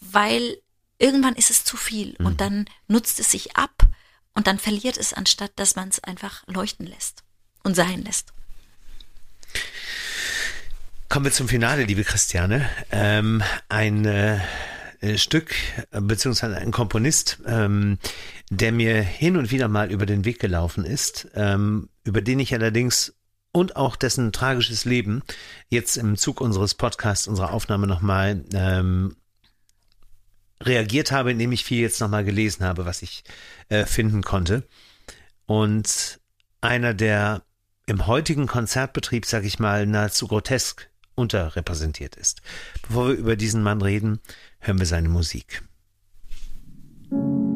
weil 0.00 0.58
irgendwann 0.98 1.34
ist 1.34 1.50
es 1.50 1.64
zu 1.64 1.76
viel 1.76 2.16
und 2.18 2.40
dann 2.40 2.66
nutzt 2.88 3.20
es 3.20 3.30
sich 3.30 3.56
ab 3.56 3.82
und 4.34 4.46
dann 4.46 4.58
verliert 4.58 4.96
es, 4.96 5.12
anstatt 5.12 5.52
dass 5.56 5.76
man 5.76 5.88
es 5.88 6.02
einfach 6.02 6.42
leuchten 6.46 6.86
lässt 6.86 7.22
und 7.62 7.74
sein 7.74 8.02
lässt. 8.02 8.32
Kommen 11.14 11.26
wir 11.26 11.32
zum 11.32 11.46
Finale, 11.46 11.84
liebe 11.84 12.02
Christiane. 12.02 12.68
Ähm, 12.90 13.40
ein 13.68 14.04
äh, 14.04 14.40
äh, 14.98 15.16
Stück, 15.16 15.54
beziehungsweise 15.92 16.56
ein 16.56 16.72
Komponist, 16.72 17.38
ähm, 17.46 18.00
der 18.50 18.72
mir 18.72 19.00
hin 19.00 19.36
und 19.36 19.52
wieder 19.52 19.68
mal 19.68 19.92
über 19.92 20.06
den 20.06 20.24
Weg 20.24 20.40
gelaufen 20.40 20.84
ist, 20.84 21.28
ähm, 21.36 21.88
über 22.02 22.20
den 22.20 22.40
ich 22.40 22.52
allerdings 22.52 23.14
und 23.52 23.76
auch 23.76 23.94
dessen 23.94 24.32
tragisches 24.32 24.86
Leben 24.86 25.22
jetzt 25.68 25.96
im 25.98 26.16
Zug 26.16 26.40
unseres 26.40 26.74
Podcasts, 26.74 27.28
unserer 27.28 27.52
Aufnahme 27.52 27.86
nochmal 27.86 28.42
ähm, 28.52 29.14
reagiert 30.60 31.12
habe, 31.12 31.30
indem 31.30 31.52
ich 31.52 31.62
viel 31.62 31.78
jetzt 31.78 32.00
nochmal 32.00 32.24
gelesen 32.24 32.64
habe, 32.64 32.86
was 32.86 33.02
ich 33.02 33.22
äh, 33.68 33.86
finden 33.86 34.22
konnte. 34.22 34.66
Und 35.46 36.18
einer, 36.60 36.92
der 36.92 37.44
im 37.86 38.08
heutigen 38.08 38.48
Konzertbetrieb, 38.48 39.26
sag 39.26 39.44
ich 39.44 39.60
mal, 39.60 39.86
nahezu 39.86 40.26
grotesk 40.26 40.90
unterrepräsentiert 41.14 42.16
ist. 42.16 42.42
Bevor 42.86 43.08
wir 43.08 43.14
über 43.14 43.36
diesen 43.36 43.62
Mann 43.62 43.82
reden, 43.82 44.20
hören 44.58 44.78
wir 44.78 44.86
seine 44.86 45.08
Musik. 45.08 45.62
Solange 47.10 47.53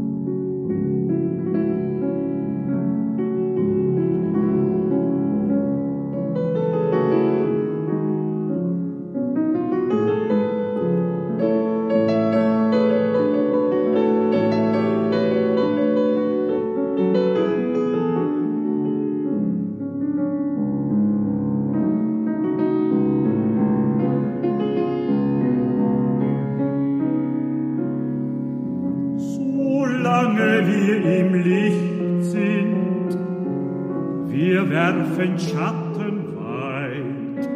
werfen 35.09 35.39
Schatten 35.39 36.37
weit. 36.37 37.49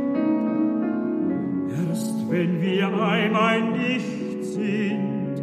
Erst 1.88 2.30
wenn 2.30 2.60
wir 2.60 2.86
einmal 2.86 3.62
nicht 3.62 4.44
sind, 4.44 5.36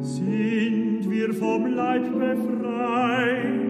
sind 0.00 1.10
wir 1.10 1.34
vom 1.34 1.66
Leib 1.66 2.04
befreit. 2.12 3.60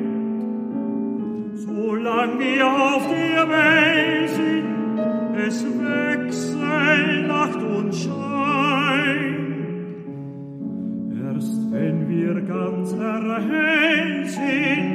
Solange 1.55 2.39
wir 2.39 2.67
auf 2.67 3.09
der 3.09 3.49
Welt 3.49 4.31
sind, 4.31 4.99
es 5.47 5.65
wechselt 5.65 7.27
Nacht 7.29 7.63
und 7.63 7.95
Schein. 7.95 9.37
Erst 11.27 11.71
wenn 11.71 12.09
wir 12.09 12.41
ganz 12.43 12.93
erhellt 12.93 14.31
sind, 14.31 14.94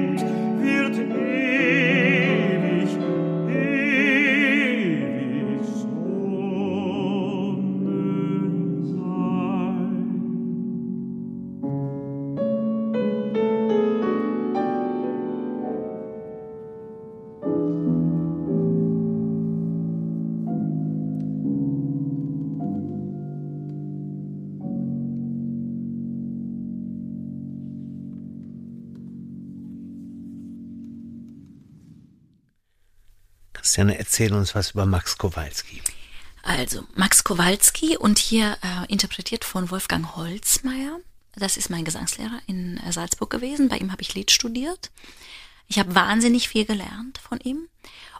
Christiane, 33.69 33.99
erzähl 33.99 34.33
uns 34.33 34.55
was 34.55 34.71
über 34.71 34.87
Max 34.87 35.19
Kowalski. 35.19 35.83
Also 36.41 36.85
Max 36.95 37.23
Kowalski 37.23 37.97
und 37.97 38.17
hier 38.17 38.57
äh, 38.63 38.91
interpretiert 38.91 39.45
von 39.45 39.69
Wolfgang 39.69 40.15
Holzmeier. 40.15 40.99
Das 41.35 41.55
ist 41.55 41.69
mein 41.69 41.85
Gesangslehrer 41.85 42.41
in 42.47 42.77
äh, 42.77 42.91
Salzburg 42.91 43.29
gewesen. 43.29 43.69
Bei 43.69 43.77
ihm 43.77 43.91
habe 43.91 44.01
ich 44.01 44.15
Lied 44.15 44.31
studiert. 44.31 44.89
Ich 45.67 45.77
habe 45.77 45.93
wahnsinnig 45.93 46.49
viel 46.49 46.65
gelernt 46.65 47.19
von 47.19 47.39
ihm 47.41 47.67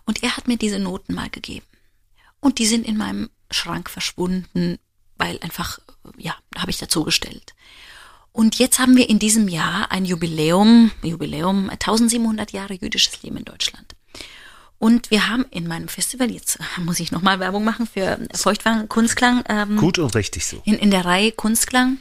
und 0.06 0.22
er 0.22 0.38
hat 0.38 0.47
mir 0.47 0.58
diese 0.58 0.78
Noten 0.78 1.16
mal 1.16 1.32
gegeben. 1.32 1.66
Und 2.39 2.60
die 2.60 2.68
sind 2.68 2.86
in 2.86 2.95
meinem 2.95 3.32
Schrank 3.50 3.89
verschwunden, 3.89 4.78
weil 5.18 5.39
einfach, 5.39 5.80
äh, 5.80 6.22
ja, 6.22 6.36
habe 6.56 6.70
ich 6.70 6.78
dazu 6.78 7.04
gestellt. 7.04 7.56
Und 8.32 8.60
jetzt 8.60 8.78
haben 8.78 8.95
wir 8.95 9.10
in 9.10 9.18
diesem 9.18 9.47
Jahr 9.47 9.89
ein 9.89 10.06
Jubiläum, 10.06 10.91
Jubiläum 11.02 11.72
1700 11.72 12.52
Jahre 12.52 12.76
jüdisches 12.76 13.24
Leben 13.24 13.38
in 13.38 13.45
Deutschland. 13.45 13.95
Und 14.80 15.12
wir 15.12 15.28
haben 15.28 15.46
in 15.52 15.68
meinem 15.68 15.90
Festival, 15.90 16.32
jetzt 16.32 16.58
muss 16.78 17.00
ich 17.00 17.12
nochmal 17.12 17.40
Werbung 17.40 17.66
machen 17.66 17.86
für 17.86 18.18
Feuchtwang 18.34 18.88
Kunstklang, 18.88 19.44
ähm, 19.50 19.76
Gut 19.78 20.00
und 20.00 20.16
richtig 20.16 20.46
so. 20.46 20.62
in, 20.64 20.76
in 20.76 20.90
der 20.90 21.06
Reihe 21.06 21.34
Kunstklang 21.34 21.98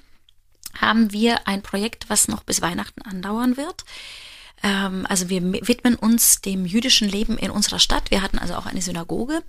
haben 0.80 1.12
wir 1.12 1.48
ein 1.48 1.62
Projekt, 1.62 2.08
was 2.08 2.28
noch 2.28 2.44
bis 2.44 2.62
Weihnachten 2.62 3.02
andauern 3.02 3.56
wird. 3.56 3.84
Ähm, 4.62 5.06
also 5.08 5.28
wir 5.28 5.42
widmen 5.42 5.96
uns 5.96 6.40
dem 6.40 6.66
jüdischen 6.66 7.08
Leben 7.08 7.36
in 7.36 7.50
unserer 7.50 7.80
Stadt. 7.80 8.10
Wir 8.12 8.22
hatten 8.22 8.38
also 8.38 8.54
auch 8.54 8.66
eine 8.66 8.82
Synagoge. 8.82 9.42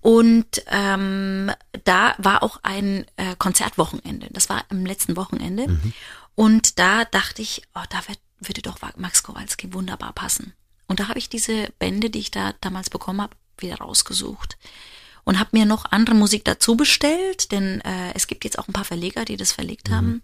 Und 0.00 0.62
ähm, 0.68 1.50
da 1.84 2.14
war 2.18 2.42
auch 2.42 2.60
ein 2.62 3.04
äh, 3.16 3.34
Konzertwochenende. 3.36 4.28
Das 4.30 4.48
war 4.48 4.64
am 4.70 4.86
letzten 4.86 5.16
Wochenende. 5.16 5.66
Und 6.34 6.78
da 6.78 7.04
dachte 7.04 7.42
ich, 7.42 7.62
oh, 7.74 7.82
da 7.90 7.98
wird, 8.06 8.20
würde 8.38 8.62
doch 8.62 8.78
Max 8.96 9.22
Kowalski 9.22 9.74
wunderbar 9.74 10.12
passen. 10.12 10.54
Und 10.88 11.00
da 11.00 11.08
habe 11.08 11.18
ich 11.18 11.28
diese 11.28 11.68
Bände, 11.78 12.10
die 12.10 12.18
ich 12.18 12.30
da 12.30 12.54
damals 12.60 12.90
bekommen 12.90 13.22
habe, 13.22 13.36
wieder 13.58 13.76
rausgesucht. 13.76 14.58
Und 15.24 15.38
habe 15.38 15.50
mir 15.52 15.66
noch 15.66 15.84
andere 15.92 16.16
Musik 16.16 16.44
dazu 16.44 16.76
bestellt, 16.76 17.52
denn 17.52 17.82
äh, 17.82 18.12
es 18.14 18.26
gibt 18.26 18.44
jetzt 18.44 18.58
auch 18.58 18.66
ein 18.66 18.72
paar 18.72 18.86
Verleger, 18.86 19.24
die 19.26 19.36
das 19.36 19.52
verlegt 19.52 19.90
haben. 19.90 20.22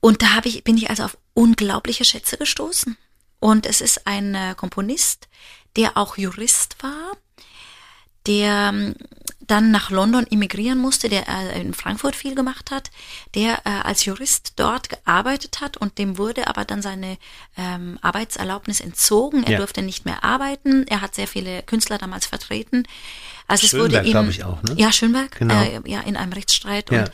Und 0.00 0.22
da 0.22 0.34
habe 0.34 0.48
ich, 0.48 0.62
bin 0.64 0.78
ich 0.78 0.88
also 0.88 1.04
auf 1.04 1.18
unglaubliche 1.34 2.04
Schätze 2.04 2.38
gestoßen. 2.38 2.96
Und 3.40 3.66
es 3.66 3.80
ist 3.80 4.06
ein 4.06 4.34
äh, 4.34 4.54
Komponist, 4.56 5.28
der 5.76 5.96
auch 5.96 6.16
Jurist 6.16 6.76
war, 6.82 7.16
der 8.26 8.70
ähm, 8.72 8.94
dann 9.46 9.72
nach 9.72 9.90
London 9.90 10.26
emigrieren 10.30 10.78
musste, 10.78 11.08
der 11.08 11.26
äh, 11.28 11.60
in 11.60 11.74
Frankfurt 11.74 12.14
viel 12.14 12.36
gemacht 12.36 12.70
hat, 12.70 12.90
der 13.34 13.58
äh, 13.64 13.70
als 13.82 14.04
Jurist 14.04 14.52
dort 14.56 14.88
gearbeitet 14.88 15.60
hat 15.60 15.76
und 15.76 15.98
dem 15.98 16.18
wurde 16.18 16.46
aber 16.46 16.64
dann 16.64 16.82
seine 16.82 17.18
ähm, 17.56 17.98
Arbeitserlaubnis 18.00 18.80
entzogen. 18.80 19.42
Er 19.42 19.52
Ja. 19.52 19.58
durfte 19.58 19.82
nicht 19.82 20.04
mehr 20.04 20.22
arbeiten. 20.22 20.86
Er 20.86 21.00
hat 21.00 21.16
sehr 21.16 21.26
viele 21.26 21.62
Künstler 21.64 21.98
damals 21.98 22.26
vertreten. 22.26 22.84
Also 23.50 23.64
es 23.64 23.70
Schönberg, 23.70 24.04
wurde 24.06 24.18
ihm, 24.18 24.30
ich 24.30 24.44
auch, 24.44 24.62
ne? 24.62 24.74
Ja, 24.76 24.92
Schönberg, 24.92 25.38
Genau. 25.38 25.54
äh, 25.62 25.80
ja, 25.86 26.00
in 26.00 26.16
einem 26.16 26.32
Rechtsstreit 26.32 26.90
Ja. 26.90 27.00
und 27.00 27.10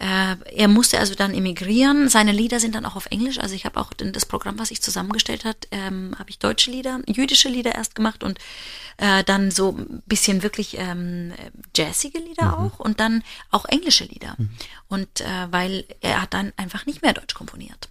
äh, 0.00 0.36
er 0.54 0.68
musste 0.68 0.98
also 1.00 1.14
dann 1.16 1.34
emigrieren. 1.34 2.08
Seine 2.08 2.30
Lieder 2.30 2.60
sind 2.60 2.74
dann 2.76 2.86
auch 2.86 2.94
auf 2.94 3.06
Englisch. 3.06 3.38
Also 3.40 3.54
ich 3.56 3.64
habe 3.64 3.80
auch 3.80 3.92
das 3.94 4.26
Programm, 4.26 4.58
was 4.58 4.70
ich 4.70 4.80
zusammengestellt 4.80 5.44
hat, 5.44 5.66
ähm, 5.72 6.14
habe 6.18 6.30
ich 6.30 6.38
deutsche 6.38 6.70
Lieder, 6.70 7.00
jüdische 7.06 7.48
Lieder 7.48 7.74
erst 7.74 7.96
gemacht 7.96 8.22
und 8.22 8.38
äh, 8.98 9.24
dann 9.24 9.50
so 9.50 9.72
ein 9.76 10.02
bisschen 10.06 10.42
wirklich 10.44 10.76
ähm, 10.78 11.32
jazzige 11.76 12.18
Lieder 12.18 12.58
auch 12.58 12.78
und 12.78 13.00
dann 13.00 13.24
auch 13.50 13.64
englische 13.64 14.04
Lieder. 14.04 14.36
Und 14.88 15.20
äh, 15.20 15.24
weil 15.50 15.84
er 16.00 16.22
hat 16.22 16.32
dann 16.32 16.52
einfach 16.56 16.86
nicht 16.86 17.02
mehr 17.02 17.12
Deutsch 17.12 17.34
komponiert. 17.34 17.88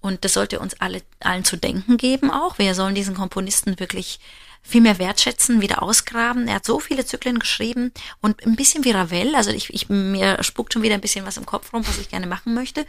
Und 0.00 0.24
das 0.24 0.32
sollte 0.32 0.58
uns 0.58 0.74
alle, 0.80 1.02
allen 1.20 1.44
zu 1.44 1.56
denken 1.56 1.96
geben 1.96 2.30
auch. 2.30 2.58
Wir 2.58 2.74
sollen 2.74 2.94
diesen 2.94 3.14
Komponisten 3.14 3.78
wirklich 3.78 4.20
viel 4.62 4.80
mehr 4.80 4.98
wertschätzen, 4.98 5.60
wieder 5.60 5.82
ausgraben. 5.82 6.48
Er 6.48 6.56
hat 6.56 6.66
so 6.66 6.78
viele 6.78 7.04
Zyklen 7.04 7.38
geschrieben 7.38 7.92
und 8.20 8.46
ein 8.46 8.56
bisschen 8.56 8.84
wie 8.84 8.92
Ravel. 8.92 9.34
Also 9.34 9.50
ich, 9.50 9.72
ich 9.74 9.88
mir 9.88 10.42
spuckt 10.42 10.72
schon 10.72 10.82
wieder 10.82 10.94
ein 10.94 11.00
bisschen 11.00 11.26
was 11.26 11.36
im 11.36 11.46
Kopf 11.46 11.72
rum, 11.72 11.86
was 11.86 11.98
ich 11.98 12.08
gerne 12.08 12.26
machen 12.26 12.54
möchte. 12.54 12.86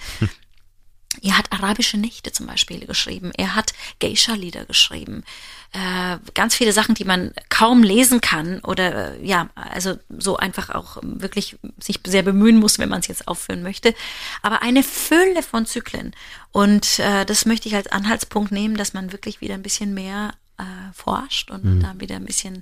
er 1.22 1.38
hat 1.38 1.52
arabische 1.52 1.98
Nächte 1.98 2.32
zum 2.32 2.48
Beispiel 2.48 2.86
geschrieben. 2.86 3.32
Er 3.36 3.56
hat 3.56 3.74
Geisha-Lieder 4.00 4.66
geschrieben. 4.66 5.24
Äh, 5.72 6.18
ganz 6.34 6.56
viele 6.56 6.74
Sachen, 6.74 6.96
die 6.96 7.06
man 7.06 7.34
kaum 7.50 7.84
lesen 7.84 8.22
kann 8.22 8.60
oder 8.60 9.16
äh, 9.16 9.26
ja, 9.26 9.50
also 9.56 9.98
so 10.10 10.38
einfach 10.38 10.70
auch 10.70 10.98
wirklich 11.02 11.58
sich 11.80 12.00
sehr 12.06 12.24
bemühen 12.24 12.60
muss, 12.60 12.78
wenn 12.78 12.90
man 12.90 13.00
es 13.00 13.08
jetzt 13.08 13.28
aufführen 13.28 13.64
möchte. 13.64 13.96
Aber 14.42 14.62
eine 14.62 14.84
Fülle 14.84 15.42
von 15.42 15.66
Zyklen. 15.66 16.16
Und 16.52 17.00
äh, 17.00 17.26
das 17.26 17.46
möchte 17.46 17.68
ich 17.68 17.76
als 17.76 17.88
Anhaltspunkt 17.88 18.52
nehmen, 18.52 18.78
dass 18.78 18.94
man 18.94 19.12
wirklich 19.12 19.42
wieder 19.42 19.56
ein 19.56 19.64
bisschen 19.64 19.94
mehr 19.94 20.34
äh, 20.58 20.94
forscht 20.94 21.52
und 21.52 21.64
mhm. 21.64 21.80
da 21.82 21.94
wieder 22.00 22.16
ein 22.16 22.26
bisschen 22.26 22.62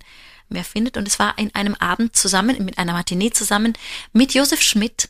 mehr 0.50 0.64
findet. 0.64 0.98
Und 0.98 1.08
es 1.08 1.20
war 1.20 1.38
in 1.38 1.54
einem 1.56 1.76
Abend 1.76 2.16
zusammen, 2.16 2.64
mit 2.64 2.78
einer 2.78 2.94
Matinee 2.94 3.32
zusammen 3.32 3.74
mit 4.14 4.34
Josef 4.34 4.62
Schmidt, 4.62 5.10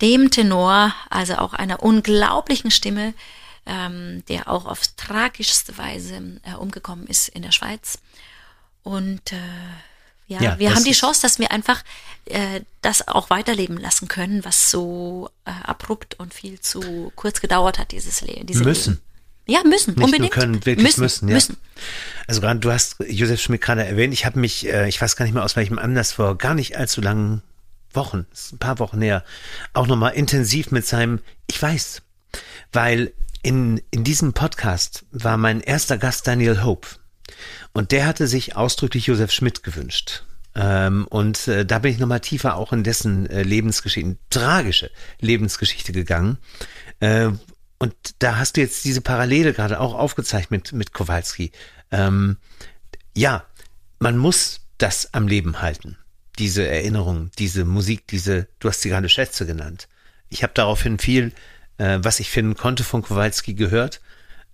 dem 0.00 0.30
Tenor, 0.30 0.94
also 1.10 1.36
auch 1.36 1.52
einer 1.52 1.82
unglaublichen 1.82 2.70
Stimme, 2.70 3.14
ähm, 3.66 4.24
der 4.28 4.48
auch 4.48 4.66
auf 4.66 4.86
tragischste 4.96 5.76
Weise 5.78 6.40
äh, 6.42 6.54
umgekommen 6.54 7.06
ist 7.06 7.28
in 7.28 7.42
der 7.42 7.52
Schweiz. 7.52 7.98
Und 8.82 9.32
äh, 9.32 9.36
ja, 10.26 10.42
ja 10.42 10.58
wir 10.58 10.74
haben 10.74 10.84
die 10.84 10.92
Chance, 10.92 11.22
dass 11.22 11.38
wir 11.38 11.52
einfach 11.52 11.84
äh, 12.24 12.62
das 12.80 13.06
auch 13.06 13.30
weiterleben 13.30 13.76
lassen 13.76 14.08
können, 14.08 14.44
was 14.44 14.70
so 14.70 15.30
äh, 15.44 15.50
abrupt 15.50 16.18
und 16.18 16.34
viel 16.34 16.60
zu 16.60 17.12
kurz 17.14 17.40
gedauert 17.40 17.78
hat, 17.78 17.92
dieses 17.92 18.20
Leben. 18.22 18.46
Diese 18.46 18.64
müssen. 18.64 18.94
Leben. 18.94 19.11
Ja, 19.52 19.62
müssen, 19.64 19.94
Nicht 19.94 20.04
unbedingt. 20.04 20.34
Nur 20.34 20.42
können, 20.42 20.66
wirklich 20.66 20.82
müssen, 20.82 21.02
müssen, 21.02 21.28
ja. 21.28 21.34
müssen. 21.34 21.56
Also 22.26 22.40
gerade, 22.40 22.60
du 22.60 22.72
hast 22.72 22.96
Josef 23.06 23.38
Schmidt 23.38 23.60
gerade 23.60 23.84
erwähnt, 23.84 24.14
ich 24.14 24.24
habe 24.24 24.40
mich, 24.40 24.66
äh, 24.66 24.88
ich 24.88 25.00
weiß 25.00 25.14
gar 25.16 25.26
nicht 25.26 25.34
mehr 25.34 25.44
aus 25.44 25.56
welchem 25.56 25.78
Anlass 25.78 26.12
vor 26.12 26.38
gar 26.38 26.54
nicht 26.54 26.78
allzu 26.78 27.02
langen 27.02 27.42
Wochen, 27.92 28.26
ein 28.52 28.58
paar 28.58 28.78
Wochen 28.78 28.98
näher, 28.98 29.24
auch 29.74 29.86
nochmal 29.86 30.14
intensiv 30.14 30.70
mit 30.70 30.86
seinem 30.86 31.18
Ich 31.48 31.60
weiß. 31.60 32.00
Weil 32.72 33.12
in, 33.42 33.82
in 33.90 34.04
diesem 34.04 34.32
Podcast 34.32 35.04
war 35.10 35.36
mein 35.36 35.60
erster 35.60 35.98
Gast 35.98 36.26
Daniel 36.26 36.64
Hope. 36.64 36.88
Und 37.74 37.92
der 37.92 38.06
hatte 38.06 38.28
sich 38.28 38.56
ausdrücklich 38.56 39.06
Josef 39.06 39.32
Schmidt 39.32 39.62
gewünscht. 39.62 40.24
Ähm, 40.54 41.06
und 41.10 41.46
äh, 41.48 41.66
da 41.66 41.78
bin 41.78 41.92
ich 41.92 41.98
nochmal 41.98 42.20
tiefer 42.20 42.56
auch 42.56 42.72
in 42.72 42.84
dessen 42.84 43.28
äh, 43.28 43.42
Lebensgeschichte, 43.42 44.16
tragische 44.30 44.90
Lebensgeschichte 45.20 45.92
gegangen. 45.92 46.38
Äh, 47.00 47.32
und 47.82 47.94
da 48.20 48.36
hast 48.36 48.56
du 48.56 48.60
jetzt 48.60 48.84
diese 48.84 49.00
Parallele 49.00 49.52
gerade 49.52 49.80
auch 49.80 49.94
aufgezeigt 49.94 50.50
mit, 50.50 50.72
mit 50.72 50.92
Kowalski. 50.92 51.50
Ähm, 51.90 52.36
ja, 53.14 53.44
man 53.98 54.16
muss 54.16 54.60
das 54.78 55.12
am 55.12 55.26
Leben 55.28 55.60
halten 55.60 55.96
diese 56.38 56.66
Erinnerung, 56.66 57.30
diese 57.38 57.64
Musik, 57.64 58.06
diese, 58.08 58.48
du 58.58 58.68
hast 58.68 58.80
sie 58.80 58.88
gerade 58.88 59.08
Schätze 59.08 59.46
genannt. 59.46 59.88
Ich 60.28 60.42
habe 60.42 60.52
daraufhin 60.54 60.98
viel, 60.98 61.32
äh, 61.78 61.98
was 62.02 62.20
ich 62.20 62.30
finden 62.30 62.56
konnte 62.56 62.84
von 62.84 63.02
Kowalski 63.02 63.54
gehört, 63.54 64.00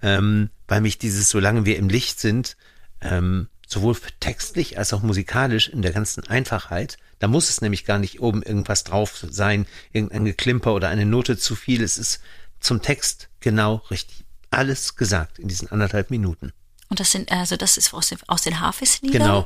ähm, 0.03 0.51
weil 0.66 0.81
mich 0.81 0.99
dieses, 0.99 1.31
solange 1.31 1.64
wir 1.64 1.76
im 1.76 1.89
Licht 1.89 2.20
sind, 2.20 2.57
ähm, 3.01 3.49
sowohl 3.66 3.97
textlich 4.20 4.79
als 4.79 4.93
auch 4.93 5.03
musikalisch 5.03 5.68
in 5.68 5.83
der 5.83 5.93
ganzen 5.93 6.24
Einfachheit, 6.24 6.97
da 7.20 7.29
muss 7.29 7.49
es 7.49 7.61
nämlich 7.61 7.85
gar 7.85 7.99
nicht 7.99 8.20
oben 8.20 8.43
irgendwas 8.43 8.85
drauf 8.85 9.24
sein, 9.31 9.66
irgendein 9.93 10.24
Geklimper 10.24 10.74
oder 10.74 10.89
eine 10.89 11.07
Note 11.07 11.37
zu 11.37 11.55
viel. 11.55 11.83
Es 11.83 11.99
ist 11.99 12.20
zum 12.61 12.82
Text 12.82 13.28
genau 13.40 13.82
richtig. 13.90 14.24
Alles 14.50 14.96
gesagt 14.96 15.38
in 15.38 15.48
diesen 15.48 15.70
anderthalb 15.70 16.11
Minuten. 16.11 16.52
Und 16.88 17.00
das 17.00 17.12
sind, 17.12 17.30
also 17.30 17.56
das 17.56 17.76
ist 17.76 17.92
aus 17.92 18.09
den, 18.09 18.18
aus 18.28 18.42
den 18.42 18.61
Hafis-Liedern? 18.61 19.22
Genau. 19.22 19.44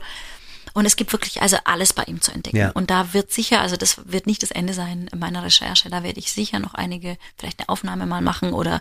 Und 0.74 0.86
es 0.86 0.96
gibt 0.96 1.12
wirklich 1.12 1.42
also 1.42 1.58
alles 1.64 1.92
bei 1.92 2.04
ihm 2.04 2.20
zu 2.20 2.32
entdecken. 2.32 2.56
Ja. 2.56 2.70
Und 2.70 2.90
da 2.90 3.12
wird 3.12 3.32
sicher, 3.32 3.60
also 3.60 3.76
das 3.76 4.00
wird 4.06 4.26
nicht 4.26 4.42
das 4.42 4.52
Ende 4.52 4.72
sein 4.72 5.10
meiner 5.14 5.42
Recherche. 5.42 5.90
Da 5.90 6.02
werde 6.02 6.18
ich 6.18 6.32
sicher 6.32 6.60
noch 6.60 6.74
einige, 6.74 7.18
vielleicht 7.36 7.58
eine 7.58 7.68
Aufnahme 7.68 8.06
mal 8.06 8.22
machen 8.22 8.52
oder 8.52 8.80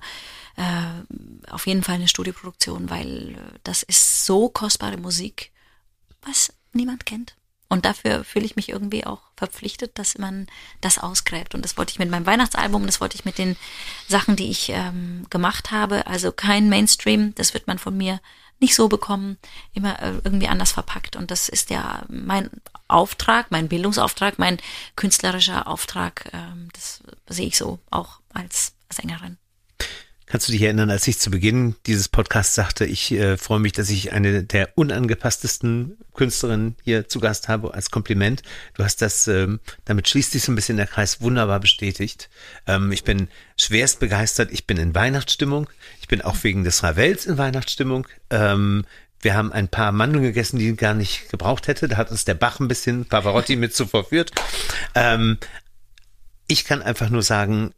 äh, 0.55 1.51
auf 1.51 1.67
jeden 1.67 1.84
Fall 1.84 1.95
eine 1.95 2.07
Studioproduktion, 2.07 2.89
weil 2.89 3.36
das 3.63 3.84
ist 3.84 4.25
so 4.25 4.47
kostbare 4.47 4.97
Musik, 4.97 5.51
was 6.21 6.53
niemand 6.71 7.05
kennt. 7.05 7.36
Und 7.72 7.86
dafür 7.86 8.26
fühle 8.26 8.43
ich 8.43 8.57
mich 8.57 8.67
irgendwie 8.67 9.05
auch 9.05 9.22
verpflichtet, 9.38 9.97
dass 9.97 10.17
man 10.17 10.47
das 10.82 10.97
ausgräbt. 10.97 11.55
Und 11.55 11.63
das 11.63 11.78
wollte 11.78 11.91
ich 11.93 11.99
mit 11.99 12.09
meinem 12.09 12.26
Weihnachtsalbum, 12.26 12.86
das 12.86 12.99
wollte 12.99 13.15
ich 13.15 13.24
mit 13.24 13.38
den 13.38 13.55
Sachen, 14.09 14.36
die 14.36 14.51
ich 14.51 14.67
ähm, 14.74 15.26
gemacht 15.30 15.72
habe. 15.72 16.05
Also 16.05 16.34
kein 16.34 16.67
Mainstream, 16.67 17.34
das 17.36 17.53
wird 17.53 17.67
man 17.67 17.80
von 17.80 17.95
mir 17.95 18.19
nicht 18.59 18.76
so 18.76 18.89
bekommen, 18.89 19.38
immer 19.72 20.01
äh, 20.01 20.15
irgendwie 20.22 20.49
anders 20.49 20.74
verpackt. 20.74 21.15
Und 21.15 21.32
das 21.32 21.47
ist 21.47 21.69
ja 21.69 22.03
mein 22.09 22.49
Auftrag, 22.89 23.51
mein 23.51 23.69
Bildungsauftrag, 23.69 24.38
mein 24.38 24.57
künstlerischer 24.97 25.65
Auftrag. 25.65 26.30
Ähm, 26.34 26.67
das 26.74 27.01
sehe 27.30 27.47
ich 27.47 27.57
so 27.57 27.80
auch 27.89 28.19
als 28.34 28.74
Sängerin. 28.89 29.38
Kannst 30.32 30.47
du 30.47 30.53
dich 30.53 30.61
erinnern, 30.61 30.89
als 30.89 31.05
ich 31.09 31.19
zu 31.19 31.29
Beginn 31.29 31.75
dieses 31.88 32.07
Podcasts 32.07 32.55
sagte, 32.55 32.86
ich 32.86 33.11
äh, 33.11 33.36
freue 33.36 33.59
mich, 33.59 33.73
dass 33.73 33.89
ich 33.89 34.13
eine 34.13 34.45
der 34.45 34.77
unangepasstesten 34.77 35.97
Künstlerinnen 36.13 36.77
hier 36.86 37.09
zu 37.09 37.19
Gast 37.19 37.49
habe 37.49 37.73
als 37.73 37.91
Kompliment. 37.91 38.41
Du 38.75 38.86
hast 38.86 39.01
das, 39.01 39.27
ähm, 39.27 39.59
damit 39.84 40.07
schließt 40.07 40.32
sich 40.32 40.43
so 40.43 40.53
ein 40.53 40.55
bisschen 40.55 40.77
der 40.77 40.88
Kreis 40.88 41.19
wunderbar 41.19 41.59
bestätigt. 41.59 42.29
Ähm, 42.65 42.93
ich 42.93 43.03
bin 43.03 43.27
schwerst 43.57 43.99
begeistert. 43.99 44.53
Ich 44.53 44.65
bin 44.65 44.77
in 44.77 44.95
Weihnachtsstimmung. 44.95 45.69
Ich 45.99 46.07
bin 46.07 46.21
auch 46.21 46.41
wegen 46.43 46.63
des 46.63 46.82
Ravels 46.82 47.25
in 47.25 47.38
Weihnachtsstimmung. 47.38 48.07
Ähm, 48.29 48.86
wir 49.19 49.34
haben 49.34 49.51
ein 49.51 49.67
paar 49.67 49.91
Mandeln 49.91 50.23
gegessen, 50.23 50.59
die 50.59 50.69
ich 50.69 50.77
gar 50.77 50.93
nicht 50.93 51.29
gebraucht 51.29 51.67
hätte. 51.67 51.89
Da 51.89 51.97
hat 51.97 52.09
uns 52.09 52.23
der 52.23 52.36
Bach 52.36 52.61
ein 52.61 52.69
bisschen 52.69 53.03
Pavarotti 53.03 53.57
mit 53.57 53.75
zu 53.75 53.86
verführt. 53.86 54.32
Ähm, 54.95 55.39
ich 56.47 56.63
kann 56.63 56.82
einfach 56.82 57.09
nur 57.09 57.21
sagen, 57.21 57.73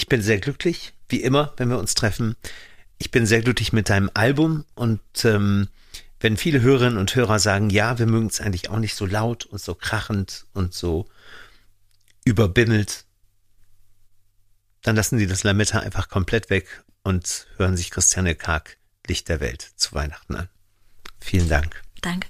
ich 0.00 0.08
bin 0.08 0.22
sehr 0.22 0.40
glücklich, 0.40 0.94
wie 1.10 1.20
immer, 1.20 1.52
wenn 1.58 1.68
wir 1.68 1.78
uns 1.78 1.94
treffen. 1.94 2.34
Ich 2.96 3.10
bin 3.10 3.26
sehr 3.26 3.42
glücklich 3.42 3.74
mit 3.74 3.90
deinem 3.90 4.10
Album 4.14 4.64
und 4.74 5.02
ähm, 5.24 5.68
wenn 6.20 6.38
viele 6.38 6.62
Hörerinnen 6.62 6.96
und 6.96 7.14
Hörer 7.14 7.38
sagen, 7.38 7.68
ja, 7.68 7.98
wir 7.98 8.06
mögen 8.06 8.28
es 8.28 8.40
eigentlich 8.40 8.70
auch 8.70 8.78
nicht 8.78 8.94
so 8.94 9.04
laut 9.04 9.44
und 9.44 9.60
so 9.60 9.74
krachend 9.74 10.46
und 10.54 10.72
so 10.72 11.06
überbimmelt, 12.24 13.04
dann 14.80 14.96
lassen 14.96 15.18
sie 15.18 15.26
das 15.26 15.44
Lametta 15.44 15.80
einfach 15.80 16.08
komplett 16.08 16.48
weg 16.48 16.82
und 17.02 17.46
hören 17.58 17.76
sich 17.76 17.90
Christiane 17.90 18.34
Karg 18.34 18.78
Licht 19.06 19.28
der 19.28 19.40
Welt 19.40 19.60
zu 19.76 19.92
Weihnachten 19.92 20.34
an. 20.34 20.48
Vielen 21.20 21.50
Dank. 21.50 21.82
Danke. 22.00 22.26